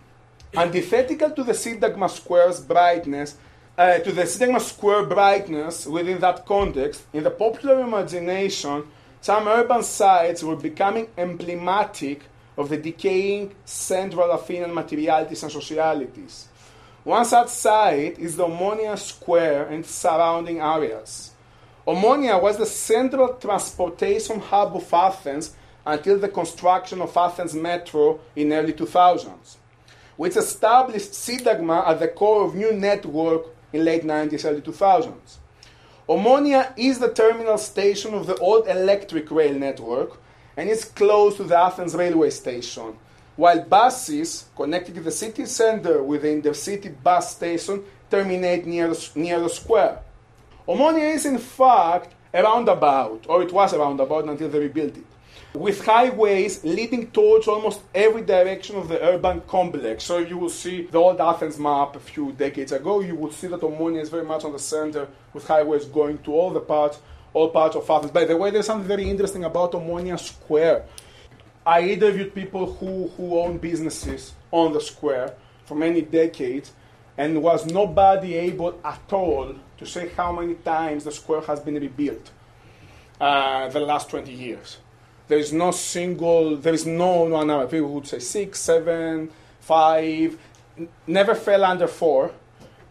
Antithetical 0.53 1.31
to 1.31 1.43
the 1.43 1.53
Syntagma 1.53 2.09
square's 2.09 2.59
brightness, 2.59 3.37
uh, 3.77 3.99
to 3.99 4.11
the 4.11 4.23
Syntagma 4.23 4.59
square 4.59 5.05
brightness 5.05 5.85
within 5.85 6.19
that 6.19 6.45
context, 6.45 7.03
in 7.13 7.23
the 7.23 7.31
popular 7.31 7.81
imagination, 7.81 8.83
some 9.21 9.47
urban 9.47 9.83
sites 9.83 10.43
were 10.43 10.55
becoming 10.55 11.07
emblematic 11.17 12.23
of 12.57 12.69
the 12.69 12.77
decaying 12.77 13.55
central 13.65 14.31
Athenian 14.31 14.73
materialities 14.73 15.43
and 15.43 15.51
socialities. 15.51 16.47
Once 17.03 17.33
outside 17.33 18.19
is 18.19 18.35
the 18.35 18.45
Omonia 18.45 18.97
Square 18.97 19.67
and 19.67 19.85
surrounding 19.85 20.59
areas. 20.59 21.31
Omonia 21.87 22.39
was 22.39 22.57
the 22.57 22.65
central 22.65 23.33
transportation 23.35 24.39
hub 24.39 24.75
of 24.75 24.93
Athens 24.93 25.55
until 25.85 26.19
the 26.19 26.29
construction 26.29 27.01
of 27.01 27.17
Athens 27.17 27.55
Metro 27.55 28.19
in 28.35 28.53
early 28.53 28.73
2000s, 28.73 29.55
which 30.15 30.37
established 30.37 31.11
Syntagma 31.13 31.87
at 31.87 31.99
the 31.99 32.07
core 32.07 32.45
of 32.45 32.53
new 32.53 32.71
network 32.71 33.47
in 33.73 33.83
late 33.83 34.03
90s, 34.03 34.45
early 34.45 34.61
2000s. 34.61 35.37
Omonia 36.07 36.71
is 36.77 36.99
the 36.99 37.11
terminal 37.11 37.57
station 37.57 38.13
of 38.13 38.27
the 38.27 38.35
old 38.37 38.67
electric 38.67 39.31
rail 39.31 39.53
network 39.53 40.20
and 40.57 40.69
is 40.69 40.85
close 40.85 41.37
to 41.37 41.43
the 41.43 41.57
Athens 41.57 41.95
railway 41.95 42.29
station, 42.29 42.95
while 43.35 43.61
buses 43.63 44.45
connecting 44.55 45.01
the 45.01 45.11
city 45.11 45.45
center 45.45 46.03
with 46.03 46.21
the 46.23 46.27
intercity 46.27 46.93
bus 47.01 47.35
station 47.35 47.83
terminate 48.09 48.65
near 48.65 48.89
the, 48.89 49.09
near 49.15 49.39
the 49.39 49.49
square. 49.49 49.99
Omonia 50.67 51.15
is 51.15 51.25
in 51.25 51.37
fact 51.37 52.13
a 52.33 52.43
roundabout, 52.43 53.25
or 53.27 53.41
it 53.41 53.51
was 53.51 53.73
a 53.73 53.79
roundabout 53.79 54.25
until 54.25 54.49
they 54.49 54.59
rebuilt 54.59 54.97
it, 54.97 55.03
with 55.53 55.85
highways 55.85 56.63
leading 56.63 57.09
towards 57.11 57.47
almost 57.47 57.81
every 57.95 58.21
direction 58.21 58.75
of 58.75 58.87
the 58.87 59.01
urban 59.03 59.41
complex. 59.47 60.03
So 60.03 60.19
you 60.19 60.37
will 60.37 60.49
see 60.49 60.83
the 60.83 60.97
old 60.97 61.19
Athens 61.19 61.57
map 61.57 61.95
a 61.95 61.99
few 61.99 62.31
decades 62.33 62.71
ago, 62.71 62.99
you 63.01 63.15
would 63.15 63.33
see 63.33 63.47
that 63.47 63.61
Omonia 63.61 64.01
is 64.01 64.09
very 64.09 64.25
much 64.25 64.43
on 64.43 64.51
the 64.51 64.59
center 64.59 65.07
with 65.33 65.47
highways 65.47 65.85
going 65.85 66.19
to 66.19 66.33
all 66.33 66.51
the 66.51 66.59
parts 66.59 66.99
all 67.33 67.49
parts 67.49 67.75
of 67.75 67.89
Athens. 67.89 68.11
By 68.11 68.25
the 68.25 68.35
way, 68.35 68.51
there's 68.51 68.65
something 68.65 68.87
very 68.87 69.09
interesting 69.09 69.43
about 69.43 69.71
Omonia 69.73 70.19
Square. 70.19 70.85
I 71.65 71.81
interviewed 71.81 72.33
people 72.33 72.73
who, 72.73 73.07
who 73.09 73.39
own 73.39 73.57
businesses 73.57 74.33
on 74.51 74.73
the 74.73 74.81
square 74.81 75.33
for 75.65 75.75
many 75.75 76.01
decades, 76.01 76.73
and 77.17 77.41
was 77.41 77.65
nobody 77.65 78.35
able 78.35 78.79
at 78.83 79.13
all 79.13 79.55
to 79.77 79.85
say 79.85 80.09
how 80.09 80.31
many 80.31 80.55
times 80.55 81.03
the 81.03 81.11
square 81.11 81.41
has 81.41 81.59
been 81.59 81.75
rebuilt 81.75 82.31
uh, 83.19 83.69
the 83.69 83.79
last 83.79 84.09
20 84.09 84.31
years. 84.31 84.77
There 85.27 85.37
is 85.37 85.53
no 85.53 85.71
single, 85.71 86.57
there 86.57 86.73
is 86.73 86.85
no 86.85 87.23
one 87.23 87.47
number. 87.47 87.67
People 87.67 87.93
would 87.93 88.07
say 88.07 88.19
six, 88.19 88.59
seven, 88.59 89.29
five, 89.61 90.37
never 91.07 91.35
fell 91.35 91.63
under 91.63 91.87
four 91.87 92.31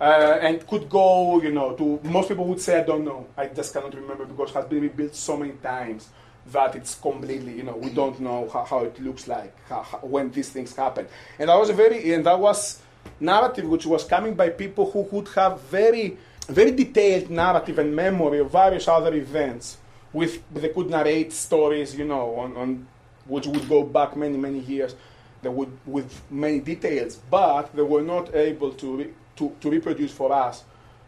uh, 0.01 0.39
and 0.41 0.67
could 0.67 0.89
go, 0.89 1.41
you 1.43 1.53
know, 1.53 1.75
to 1.75 2.01
most 2.05 2.29
people 2.29 2.47
would 2.47 2.61
say, 2.61 2.81
I 2.81 2.85
don't 2.85 3.05
know. 3.05 3.27
I 3.37 3.47
just 3.49 3.73
cannot 3.75 3.95
remember 3.95 4.25
because 4.25 4.51
it 4.51 4.55
has 4.55 4.65
been 4.65 4.83
rebuilt 4.83 5.15
so 5.15 5.37
many 5.37 5.53
times 5.53 6.09
that 6.47 6.75
it's 6.75 6.95
completely, 6.95 7.57
you 7.57 7.63
know, 7.63 7.77
we 7.77 7.91
don't 7.91 8.19
know 8.19 8.49
how, 8.49 8.65
how 8.65 8.79
it 8.81 8.99
looks 9.01 9.29
like 9.29 9.55
how, 9.69 9.83
how, 9.83 9.99
when 9.99 10.31
these 10.31 10.49
things 10.49 10.75
happen. 10.75 11.07
And 11.39 11.51
that 11.51 11.57
was 11.57 11.69
a 11.69 11.75
very, 11.75 12.15
and 12.15 12.25
that 12.25 12.39
was 12.39 12.81
narrative 13.19 13.67
which 13.69 13.85
was 13.85 14.05
coming 14.05 14.35
by 14.35 14.49
people 14.49 14.91
who 14.91 15.03
would 15.13 15.29
have 15.29 15.61
very, 15.63 16.17
very 16.49 16.71
detailed 16.71 17.29
narrative 17.29 17.79
and 17.79 17.95
memory 17.95 18.39
of 18.39 18.51
various 18.51 18.89
other 18.89 19.15
events. 19.15 19.77
With 20.13 20.43
they 20.53 20.71
could 20.71 20.91
narrate 20.91 21.33
stories, 21.33 21.95
you 21.95 22.05
know, 22.05 22.35
on, 22.37 22.57
on 22.57 22.89
which 23.27 23.47
would 23.47 23.69
go 23.69 23.85
back 23.85 24.17
many, 24.17 24.39
many 24.39 24.61
years. 24.61 24.97
They 25.43 25.49
would 25.49 25.71
with 25.87 26.21
many 26.31 26.61
details, 26.61 27.17
but 27.31 27.75
they 27.77 27.83
were 27.83 28.03
not 28.03 28.35
able 28.35 28.73
to 28.73 29.15
to, 29.41 29.57
to 29.61 29.71
reproduce 29.71 30.13
for 30.13 30.33
us 30.33 30.63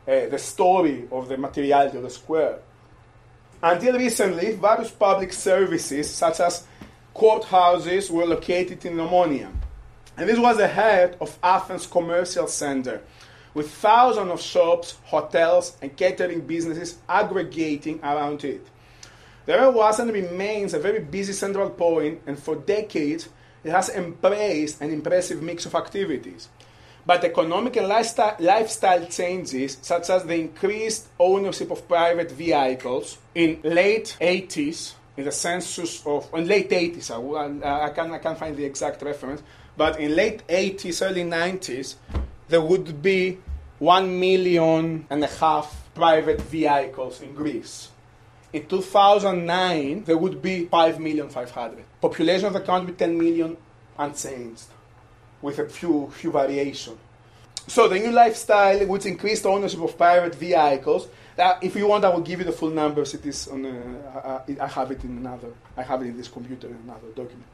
uh, 0.09 0.27
the 0.27 0.39
story 0.39 1.07
of 1.13 1.29
the 1.29 1.37
materiality 1.37 1.99
of 1.99 2.03
the 2.03 2.11
square. 2.11 2.59
Until 3.63 3.97
recently, 3.97 4.53
various 4.55 4.91
public 4.91 5.33
services, 5.33 6.11
such 6.11 6.41
as 6.41 6.67
courthouses, 7.15 8.11
were 8.11 8.27
located 8.27 8.85
in 8.87 8.97
Omonia. 8.97 9.53
And 10.17 10.29
this 10.29 10.39
was 10.39 10.57
the 10.57 10.69
heart 10.69 11.17
of 11.21 11.39
Athens 11.43 11.87
commercial 11.87 12.49
center, 12.49 13.03
with 13.55 13.71
thousands 13.71 14.31
of 14.31 14.41
shops, 14.41 14.97
hotels, 15.05 15.77
and 15.83 15.97
catering 15.97 16.41
businesses 16.41 16.99
aggregating 17.09 18.01
around 18.03 18.45
it. 18.45 18.67
There 19.45 19.71
was 19.71 20.01
and 20.01 20.13
remains 20.13 20.73
a 20.73 20.79
very 20.79 21.01
busy 21.01 21.33
central 21.33 21.71
point, 21.71 22.23
and 22.27 22.39
for 22.39 22.57
decades 22.57 23.29
it 23.63 23.71
has 23.71 23.91
embraced 23.91 24.81
an 24.81 24.91
impressive 24.91 25.43
mix 25.43 25.67
of 25.67 25.75
activities. 25.75 26.49
But 27.05 27.25
economic 27.25 27.77
and 27.77 27.89
lifestyle, 27.89 28.37
lifestyle 28.39 29.07
changes, 29.07 29.79
such 29.83 30.09
as 30.09 30.25
the 30.25 30.35
increased 30.35 31.09
ownership 31.19 31.71
of 31.71 31.89
private 31.89 32.31
vehicles 32.31 33.19
in 33.35 33.61
late 33.65 34.17
80s, 34.21 34.95
in 35.17 35.25
the 35.25 35.33
census 35.33 36.07
of 36.07 36.29
in 36.33 36.47
late 36.47 36.71
80s, 36.71 37.11
I, 37.11 37.87
I, 37.87 37.91
can't, 37.91 38.13
I 38.13 38.19
can't 38.19 38.39
find 38.39 38.57
the 38.57 38.65
exact 38.65 39.03
reference, 39.03 39.43
but 39.77 39.99
in 39.99 40.15
late 40.15 40.47
80s, 40.47 41.05
early 41.05 41.25
90s, 41.25 41.97
there 42.49 42.61
would 42.61 43.03
be 43.03 43.39
one 43.79 44.21
million 44.21 45.07
and 45.11 45.25
a 45.25 45.27
half 45.27 45.91
private 45.95 46.41
vehicles 46.41 47.21
in 47.21 47.35
Greece. 47.35 47.89
In 48.53 48.67
2009, 48.67 50.05
there 50.05 50.19
would 50.19 50.41
be 50.41 50.67
5 50.67 51.01
million 51.01 51.29
500. 51.29 51.85
Population 52.01 52.47
of 52.47 52.53
the 52.53 52.61
country 52.61 52.95
10 52.95 53.19
million 53.19 53.57
unchanged 53.99 54.67
with 55.43 55.59
a 55.59 55.69
few, 55.69 56.11
few 56.13 56.31
variation. 56.31 56.97
So 57.67 57.89
the 57.89 57.99
new 57.99 58.11
lifestyle, 58.11 58.87
which 58.87 59.07
increased 59.07 59.47
ownership 59.47 59.81
of 59.81 59.97
private 59.97 60.35
vehicles, 60.35 61.07
uh, 61.39 61.59
if 61.63 61.77
you 61.77 61.87
want, 61.87 62.05
I 62.05 62.09
will 62.09 62.21
give 62.21 62.41
you 62.41 62.45
the 62.45 62.53
full 62.53 62.71
numbers. 62.71 63.15
It 63.15 63.25
is 63.25 63.49
on. 63.49 63.65
Uh, 63.65 64.43
I, 64.49 64.65
I 64.65 64.67
have 64.67 64.91
it 64.91 65.03
in 65.05 65.19
another. 65.19 65.49
I 65.77 65.83
have 65.83 66.03
it 66.03 66.07
in 66.07 66.17
this 66.17 66.29
computer 66.29 66.67
in 66.67 66.79
another 66.85 67.09
document. 67.09 67.45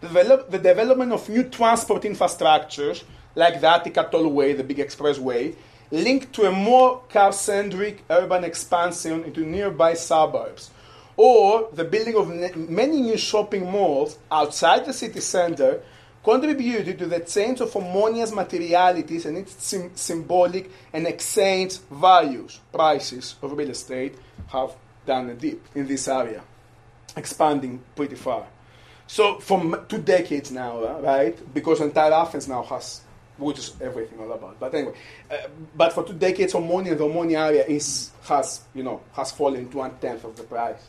The, 0.00 0.06
develop, 0.06 0.50
the 0.50 0.58
development 0.58 1.12
of 1.12 1.28
new 1.28 1.44
transport 1.44 2.02
infrastructures 2.02 3.02
like 3.34 3.60
the 3.60 3.68
Attica 3.68 4.08
Tollway, 4.10 4.56
the 4.56 4.64
big 4.64 4.78
expressway, 4.78 5.54
linked 5.90 6.32
to 6.34 6.46
a 6.46 6.52
more 6.52 7.02
car-centric 7.08 8.04
urban 8.08 8.44
expansion 8.44 9.24
into 9.24 9.40
nearby 9.40 9.94
suburbs, 9.94 10.70
or 11.16 11.68
the 11.72 11.84
building 11.84 12.16
of 12.16 12.28
many 12.56 13.00
new 13.00 13.18
shopping 13.18 13.70
malls 13.70 14.18
outside 14.30 14.86
the 14.86 14.92
city 14.92 15.20
center 15.20 15.80
contributed 16.22 16.98
to 16.98 17.06
the 17.06 17.20
change 17.20 17.60
of 17.60 17.70
Omonia's 17.72 18.32
materialities 18.32 19.26
and 19.26 19.38
its 19.38 19.64
sim- 19.64 19.94
symbolic 19.94 20.70
and 20.92 21.06
exchange 21.06 21.78
values. 21.90 22.60
Prices 22.72 23.36
of 23.42 23.52
real 23.52 23.70
estate 23.70 24.16
have 24.48 24.72
done 25.06 25.30
a 25.30 25.34
dip 25.34 25.60
in 25.74 25.86
this 25.86 26.06
area, 26.08 26.42
expanding 27.16 27.80
pretty 27.96 28.16
far. 28.16 28.46
So, 29.06 29.38
for 29.38 29.84
two 29.88 29.98
decades 30.02 30.50
now, 30.50 30.84
uh, 30.84 31.00
right? 31.00 31.54
Because 31.54 31.80
entire 31.80 32.12
Athens 32.12 32.46
now 32.46 32.62
has, 32.64 33.00
which 33.38 33.58
is 33.58 33.74
everything 33.80 34.20
all 34.20 34.30
about. 34.30 34.60
But 34.60 34.74
anyway, 34.74 34.94
uh, 35.30 35.36
but 35.74 35.94
for 35.94 36.04
two 36.04 36.12
decades, 36.12 36.52
Omonia, 36.52 36.96
the 36.96 37.04
Omonia 37.04 37.46
area 37.46 37.64
is 37.64 38.10
has, 38.24 38.60
you 38.74 38.82
know, 38.82 39.00
has 39.14 39.32
fallen 39.32 39.70
to 39.70 39.76
one 39.78 39.96
tenth 39.98 40.24
of 40.24 40.36
the 40.36 40.42
price. 40.42 40.82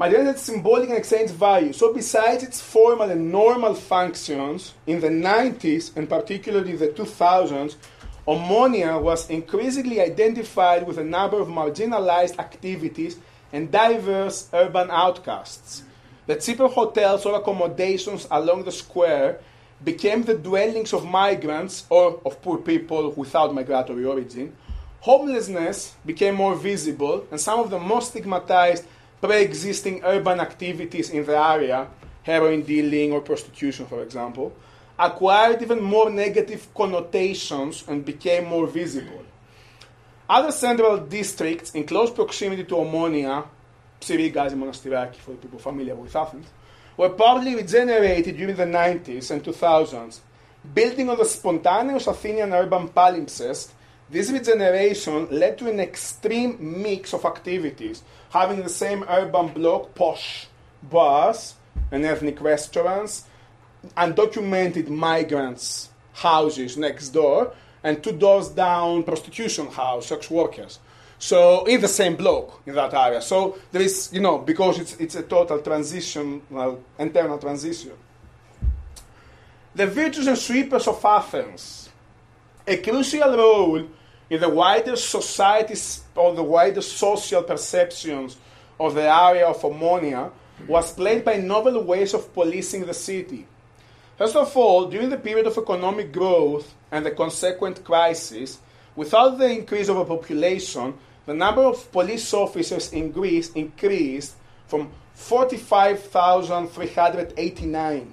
It 0.00 0.26
has 0.26 0.42
symbolic 0.42 0.88
and 0.88 0.98
exchange 0.98 1.30
value. 1.30 1.72
So 1.72 1.94
besides 1.94 2.42
its 2.42 2.60
formal 2.60 3.10
and 3.10 3.30
normal 3.30 3.74
functions, 3.74 4.74
in 4.86 5.00
the 5.00 5.08
90s 5.08 5.96
and 5.96 6.08
particularly 6.08 6.74
the 6.76 6.88
2000s, 6.88 7.76
Omonia 8.26 9.00
was 9.00 9.30
increasingly 9.30 10.00
identified 10.00 10.86
with 10.86 10.98
a 10.98 11.04
number 11.04 11.40
of 11.40 11.48
marginalized 11.48 12.38
activities 12.38 13.18
and 13.52 13.70
diverse 13.70 14.48
urban 14.52 14.90
outcasts. 14.90 15.84
The 16.26 16.36
cheaper 16.36 16.68
hotels 16.68 17.24
or 17.24 17.38
accommodations 17.38 18.26
along 18.30 18.64
the 18.64 18.72
square 18.72 19.40
became 19.84 20.22
the 20.22 20.34
dwellings 20.34 20.92
of 20.92 21.04
migrants 21.04 21.84
or 21.90 22.20
of 22.24 22.40
poor 22.42 22.58
people 22.58 23.12
without 23.12 23.54
migratory 23.54 24.06
origin. 24.06 24.56
Homelessness 25.00 25.94
became 26.06 26.34
more 26.34 26.56
visible, 26.56 27.26
and 27.30 27.38
some 27.38 27.60
of 27.60 27.68
the 27.68 27.78
most 27.78 28.08
stigmatized 28.08 28.86
pre 29.24 29.40
existing 29.40 30.02
urban 30.04 30.38
activities 30.38 31.08
in 31.08 31.24
the 31.24 31.38
area, 31.38 31.88
heroin 32.22 32.62
dealing 32.62 33.12
or 33.12 33.22
prostitution, 33.22 33.86
for 33.86 34.02
example, 34.02 34.52
acquired 34.98 35.62
even 35.62 35.82
more 35.82 36.10
negative 36.10 36.68
connotations 36.74 37.84
and 37.88 38.04
became 38.04 38.44
more 38.44 38.66
visible. 38.66 39.24
Other 40.28 40.52
central 40.52 40.98
districts 40.98 41.70
in 41.74 41.84
close 41.84 42.10
proximity 42.10 42.64
to 42.64 42.74
Omonia, 42.74 43.46
Psyri, 44.00 44.32
Gazi, 44.32 44.56
Monastiraki, 44.56 45.16
for 45.16 45.30
the 45.32 45.38
people 45.38 45.58
familiar 45.58 45.94
with 45.94 46.14
Athens, 46.14 46.46
were 46.96 47.10
partly 47.10 47.54
regenerated 47.54 48.36
during 48.36 48.56
the 48.56 48.66
90s 48.66 49.30
and 49.30 49.42
2000s. 49.42 50.20
Building 50.74 51.08
on 51.08 51.16
the 51.16 51.24
spontaneous 51.24 52.06
Athenian 52.06 52.52
urban 52.52 52.88
palimpsest, 52.88 53.70
this 54.14 54.30
regeneration 54.30 55.26
led 55.32 55.58
to 55.58 55.68
an 55.68 55.80
extreme 55.80 56.56
mix 56.60 57.12
of 57.12 57.24
activities, 57.24 58.04
having 58.30 58.62
the 58.62 58.68
same 58.68 59.04
urban 59.08 59.48
block, 59.48 59.92
posh 59.96 60.46
bars 60.84 61.54
and 61.90 62.04
ethnic 62.04 62.40
restaurants, 62.40 63.24
undocumented 63.96 64.88
migrants' 64.88 65.88
houses 66.12 66.76
next 66.76 67.08
door, 67.08 67.52
and 67.82 68.04
two 68.04 68.12
doors 68.12 68.50
down, 68.50 69.02
prostitution 69.02 69.66
house, 69.66 70.06
sex 70.06 70.30
workers. 70.30 70.78
So 71.18 71.64
in 71.64 71.80
the 71.80 71.88
same 71.88 72.14
block 72.14 72.62
in 72.66 72.76
that 72.76 72.94
area. 72.94 73.20
So 73.20 73.58
there 73.72 73.82
is, 73.82 74.10
you 74.12 74.20
know, 74.20 74.38
because 74.38 74.78
it's 74.78 74.94
it's 74.94 75.16
a 75.16 75.24
total 75.24 75.58
transition, 75.60 76.40
well, 76.50 76.80
internal 77.00 77.38
transition. 77.38 77.92
The 79.74 79.88
virtues 79.88 80.28
and 80.28 80.38
sweepers 80.38 80.86
of 80.86 81.04
Athens, 81.04 81.88
a 82.64 82.76
crucial 82.76 83.36
role 83.36 83.88
in 84.30 84.40
the 84.40 84.48
wider 84.48 84.96
society's 84.96 86.02
or 86.14 86.34
the 86.34 86.42
wider 86.42 86.82
social 86.82 87.42
perceptions 87.42 88.36
of 88.80 88.94
the 88.94 89.02
area 89.02 89.46
of 89.46 89.60
Omonia 89.62 90.30
was 90.66 90.92
played 90.92 91.24
by 91.24 91.36
novel 91.36 91.82
ways 91.82 92.14
of 92.14 92.32
policing 92.32 92.86
the 92.86 92.94
city. 92.94 93.46
First 94.16 94.36
of 94.36 94.56
all, 94.56 94.86
during 94.86 95.10
the 95.10 95.16
period 95.16 95.46
of 95.46 95.58
economic 95.58 96.12
growth 96.12 96.72
and 96.92 97.04
the 97.04 97.10
consequent 97.10 97.82
crisis, 97.84 98.60
without 98.94 99.38
the 99.38 99.50
increase 99.50 99.88
of 99.88 99.96
a 99.96 100.04
population, 100.04 100.94
the 101.26 101.34
number 101.34 101.62
of 101.62 101.90
police 101.90 102.32
officers 102.32 102.92
in 102.92 103.10
Greece 103.10 103.50
increased 103.52 104.36
from 104.68 104.92
45,389 105.14 108.12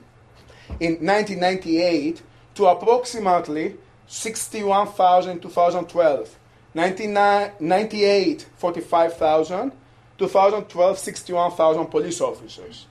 in 0.79 0.93
1998 1.05 2.21
to 2.55 2.65
approximately 2.67 3.75
61,000 4.11 5.31
in 5.31 5.39
2012. 5.39 6.37
1998, 6.73 8.45
45,000. 8.57 9.71
2012, 10.17 10.99
61,000 10.99 11.85
police 11.87 12.19
officers. 12.19 12.87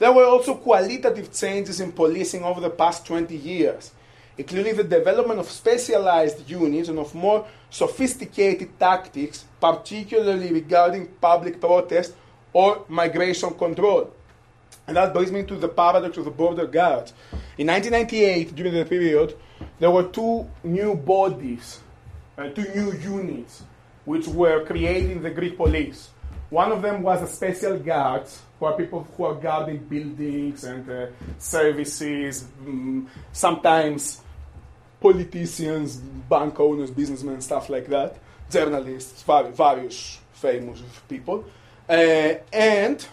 There 0.00 0.12
were 0.12 0.24
also 0.24 0.56
qualitative 0.56 1.32
changes 1.32 1.80
in 1.80 1.92
policing 1.92 2.42
over 2.42 2.60
the 2.60 2.70
past 2.70 3.06
20 3.06 3.36
years, 3.36 3.92
including 4.36 4.76
the 4.76 4.84
development 4.84 5.38
of 5.38 5.48
specialized 5.48 6.50
units 6.50 6.88
and 6.88 6.98
of 6.98 7.14
more 7.14 7.46
sophisticated 7.70 8.78
tactics, 8.80 9.44
particularly 9.60 10.52
regarding 10.52 11.06
public 11.20 11.60
protest 11.60 12.14
or 12.52 12.84
migration 12.88 13.50
control. 13.54 14.12
And 14.88 14.96
that 14.96 15.12
brings 15.12 15.30
me 15.30 15.44
to 15.44 15.54
the 15.56 15.68
paradox 15.68 16.16
of 16.16 16.24
the 16.24 16.30
border 16.32 16.66
guards. 16.66 17.12
In 17.56 17.68
1998, 17.68 18.54
during 18.54 18.74
the 18.74 18.84
period, 18.84 19.36
there 19.78 19.90
were 19.90 20.04
two 20.04 20.48
new 20.64 20.94
bodies, 20.94 21.80
uh, 22.36 22.48
two 22.50 22.66
new 22.74 22.92
units, 22.92 23.62
which 24.04 24.26
were 24.28 24.64
created 24.64 25.10
in 25.10 25.22
the 25.22 25.30
Greek 25.30 25.56
police. 25.56 26.10
One 26.50 26.72
of 26.72 26.80
them 26.82 27.02
was 27.02 27.20
the 27.20 27.26
special 27.26 27.78
guards, 27.78 28.42
who 28.58 28.66
are 28.66 28.76
people 28.76 29.06
who 29.16 29.24
are 29.24 29.34
guarding 29.34 29.78
buildings 29.78 30.64
and 30.64 30.88
uh, 30.88 31.06
services, 31.38 32.46
um, 32.66 33.08
sometimes 33.32 34.22
politicians, 35.00 35.96
bank 35.96 36.58
owners, 36.58 36.90
businessmen, 36.90 37.40
stuff 37.40 37.68
like 37.68 37.86
that, 37.86 38.16
journalists, 38.50 39.22
various 39.22 40.18
famous 40.32 40.82
people, 41.08 41.44
uh, 41.88 42.34
and 42.52 43.06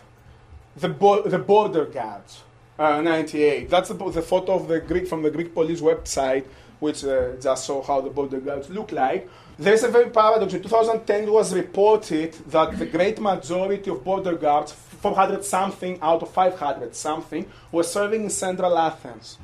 the, 0.78 0.90
bo- 0.90 1.24
the 1.24 1.38
border 1.38 1.86
guards, 1.86 2.42
uh, 2.78 3.02
98. 3.02 3.70
That's 3.70 3.90
the, 3.90 3.96
the, 3.96 4.22
photo 4.22 4.54
of 4.54 4.68
the 4.68 4.80
Greek 4.80 5.08
from 5.08 5.22
the 5.22 5.32
Greek 5.32 5.54
police 5.54 5.82
website, 5.82 6.46
which 6.80 7.04
uh, 7.04 7.34
just 7.40 7.68
show 7.68 7.82
how 7.82 8.02
the 8.02 8.10
border 8.10 8.40
guards 8.40 8.70
look 8.70 8.92
like. 8.92 9.30
There's 9.58 9.84
a 9.84 9.88
very 9.88 10.10
paradox. 10.10 10.54
In 10.54 10.62
2010, 10.62 11.24
it 11.24 11.32
was 11.32 11.54
reported 11.54 12.34
that 12.50 12.78
the 12.78 12.86
great 12.86 13.22
majority 13.22 13.90
of 13.90 14.04
border 14.04 14.36
guards, 14.36 14.74
400 14.74 15.46
something 15.46 15.98
out 16.02 16.22
of 16.22 16.32
500 16.32 16.94
something, 16.94 17.46
were 17.72 17.84
serving 17.84 18.24
in 18.24 18.30
central 18.30 18.78
Athens. 18.78 19.38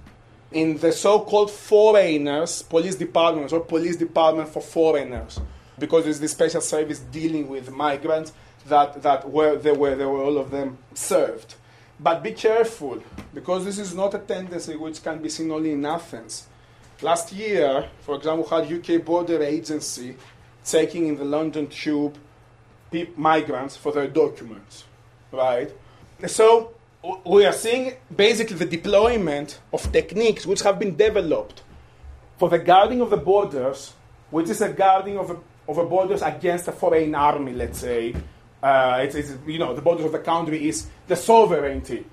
In 0.52 0.78
the 0.78 0.92
so 0.92 1.22
called 1.22 1.50
foreigners, 1.50 2.62
police 2.62 2.96
departments, 2.96 3.54
or 3.54 3.62
police 3.62 3.96
department 3.96 4.50
for 4.50 4.62
foreigners, 4.62 5.40
because 5.80 6.04
there's 6.04 6.20
this 6.20 6.34
special 6.34 6.60
service 6.60 7.00
dealing 7.00 7.48
with 7.48 7.72
migrants 7.72 8.34
that, 8.68 9.02
that 9.02 9.32
were, 9.32 9.56
they, 9.56 9.72
were, 9.72 9.96
they 9.96 10.06
were 10.06 10.22
all 10.22 10.38
of 10.38 10.52
them 10.52 10.78
served. 10.94 11.56
But 12.02 12.24
be 12.24 12.32
careful, 12.32 13.04
because 13.32 13.64
this 13.64 13.78
is 13.78 13.94
not 13.94 14.16
a 14.16 14.20
tendency 14.20 14.76
which 14.76 15.04
can 15.04 15.22
be 15.22 15.30
seen 15.30 15.52
only 15.52 15.72
in 15.72 15.86
Athens. 15.86 16.48
Last 17.02 17.32
year, 17.32 17.90
for 18.02 18.16
example, 18.16 18.48
had 18.50 18.72
UK 18.72 19.06
border 19.06 19.42
agency 19.44 20.16
taking 20.66 21.08
in 21.08 21.18
the 21.18 21.26
London 21.26 21.68
tube 21.68 22.18
migrants 23.16 23.78
for 23.78 23.92
their 23.92 24.08
documents, 24.08 24.86
right? 25.32 25.72
So 26.26 26.74
we 27.26 27.46
are 27.46 27.54
seeing 27.54 27.94
basically 28.16 28.58
the 28.58 28.66
deployment 28.66 29.60
of 29.72 29.92
techniques 29.92 30.46
which 30.46 30.62
have 30.62 30.80
been 30.80 30.96
developed 30.96 31.62
for 32.38 32.50
the 32.50 32.60
guarding 32.60 33.02
of 33.02 33.12
the 33.12 33.18
borders, 33.18 33.94
which 34.32 34.50
is 34.50 34.62
a 34.62 34.70
guarding 34.70 35.18
of 35.20 35.30
a, 35.30 35.38
of 35.68 35.78
a 35.78 35.86
borders 35.86 36.22
against 36.24 36.68
a 36.68 36.72
foreign 36.72 37.14
army, 37.14 37.54
let's 37.54 37.80
say. 37.80 38.16
Uh, 38.62 39.00
it's, 39.04 39.16
it's, 39.16 39.34
you 39.48 39.60
know, 39.60 39.74
the 39.74 39.82
borders 39.82 40.06
of 40.06 40.12
the 40.12 40.20
country 40.20 40.68
is 40.68 40.88
the 41.08 41.16
sovereignty 41.16 42.06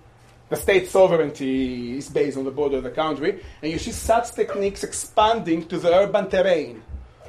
the 0.49 0.57
state 0.57 0.89
sovereignty 0.89 1.99
is 1.99 2.09
based 2.09 2.39
on 2.39 2.45
the 2.45 2.51
border 2.51 2.79
of 2.79 2.83
the 2.83 2.91
country, 2.91 3.43
and 3.63 3.71
you 3.71 3.79
see 3.79 3.93
such 3.93 4.33
techniques 4.33 4.83
expanding 4.83 5.67
to 5.69 5.79
the 5.79 5.93
urban 5.93 6.29
terrain. 6.29 6.83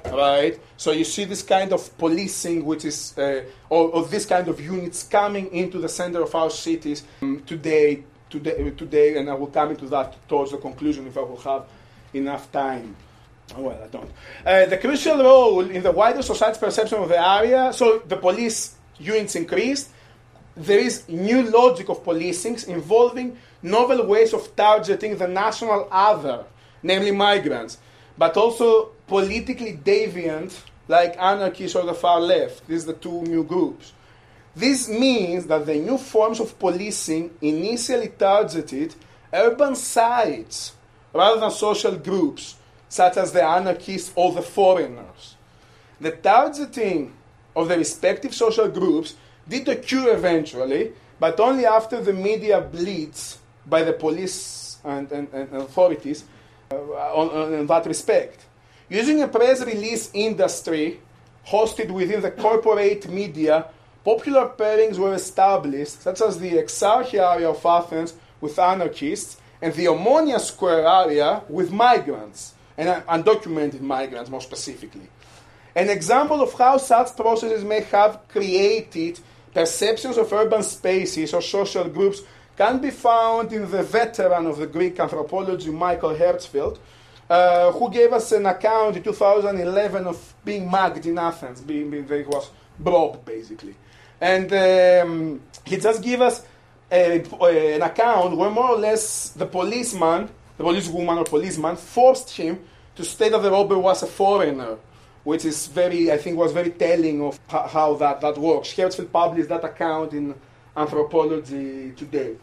Right? 0.05 0.57
So 0.77 0.91
you 0.91 1.03
see 1.03 1.25
this 1.25 1.43
kind 1.43 1.73
of 1.73 1.97
policing, 1.97 2.63
which 2.63 2.85
is, 2.85 3.17
uh, 3.17 3.43
or, 3.69 3.89
or, 3.89 4.05
this 4.05 4.25
kind 4.25 4.47
of 4.47 4.59
units 4.59 5.03
coming 5.03 5.53
into 5.53 5.77
the 5.77 5.89
center 5.89 6.23
of 6.23 6.33
our 6.33 6.49
cities 6.49 7.03
um, 7.21 7.43
today, 7.45 8.03
today, 8.29 8.71
today, 8.71 9.17
and 9.17 9.29
I 9.29 9.33
will 9.33 9.47
come 9.47 9.71
into 9.71 9.87
that 9.89 10.15
towards 10.29 10.51
the 10.51 10.57
conclusion 10.57 11.05
if 11.05 11.17
I 11.17 11.21
will 11.21 11.37
have 11.41 11.65
enough 12.13 12.49
time. 12.49 12.95
Oh, 13.57 13.63
well, 13.63 13.83
I 13.83 13.87
don't. 13.87 14.11
Uh, 14.45 14.65
the 14.67 14.77
crucial 14.77 15.21
role 15.21 15.69
in 15.69 15.83
the 15.83 15.91
wider 15.91 16.21
society's 16.21 16.59
perception 16.59 16.99
of 16.99 17.09
the 17.09 17.19
area, 17.19 17.73
so 17.73 17.99
the 17.99 18.15
police 18.15 18.75
units 18.99 19.35
increased, 19.35 19.89
there 20.55 20.79
is 20.79 21.07
new 21.07 21.43
logic 21.43 21.89
of 21.89 22.03
policing 22.03 22.57
involving 22.67 23.37
novel 23.61 24.05
ways 24.05 24.33
of 24.33 24.55
targeting 24.55 25.17
the 25.17 25.27
national 25.27 25.87
other, 25.91 26.43
namely 26.83 27.11
migrants, 27.11 27.77
but 28.17 28.35
also 28.35 28.91
politically 29.07 29.73
deviant, 29.73 30.61
like 30.87 31.15
anarchists 31.17 31.75
or 31.75 31.85
the 31.85 31.93
far 31.93 32.19
left. 32.19 32.67
These 32.67 32.83
are 32.83 32.93
the 32.93 32.99
two 32.99 33.21
new 33.23 33.43
groups. 33.43 33.93
This 34.55 34.89
means 34.89 35.45
that 35.45 35.65
the 35.65 35.75
new 35.75 35.97
forms 35.97 36.39
of 36.39 36.57
policing 36.59 37.31
initially 37.41 38.09
targeted 38.09 38.95
urban 39.31 39.75
sites 39.75 40.73
rather 41.13 41.39
than 41.39 41.51
social 41.51 41.95
groups, 41.95 42.55
such 42.89 43.17
as 43.17 43.31
the 43.31 43.43
anarchists 43.43 44.11
or 44.15 44.33
the 44.33 44.41
foreigners. 44.41 45.35
The 46.01 46.11
targeting 46.11 47.13
of 47.59 47.67
the 47.67 47.77
respective 47.77 48.33
social 48.33 48.67
groups 48.67 49.15
did 49.47 49.67
occur 49.67 50.13
eventually, 50.13 50.93
but 51.19 51.39
only 51.39 51.65
after 51.65 52.01
the 52.01 52.13
media 52.13 52.61
blitz 52.61 53.39
by 53.65 53.83
the 53.83 53.93
police 53.93 54.77
and, 54.83 55.11
and, 55.11 55.27
and 55.33 55.53
authorities 55.53 56.23
uh, 56.71 56.75
on, 56.75 57.29
on, 57.29 57.53
in 57.53 57.67
that 57.67 57.85
respect. 57.85 58.45
Using 58.89 59.21
a 59.21 59.27
press 59.27 59.61
release 59.61 60.09
industry 60.13 60.99
hosted 61.47 61.91
within 61.91 62.21
the 62.21 62.31
corporate 62.31 63.09
media 63.09 63.65
popular 64.03 64.49
pairings 64.49 64.97
were 64.97 65.13
established, 65.13 66.01
such 66.01 66.21
as 66.21 66.39
the 66.39 66.51
Exarchia 66.53 67.35
area 67.35 67.49
of 67.49 67.63
Athens 67.65 68.13
with 68.41 68.57
anarchists 68.57 69.37
and 69.61 69.73
the 69.73 69.85
Omonia 69.85 70.39
Square 70.39 70.87
area 70.87 71.43
with 71.49 71.71
migrants, 71.71 72.53
and 72.77 72.87
undocumented 73.07 73.81
migrants 73.81 74.29
more 74.29 74.41
specifically. 74.41 75.07
An 75.79 75.89
example 75.89 76.41
of 76.41 76.51
how 76.55 76.75
such 76.75 77.15
processes 77.15 77.63
may 77.63 77.79
have 77.83 78.27
created 78.27 79.17
perceptions 79.53 80.17
of 80.17 80.33
urban 80.33 80.61
spaces 80.61 81.33
or 81.33 81.41
social 81.41 81.85
groups 81.85 82.21
can 82.57 82.79
be 82.79 82.89
found 82.89 83.53
in 83.53 83.61
the 83.71 83.81
veteran 83.81 84.45
of 84.47 84.57
the 84.57 84.67
Greek 84.67 84.99
anthropology, 84.99 85.69
Michael 85.71 86.13
Herzfeld, 86.13 86.79
uh, 87.29 87.71
who 87.71 87.89
gave 87.89 88.11
us 88.11 88.29
an 88.33 88.45
account 88.45 88.97
in 88.97 89.03
2011 89.03 90.05
of 90.05 90.33
being 90.43 90.69
mugged 90.69 91.05
in 91.05 91.17
Athens, 91.17 91.61
being, 91.61 91.89
being 91.89 92.27
was 92.27 92.49
robbed 92.77 93.23
basically. 93.23 93.75
And 94.19 94.51
um, 94.51 95.39
he 95.63 95.77
just 95.77 96.03
gave 96.03 96.19
us 96.19 96.45
a, 96.91 97.23
a, 97.41 97.75
an 97.75 97.83
account 97.83 98.35
where 98.35 98.49
more 98.49 98.71
or 98.71 98.77
less 98.77 99.29
the 99.29 99.45
policeman, 99.45 100.27
the 100.57 100.63
policewoman 100.65 101.19
or 101.19 101.23
policeman, 101.23 101.77
forced 101.77 102.31
him 102.31 102.59
to 102.97 103.05
state 103.05 103.31
that 103.31 103.41
the 103.41 103.49
robber 103.49 103.79
was 103.79 104.03
a 104.03 104.07
foreigner, 104.07 104.75
which 105.29 105.45
is 105.45 105.67
very, 105.67 106.11
I 106.11 106.17
think, 106.17 106.37
was 106.37 106.51
very 106.51 106.71
telling 106.71 107.21
of 107.21 107.39
how 107.47 107.93
that, 107.97 108.19
that 108.21 108.35
works. 108.35 108.73
Herzfeld 108.73 109.11
published 109.11 109.49
that 109.49 109.63
account 109.63 110.13
in 110.13 110.33
Anthropology 110.75 111.91
Today. 111.91 112.35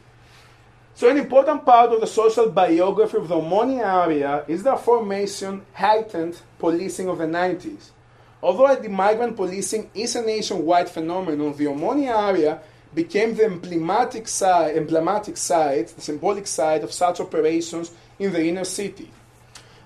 So 0.95 1.11
an 1.11 1.16
important 1.16 1.64
part 1.66 1.91
of 1.91 2.01
the 2.01 2.07
social 2.07 2.49
biography 2.49 3.16
of 3.16 3.26
the 3.26 3.34
Omonia 3.34 4.05
area 4.05 4.45
is 4.47 4.62
the 4.62 4.74
aforementioned 4.74 5.62
heightened 5.74 6.41
policing 6.61 7.09
of 7.09 7.18
the 7.18 7.26
90s. 7.26 7.91
Although 8.41 8.76
the 8.76 8.89
migrant 8.89 9.34
policing 9.34 9.91
is 9.93 10.14
a 10.14 10.22
nationwide 10.22 10.89
phenomenon, 10.89 11.57
the 11.57 11.64
Omonia 11.64 12.28
area 12.28 12.61
became 12.95 13.34
the 13.34 13.47
emblematic 13.47 14.28
site, 14.28 14.76
emblematic 14.76 15.37
site, 15.37 15.89
the 15.89 16.01
symbolic 16.01 16.47
site 16.47 16.84
of 16.84 16.93
such 16.93 17.18
operations 17.18 17.91
in 18.20 18.32
the 18.32 18.47
inner 18.47 18.64
city. 18.64 19.11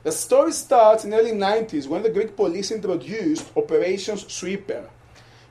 The 0.02 0.12
story 0.12 0.52
starts 0.52 1.04
in 1.04 1.10
the 1.10 1.18
early 1.18 1.32
90s 1.32 1.86
when 1.86 2.02
the 2.02 2.08
Greek 2.08 2.34
police 2.34 2.70
introduced 2.70 3.46
Operations 3.54 4.32
Sweeper. 4.32 4.88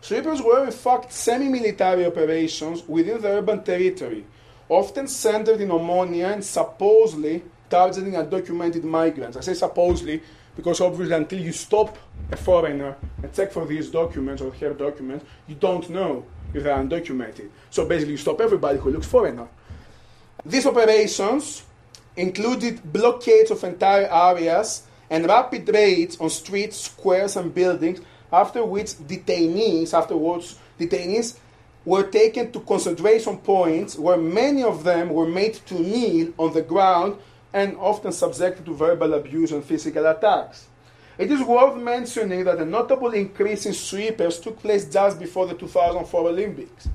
Sweepers 0.02 0.42
were 0.42 0.66
in 0.66 0.72
fact 0.72 1.12
semi-military 1.12 2.06
operations 2.06 2.88
within 2.88 3.22
the 3.22 3.28
urban 3.28 3.64
territory 3.64 4.26
often 4.68 5.08
centered 5.08 5.62
in 5.62 5.70
Omonia 5.70 6.34
and 6.34 6.44
supposedly 6.44 7.44
targeting 7.70 8.14
undocumented 8.14 8.84
migrants. 8.84 9.38
I 9.38 9.42
say 9.42 9.54
supposedly 9.54 10.22
because 10.56 10.82
obviously 10.82 11.16
until 11.16 11.40
you 11.40 11.52
stop 11.52 11.98
a 12.32 12.38
foreigner 12.38 12.96
and 13.22 13.34
check 13.34 13.52
for 13.52 13.66
these 13.66 13.90
documents 13.90 14.42
or 14.42 14.52
her 14.52 14.74
documents, 14.74 15.26
you 15.48 15.56
don't 15.56 15.90
know 15.90 16.26
if 16.54 16.64
they're 16.64 16.76
undocumented. 16.78 17.50
So 17.70 17.86
basically 17.86 18.14
you 18.14 18.18
stop 18.18 18.42
everybody 18.42 18.80
who 18.80 18.92
looks 18.92 19.08
foreigner. 19.08 19.48
These 20.44 20.66
operations 20.66 21.64
included 22.20 22.82
blockades 22.92 23.50
of 23.50 23.64
entire 23.64 24.10
areas 24.12 24.84
and 25.10 25.26
rapid 25.26 25.68
raids 25.74 26.20
on 26.20 26.30
streets, 26.30 26.78
squares, 26.78 27.36
and 27.38 27.54
buildings, 27.56 28.02
after 28.32 28.64
which 28.64 28.92
detainees, 29.08 29.94
afterwards, 29.94 30.60
detainees 30.78 31.38
were 31.86 32.04
taken 32.04 32.52
to 32.52 32.60
concentration 32.60 33.38
points 33.38 33.98
where 33.98 34.18
many 34.18 34.62
of 34.64 34.84
them 34.84 35.10
were 35.10 35.28
made 35.28 35.56
to 35.66 35.76
kneel 35.76 36.34
on 36.38 36.54
the 36.54 36.62
ground 36.62 37.18
and 37.54 37.78
often 37.78 38.12
subjected 38.12 38.66
to 38.66 38.76
verbal 38.76 39.14
abuse 39.14 39.52
and 39.52 39.64
physical 39.64 40.06
attacks. 40.06 40.68
It 41.18 41.32
is 41.32 41.42
worth 41.42 41.76
mentioning 41.76 42.44
that 42.44 42.60
a 42.60 42.66
notable 42.66 43.14
increase 43.14 43.66
in 43.66 43.74
sweepers 43.74 44.40
took 44.40 44.60
place 44.60 44.86
just 44.86 45.20
before 45.20 45.48
the 45.48 45.54
2004 45.54 46.30
Olympics. 46.30 46.88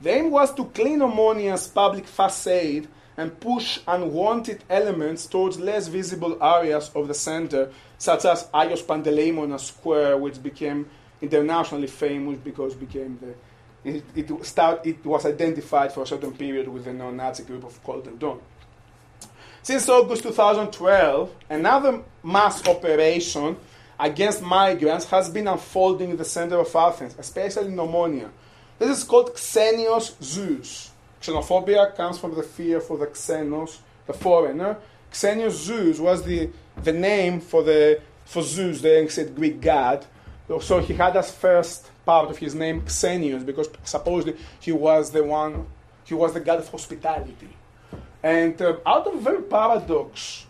The 0.00 0.10
aim 0.10 0.30
was 0.30 0.52
to 0.54 0.64
clean 0.66 0.98
Omonia's 1.00 1.68
public 1.68 2.06
facade 2.06 2.88
and 3.16 3.38
push 3.40 3.80
unwanted 3.86 4.64
elements 4.68 5.26
towards 5.26 5.58
less 5.58 5.88
visible 5.88 6.42
areas 6.42 6.90
of 6.94 7.08
the 7.08 7.14
center, 7.14 7.70
such 7.98 8.24
as 8.24 8.48
Agios 8.48 8.82
Panteleimonas 8.82 9.60
Square, 9.60 10.18
which 10.18 10.42
became 10.42 10.88
internationally 11.22 11.86
famous 11.86 12.38
because 12.38 12.74
became 12.74 13.18
the 13.20 13.34
it, 13.84 14.02
it, 14.14 14.46
start, 14.46 14.86
it 14.86 15.04
was 15.04 15.26
identified 15.26 15.92
for 15.92 16.02
a 16.02 16.06
certain 16.06 16.32
period 16.32 16.68
with 16.68 16.84
the 16.84 16.92
neo-Nazi 16.92 17.44
group 17.44 17.64
of 17.64 17.82
Golden 17.84 18.16
Dawn. 18.16 18.40
Since 19.62 19.88
August 19.88 20.22
2012, 20.22 21.34
another 21.50 22.02
mass 22.22 22.66
operation 22.66 23.56
against 23.98 24.42
migrants 24.42 25.06
has 25.06 25.28
been 25.28 25.46
unfolding 25.48 26.10
in 26.10 26.16
the 26.16 26.24
center 26.24 26.58
of 26.58 26.74
Athens, 26.74 27.14
especially 27.18 27.68
in 27.68 27.76
Omonia. 27.76 28.30
This 28.78 28.98
is 28.98 29.04
called 29.04 29.34
Xenios 29.34 30.20
Zeus. 30.22 30.90
Xenophobia 31.24 31.96
comes 31.96 32.18
from 32.18 32.34
the 32.34 32.42
fear 32.42 32.80
for 32.80 32.98
the 32.98 33.06
Xenos, 33.06 33.78
the 34.06 34.12
foreigner. 34.12 34.76
Xenios 35.10 35.52
Zeus 35.52 35.98
was 35.98 36.22
the, 36.22 36.50
the 36.82 36.92
name 36.92 37.40
for, 37.40 37.62
the, 37.62 38.00
for 38.26 38.42
Zeus, 38.42 38.82
the 38.82 38.98
ancient 38.98 39.34
Greek 39.34 39.60
god. 39.60 40.04
So 40.60 40.80
he 40.80 40.92
had 40.92 41.16
as 41.16 41.32
first 41.32 41.90
part 42.04 42.28
of 42.28 42.36
his 42.36 42.54
name 42.54 42.82
Xenios 42.82 43.46
because 43.46 43.70
supposedly 43.84 44.38
he 44.60 44.72
was 44.72 45.12
the 45.12 45.24
one, 45.24 45.66
he 46.04 46.12
was 46.12 46.34
the 46.34 46.40
god 46.40 46.58
of 46.58 46.68
hospitality. 46.68 47.56
And 48.22 48.60
uh, 48.60 48.76
out 48.84 49.06
of 49.06 49.20
very 49.20 49.42
paradox 49.42 50.44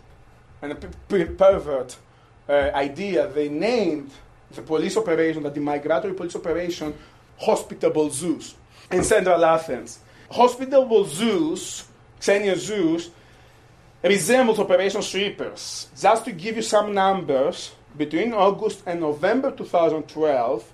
and 0.61 0.73
a 0.73 0.75
pervert 0.75 1.95
uh, 2.49 2.51
idea, 2.73 3.29
they 3.29 3.47
named 3.47 4.11
the 4.51 4.61
police 4.61 4.97
operation, 4.97 5.41
the 5.43 5.59
migratory 5.59 6.13
police 6.13 6.35
operation, 6.35 6.93
Hospitable 7.37 8.09
Zeus 8.09 8.55
in 8.91 9.03
central 9.03 9.43
Athens. 9.43 9.99
Hospitable 10.35 11.05
Zeus, 11.05 11.87
Xenios 12.19 12.57
Zeus, 12.57 13.09
resembles 14.03 14.59
Operation 14.59 15.01
Sweepers. 15.01 15.87
Just 15.97 16.25
to 16.25 16.33
give 16.33 16.57
you 16.57 16.61
some 16.61 16.93
numbers, 16.93 17.71
between 17.95 18.33
August 18.33 18.83
and 18.85 18.99
November 18.99 19.51
2012, 19.51 20.73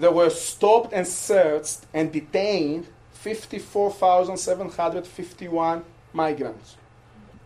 there 0.00 0.10
were 0.10 0.30
stopped 0.30 0.92
and 0.92 1.06
searched 1.06 1.86
and 1.94 2.10
detained 2.10 2.88
54,751 3.12 5.84
migrants 6.12 6.74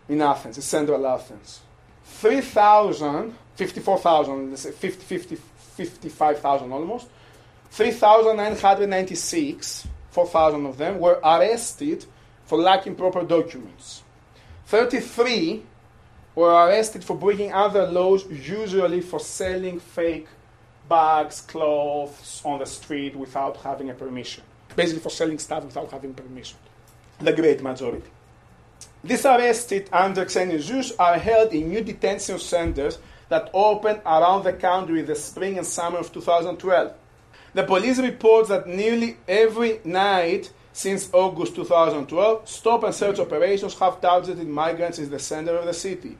in 0.09 0.23
Athens, 0.23 0.57
in 0.57 0.63
central 0.63 1.05
Athens. 1.05 1.59
3,000, 2.05 3.35
54,000, 3.55 4.49
let's 4.49 4.63
say 4.63 4.71
50, 4.71 5.05
50, 5.05 5.35
55,000 5.35 6.71
almost, 6.71 7.09
3,996, 7.69 9.87
4,000 10.13 10.65
of 10.65 10.77
them, 10.77 10.99
were 10.99 11.19
arrested 11.23 12.05
for 12.45 12.57
lacking 12.57 12.95
proper 12.95 13.23
documents. 13.23 14.03
33 14.67 15.63
were 16.35 16.51
arrested 16.51 17.03
for 17.03 17.15
breaking 17.15 17.51
other 17.53 17.87
laws, 17.87 18.25
usually 18.29 19.01
for 19.01 19.19
selling 19.19 19.79
fake 19.79 20.27
bags, 20.87 21.41
clothes 21.41 22.41
on 22.45 22.59
the 22.59 22.65
street 22.65 23.15
without 23.15 23.57
having 23.57 23.89
a 23.89 23.93
permission. 23.93 24.43
Basically, 24.75 25.01
for 25.01 25.09
selling 25.09 25.39
stuff 25.39 25.63
without 25.63 25.91
having 25.91 26.13
permission. 26.13 26.57
The 27.19 27.33
great 27.33 27.61
majority. 27.61 28.09
These 29.03 29.25
arrested 29.25 29.89
under 29.91 30.25
Xenios 30.25 30.61
Zeus 30.61 30.93
are 30.97 31.17
held 31.17 31.53
in 31.53 31.69
new 31.69 31.83
detention 31.83 32.39
centers 32.39 32.97
that 33.29 33.49
opened 33.53 34.01
around 34.05 34.43
the 34.43 34.53
country 34.53 34.99
in 35.01 35.05
the 35.05 35.15
spring 35.15 35.57
and 35.57 35.67
summer 35.67 35.97
of 35.97 36.11
2012. 36.11 36.93
The 37.53 37.63
police 37.63 37.99
reports 37.99 38.49
that 38.49 38.67
nearly 38.67 39.17
every 39.27 39.79
night 39.83 40.51
since 40.71 41.13
August 41.13 41.55
2012, 41.55 42.49
stop 42.49 42.83
and 42.83 42.95
search 42.95 43.19
operations 43.19 43.77
have 43.77 44.01
targeted 44.01 44.47
migrants 44.47 44.97
in 44.97 45.09
the 45.11 45.19
center 45.19 45.55
of 45.55 45.65
the 45.65 45.73
city. 45.73 46.17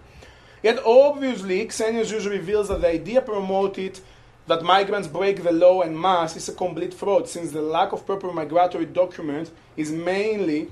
Yet 0.62 0.80
obviously, 0.86 1.66
Xenios 1.66 2.06
Zeus 2.06 2.28
reveals 2.28 2.68
that 2.68 2.82
the 2.82 2.90
idea 2.90 3.22
promoted 3.22 4.00
that 4.46 4.62
migrants 4.62 5.08
break 5.08 5.42
the 5.42 5.52
law 5.52 5.82
en 5.82 6.00
masse 6.00 6.38
is 6.38 6.50
a 6.50 6.54
complete 6.54 6.94
fraud, 6.94 7.28
since 7.28 7.52
the 7.52 7.62
lack 7.62 7.94
of 7.94 8.06
proper 8.06 8.32
migratory 8.32 8.86
documents 8.86 9.52
is 9.76 9.92
mainly 9.92 10.70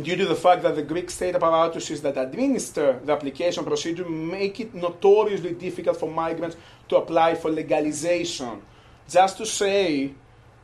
due 0.00 0.16
to 0.16 0.24
the 0.24 0.34
fact 0.34 0.62
that 0.62 0.76
the 0.76 0.82
Greek 0.82 1.10
state 1.10 1.34
apparatuses 1.34 2.00
that 2.00 2.16
administer 2.16 3.00
the 3.04 3.12
application 3.12 3.64
procedure 3.64 4.08
make 4.08 4.60
it 4.60 4.74
notoriously 4.74 5.52
difficult 5.52 5.98
for 5.98 6.10
migrants 6.10 6.56
to 6.88 6.96
apply 6.96 7.34
for 7.34 7.50
legalization. 7.50 8.62
Just 9.08 9.38
to 9.38 9.46
say 9.46 10.12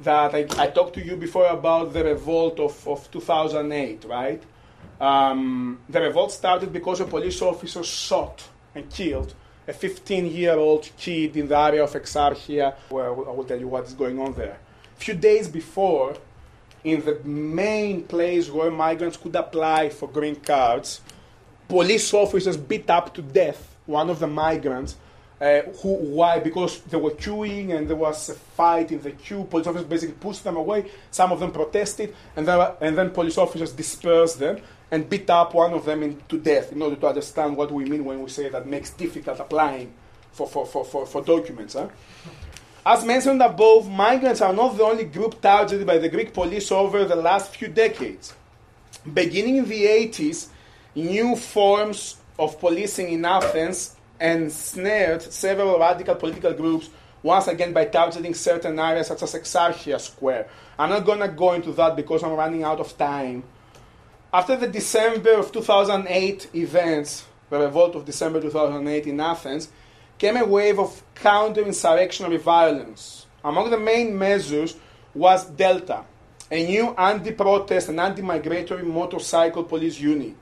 that 0.00 0.34
I, 0.34 0.46
I 0.58 0.68
talked 0.68 0.94
to 0.94 1.04
you 1.04 1.16
before 1.16 1.46
about 1.46 1.92
the 1.92 2.04
revolt 2.04 2.60
of, 2.60 2.86
of 2.86 3.10
2008, 3.10 4.04
right? 4.04 4.42
Um, 5.00 5.80
the 5.88 6.00
revolt 6.00 6.30
started 6.30 6.72
because 6.72 7.00
a 7.00 7.04
police 7.04 7.40
officer 7.40 7.82
shot 7.82 8.46
and 8.74 8.90
killed 8.90 9.34
a 9.66 9.72
15 9.72 10.26
year 10.26 10.54
old 10.54 10.90
kid 10.98 11.36
in 11.36 11.48
the 11.48 11.58
area 11.58 11.82
of 11.82 11.92
Exarchia, 11.92 12.74
where 12.90 13.06
I 13.08 13.10
will 13.10 13.44
tell 13.44 13.58
you 13.58 13.68
what 13.68 13.86
is 13.86 13.94
going 13.94 14.20
on 14.20 14.34
there. 14.34 14.58
A 14.96 15.00
few 15.00 15.14
days 15.14 15.48
before, 15.48 16.16
in 16.84 17.02
the 17.04 17.18
main 17.24 18.02
place 18.02 18.50
where 18.50 18.70
migrants 18.70 19.16
could 19.16 19.34
apply 19.34 19.88
for 19.88 20.06
green 20.06 20.36
cards, 20.36 21.00
police 21.66 22.12
officers 22.12 22.58
beat 22.58 22.90
up 22.90 23.14
to 23.14 23.22
death 23.22 23.74
one 23.86 24.10
of 24.10 24.18
the 24.18 24.26
migrants 24.26 24.96
Uh, 25.40 25.62
who, 25.82 25.94
why? 25.94 26.38
Because 26.38 26.80
they 26.82 26.96
were 26.96 27.10
queuing 27.10 27.76
and 27.76 27.88
there 27.88 27.96
was 27.96 28.28
a 28.28 28.34
fight 28.34 28.92
in 28.92 29.02
the 29.02 29.10
queue. 29.10 29.44
Police 29.44 29.66
officers 29.66 29.86
basically 29.86 30.14
pushed 30.14 30.44
them 30.44 30.56
away. 30.56 30.90
Some 31.10 31.32
of 31.32 31.40
them 31.40 31.50
protested, 31.50 32.14
and 32.36 32.46
then, 32.46 32.72
and 32.80 32.96
then 32.96 33.10
police 33.10 33.36
officers 33.36 33.72
dispersed 33.72 34.38
them 34.38 34.60
and 34.90 35.08
beat 35.10 35.28
up 35.28 35.54
one 35.54 35.72
of 35.72 35.84
them 35.84 36.02
in, 36.02 36.20
to 36.28 36.38
death 36.38 36.70
in 36.70 36.80
order 36.80 36.96
to 36.96 37.06
understand 37.08 37.56
what 37.56 37.72
we 37.72 37.84
mean 37.84 38.04
when 38.04 38.22
we 38.22 38.28
say 38.28 38.48
that 38.48 38.66
makes 38.66 38.90
difficult 38.90 39.40
applying 39.40 39.92
for, 40.32 40.46
for, 40.46 40.64
for, 40.66 40.84
for, 40.84 41.04
for 41.04 41.22
documents. 41.22 41.74
Huh? 41.74 41.88
As 42.86 43.04
mentioned 43.04 43.42
above, 43.42 43.90
migrants 43.90 44.40
are 44.40 44.52
not 44.52 44.76
the 44.76 44.84
only 44.84 45.04
group 45.04 45.40
targeted 45.40 45.86
by 45.86 45.98
the 45.98 46.08
Greek 46.08 46.32
police 46.32 46.70
over 46.70 47.04
the 47.04 47.16
last 47.16 47.56
few 47.56 47.68
decades. 47.68 48.34
Beginning 49.12 49.56
in 49.56 49.68
the 49.68 49.84
80s, 49.84 50.48
new 50.94 51.34
forms 51.34 52.16
of 52.38 52.60
policing 52.60 53.10
in 53.10 53.24
Athens 53.24 53.93
ensnared 54.20 55.22
several 55.22 55.78
radical 55.78 56.14
political 56.14 56.52
groups, 56.52 56.90
once 57.22 57.48
again 57.48 57.72
by 57.72 57.86
targeting 57.86 58.34
certain 58.34 58.78
areas 58.78 59.06
such 59.06 59.22
as 59.22 59.34
Exarchia 59.34 60.00
Square. 60.00 60.48
I'm 60.78 60.90
not 60.90 61.06
going 61.06 61.20
to 61.20 61.28
go 61.28 61.52
into 61.52 61.72
that 61.72 61.96
because 61.96 62.22
I'm 62.22 62.32
running 62.32 62.64
out 62.64 62.80
of 62.80 62.96
time. 62.98 63.44
After 64.32 64.56
the 64.56 64.66
December 64.66 65.34
of 65.34 65.52
2008 65.52 66.50
events, 66.54 67.24
the 67.50 67.58
revolt 67.58 67.94
of 67.94 68.04
December 68.04 68.40
2008 68.40 69.06
in 69.06 69.20
Athens, 69.20 69.68
came 70.18 70.36
a 70.36 70.44
wave 70.44 70.78
of 70.78 71.02
counter-insurrectionary 71.14 72.38
violence. 72.38 73.26
Among 73.44 73.70
the 73.70 73.78
main 73.78 74.16
measures 74.16 74.76
was 75.14 75.44
Delta, 75.44 76.04
a 76.50 76.66
new 76.66 76.94
anti-protest 76.94 77.88
and 77.88 78.00
anti-migratory 78.00 78.82
motorcycle 78.82 79.64
police 79.64 79.98
unit. 80.00 80.36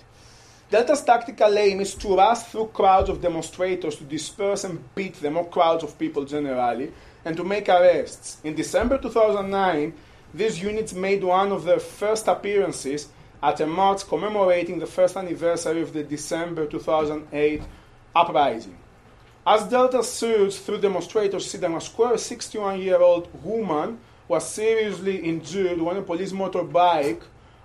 Delta's 0.72 1.02
tactical 1.02 1.58
aim 1.58 1.80
is 1.82 1.94
to 1.96 2.16
rush 2.16 2.44
through 2.44 2.68
crowds 2.68 3.10
of 3.10 3.20
demonstrators 3.20 3.96
to 3.96 4.04
disperse 4.04 4.64
and 4.64 4.82
beat 4.94 5.16
them, 5.16 5.36
or 5.36 5.44
crowds 5.44 5.84
of 5.84 5.98
people 5.98 6.24
generally, 6.24 6.90
and 7.26 7.36
to 7.36 7.44
make 7.44 7.68
arrests. 7.68 8.38
In 8.42 8.54
December 8.54 8.96
2009, 8.96 9.92
these 10.32 10.62
units 10.62 10.94
made 10.94 11.22
one 11.22 11.52
of 11.52 11.64
their 11.64 11.78
first 11.78 12.26
appearances 12.26 13.10
at 13.42 13.60
a 13.60 13.66
march 13.66 14.08
commemorating 14.08 14.78
the 14.78 14.86
first 14.86 15.14
anniversary 15.14 15.82
of 15.82 15.92
the 15.92 16.02
December 16.02 16.64
2008 16.64 17.60
uprising. 18.16 18.78
As 19.46 19.64
Delta 19.64 20.02
surged 20.02 20.56
through 20.56 20.80
demonstrators 20.80 21.52
Syntagma 21.52 21.82
Square, 21.82 22.14
a 22.14 22.18
61 22.18 22.80
year 22.80 23.02
old 23.02 23.28
woman 23.44 23.98
was 24.26 24.48
seriously 24.48 25.18
injured 25.18 25.82
when 25.82 25.98
a 25.98 26.02
police 26.02 26.32
motorbike 26.32 27.20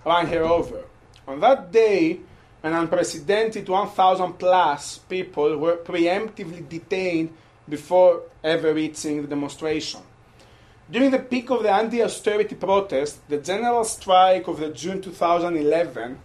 ran 0.05 0.27
her 0.27 0.43
over. 0.43 0.83
On 1.25 1.39
that 1.39 1.71
day, 1.71 2.19
an 2.67 2.73
unprecedented 2.73 3.67
1,000 3.67 4.33
plus 4.33 4.97
people 4.97 5.57
were 5.57 5.77
preemptively 5.77 6.67
detained 6.67 7.29
before 7.67 8.23
ever 8.43 8.73
reaching 8.73 9.21
the 9.21 9.27
demonstration. 9.27 10.01
During 10.89 11.11
the 11.11 11.19
peak 11.19 11.49
of 11.49 11.63
the 11.63 11.71
anti 11.71 12.03
austerity 12.03 12.55
protest, 12.55 13.27
the 13.29 13.37
general 13.37 13.83
strike 13.83 14.47
of 14.47 14.59
the 14.59 14.69
June 14.69 15.01
2011, 15.01 16.17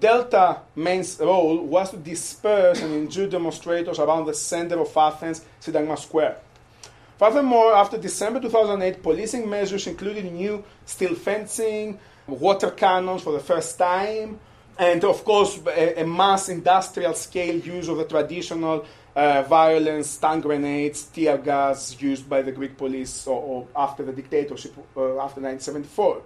Delta 0.00 0.60
Main's 0.76 1.18
role 1.18 1.64
was 1.64 1.90
to 1.90 1.96
disperse 1.96 2.82
and 2.82 2.92
injure 2.94 3.28
demonstrators 3.28 3.98
around 3.98 4.26
the 4.26 4.34
center 4.34 4.78
of 4.80 4.96
Athens, 4.96 5.44
Syntagma 5.60 5.98
Square. 5.98 6.36
Furthermore, 7.18 7.74
after 7.74 7.98
December 7.98 8.40
2008, 8.40 9.02
policing 9.02 9.48
measures 9.50 9.86
included 9.88 10.32
new 10.32 10.62
steel 10.86 11.16
fencing, 11.16 11.98
water 12.28 12.70
cannons 12.70 13.22
for 13.22 13.32
the 13.32 13.40
first 13.40 13.76
time, 13.76 14.38
and 14.78 15.04
of 15.04 15.24
course, 15.24 15.60
a, 15.66 16.02
a 16.02 16.06
mass 16.06 16.48
industrial 16.48 17.14
scale 17.14 17.56
use 17.56 17.88
of 17.88 17.96
the 17.96 18.04
traditional 18.04 18.86
uh, 19.16 19.42
violence, 19.42 20.10
stun 20.10 20.40
grenades, 20.40 21.02
tear 21.04 21.36
gas 21.38 22.00
used 22.00 22.28
by 22.28 22.40
the 22.40 22.52
Greek 22.52 22.76
police 22.76 23.26
or, 23.26 23.42
or 23.42 23.68
after 23.74 24.04
the 24.04 24.12
dictatorship 24.12 24.72
uh, 24.96 25.18
after 25.18 25.40
1974. 25.40 26.22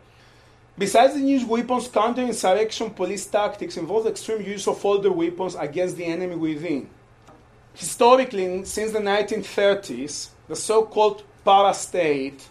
Besides 0.76 1.14
the 1.14 1.20
new 1.20 1.46
weapons, 1.46 1.88
counter-insurrection 1.88 2.90
police 2.90 3.26
tactics 3.26 3.76
involve 3.76 4.07
extreme 4.07 4.42
use 4.42 4.66
of 4.68 4.84
older 4.84 5.12
weapons 5.12 5.55
against 5.55 5.96
the 5.96 6.05
enemy 6.05 6.36
within. 6.36 6.88
Historically, 7.74 8.64
since 8.64 8.92
the 8.92 8.98
1930s, 8.98 10.28
the 10.48 10.57
so-called 10.57 11.22
para-state 11.44 12.46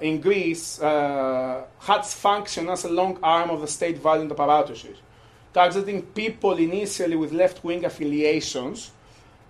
in 0.00 0.20
Greece 0.20 0.80
uh, 0.80 1.64
has 1.80 2.14
functioned 2.14 2.70
as 2.70 2.84
a 2.84 2.88
long 2.88 3.18
arm 3.22 3.50
of 3.50 3.60
the 3.60 3.66
state 3.66 3.98
violent 3.98 4.30
apparatuses, 4.32 4.96
targeting 5.52 6.02
people 6.02 6.56
initially 6.56 7.16
with 7.16 7.32
left-wing 7.32 7.84
affiliations 7.84 8.92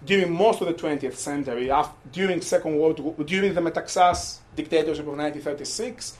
during 0.04 0.32
most 0.32 0.60
of 0.60 0.66
the 0.66 0.74
20th 0.74 1.14
century, 1.14 1.70
after, 1.70 1.94
during 2.10 2.40
Second 2.40 2.78
World 2.78 3.00
War, 3.00 3.14
during 3.24 3.54
the 3.54 3.60
Metaxas 3.60 4.38
dictatorship 4.56 5.06
of 5.06 5.16
1936, 5.16 6.16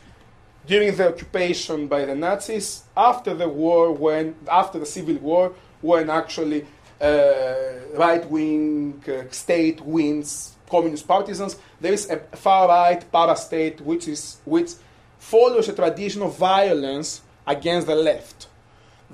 during 0.67 0.95
the 0.95 1.09
occupation 1.09 1.87
by 1.87 2.05
the 2.05 2.15
Nazis, 2.15 2.85
after 2.97 3.35
the 3.35 3.49
war, 3.49 3.93
when 3.93 4.35
after 4.51 4.79
the 4.79 4.87
Civil 4.87 5.17
War, 5.17 5.55
when 5.81 6.11
actually 6.11 6.67
uh, 7.01 7.97
right-wing 7.97 9.03
uh, 9.09 9.31
state 9.31 9.81
wins 9.81 10.57
communist 10.71 11.07
partisans, 11.07 11.57
there 11.81 11.93
is 11.93 12.09
a 12.09 12.19
far-right 12.37 13.11
para-state 13.11 13.81
which 13.81 14.07
is 14.07 14.39
which 14.45 14.71
follows 15.19 15.69
a 15.69 15.73
tradition 15.73 16.23
of 16.23 16.37
violence 16.39 17.23
against 17.47 17.87
the 17.87 17.95
left. 17.95 18.47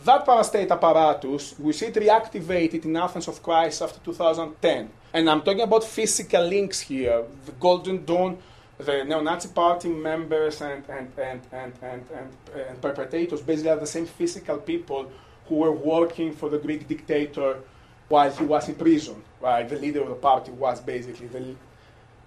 That 0.04 0.26
parastate 0.26 0.70
apparatus, 0.70 1.58
we 1.58 1.72
see 1.72 1.86
it 1.86 1.94
reactivated 1.94 2.84
in 2.84 2.96
Athens 2.96 3.28
of 3.28 3.42
Christ 3.42 3.80
after 3.80 3.98
2010. 4.00 4.90
And 5.14 5.30
I'm 5.30 5.40
talking 5.40 5.62
about 5.62 5.84
physical 5.84 6.44
links 6.44 6.80
here. 6.80 7.24
The 7.46 7.52
Golden 7.52 8.04
Dawn, 8.04 8.36
the 8.76 9.04
neo-Nazi 9.04 9.48
party 9.48 9.88
members 9.88 10.60
and, 10.60 10.84
and, 10.90 11.10
and, 11.16 11.40
and, 11.50 11.72
and, 11.80 12.04
and, 12.14 12.60
and 12.68 12.82
perpetrators 12.82 13.40
basically 13.40 13.70
are 13.70 13.80
the 13.80 13.86
same 13.86 14.04
physical 14.04 14.58
people 14.58 15.10
who 15.46 15.54
were 15.54 15.72
working 15.72 16.34
for 16.34 16.50
the 16.50 16.58
Greek 16.58 16.86
dictator 16.86 17.60
while 18.08 18.30
he 18.30 18.44
was 18.44 18.68
in 18.68 18.74
prison. 18.74 19.22
Right? 19.40 19.68
The 19.68 19.76
leader 19.76 20.02
of 20.02 20.08
the 20.08 20.14
party 20.14 20.50
was 20.52 20.80
basically 20.80 21.26
the, 21.28 21.54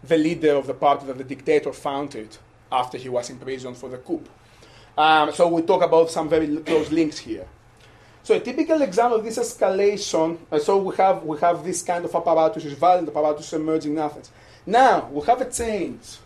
the 0.04 0.18
leader 0.18 0.56
of 0.56 0.68
the 0.68 0.74
party 0.74 1.06
that 1.08 1.18
the 1.18 1.24
dictator 1.24 1.74
founded 1.74 2.38
after 2.72 2.98
he 2.98 3.10
was 3.10 3.30
in 3.30 3.38
prison 3.38 3.74
for 3.74 3.90
the 3.90 3.98
coup. 3.98 4.24
Um, 4.98 5.32
so 5.34 5.48
we 5.48 5.62
talk 5.62 5.82
about 5.82 6.12
some 6.12 6.30
very 6.30 6.58
close 6.58 6.92
links 6.92 7.20
here. 7.20 7.48
So 8.22 8.36
a 8.36 8.40
typical 8.40 8.82
example 8.82 9.20
of 9.20 9.26
this 9.26 9.40
escalation, 9.40 10.38
uh, 10.52 10.60
so 10.60 10.78
we 10.78 10.96
have, 10.98 11.24
we 11.24 11.38
have 11.40 11.64
this 11.64 11.82
kind 11.82 12.06
of 12.06 12.14
apparatus, 12.14 12.66
is 12.66 12.74
violent 12.74 13.10
apparatus 13.10 13.54
emerging 13.54 13.94
in 13.94 13.98
Athens. 13.98 14.30
Now, 14.66 15.10
we 15.12 15.26
have 15.26 15.42
a 15.42 15.50
change. 15.50 16.18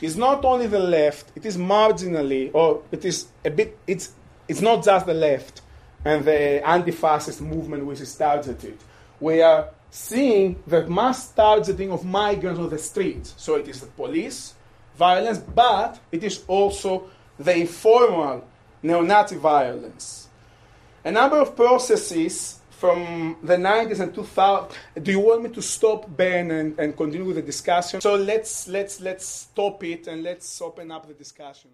It's 0.00 0.16
not 0.16 0.44
only 0.44 0.68
the 0.68 0.78
left, 0.78 1.32
it 1.36 1.44
is 1.44 1.56
marginally, 1.56 2.50
or 2.54 2.82
it 2.90 3.04
is 3.04 3.26
a 3.44 3.50
bit, 3.50 3.76
it's, 3.86 4.12
it's 4.48 4.60
not 4.60 4.84
just 4.84 5.06
the 5.06 5.14
left 5.14 5.60
and 6.04 6.24
the 6.24 6.66
anti-fascist 6.66 7.40
movement 7.40 7.86
which 7.86 8.00
is 8.00 8.14
targeted. 8.14 8.78
We 9.20 9.42
are 9.42 9.70
seeing 9.90 10.62
the 10.66 10.86
mass 10.86 11.28
targeting 11.28 11.90
of 11.90 12.04
migrants 12.04 12.60
on 12.60 12.68
the 12.68 12.78
streets. 12.78 13.34
So 13.36 13.54
it 13.56 13.68
is 13.68 13.80
the 13.80 13.86
police 13.86 14.54
violence, 14.96 15.38
but 15.38 16.00
it 16.12 16.22
is 16.22 16.44
also 16.46 17.10
the 17.38 17.56
informal 17.56 18.44
neo-Nazi 18.82 19.36
violence 19.36 20.24
a 21.04 21.12
number 21.12 21.38
of 21.38 21.54
processes 21.54 22.60
from 22.70 23.36
the 23.42 23.56
90s 23.56 24.00
and 24.00 24.14
2000 24.14 24.76
do 25.02 25.10
you 25.10 25.20
want 25.20 25.42
me 25.42 25.50
to 25.50 25.62
stop 25.62 26.04
ben 26.16 26.50
and, 26.50 26.78
and 26.78 26.96
continue 26.96 27.26
with 27.26 27.36
the 27.36 27.42
discussion 27.42 28.00
so 28.00 28.14
let's 28.14 28.66
let's 28.68 29.00
let's 29.00 29.26
stop 29.26 29.84
it 29.84 30.06
and 30.06 30.22
let's 30.22 30.60
open 30.60 30.90
up 30.90 31.06
the 31.06 31.14
discussion 31.14 31.70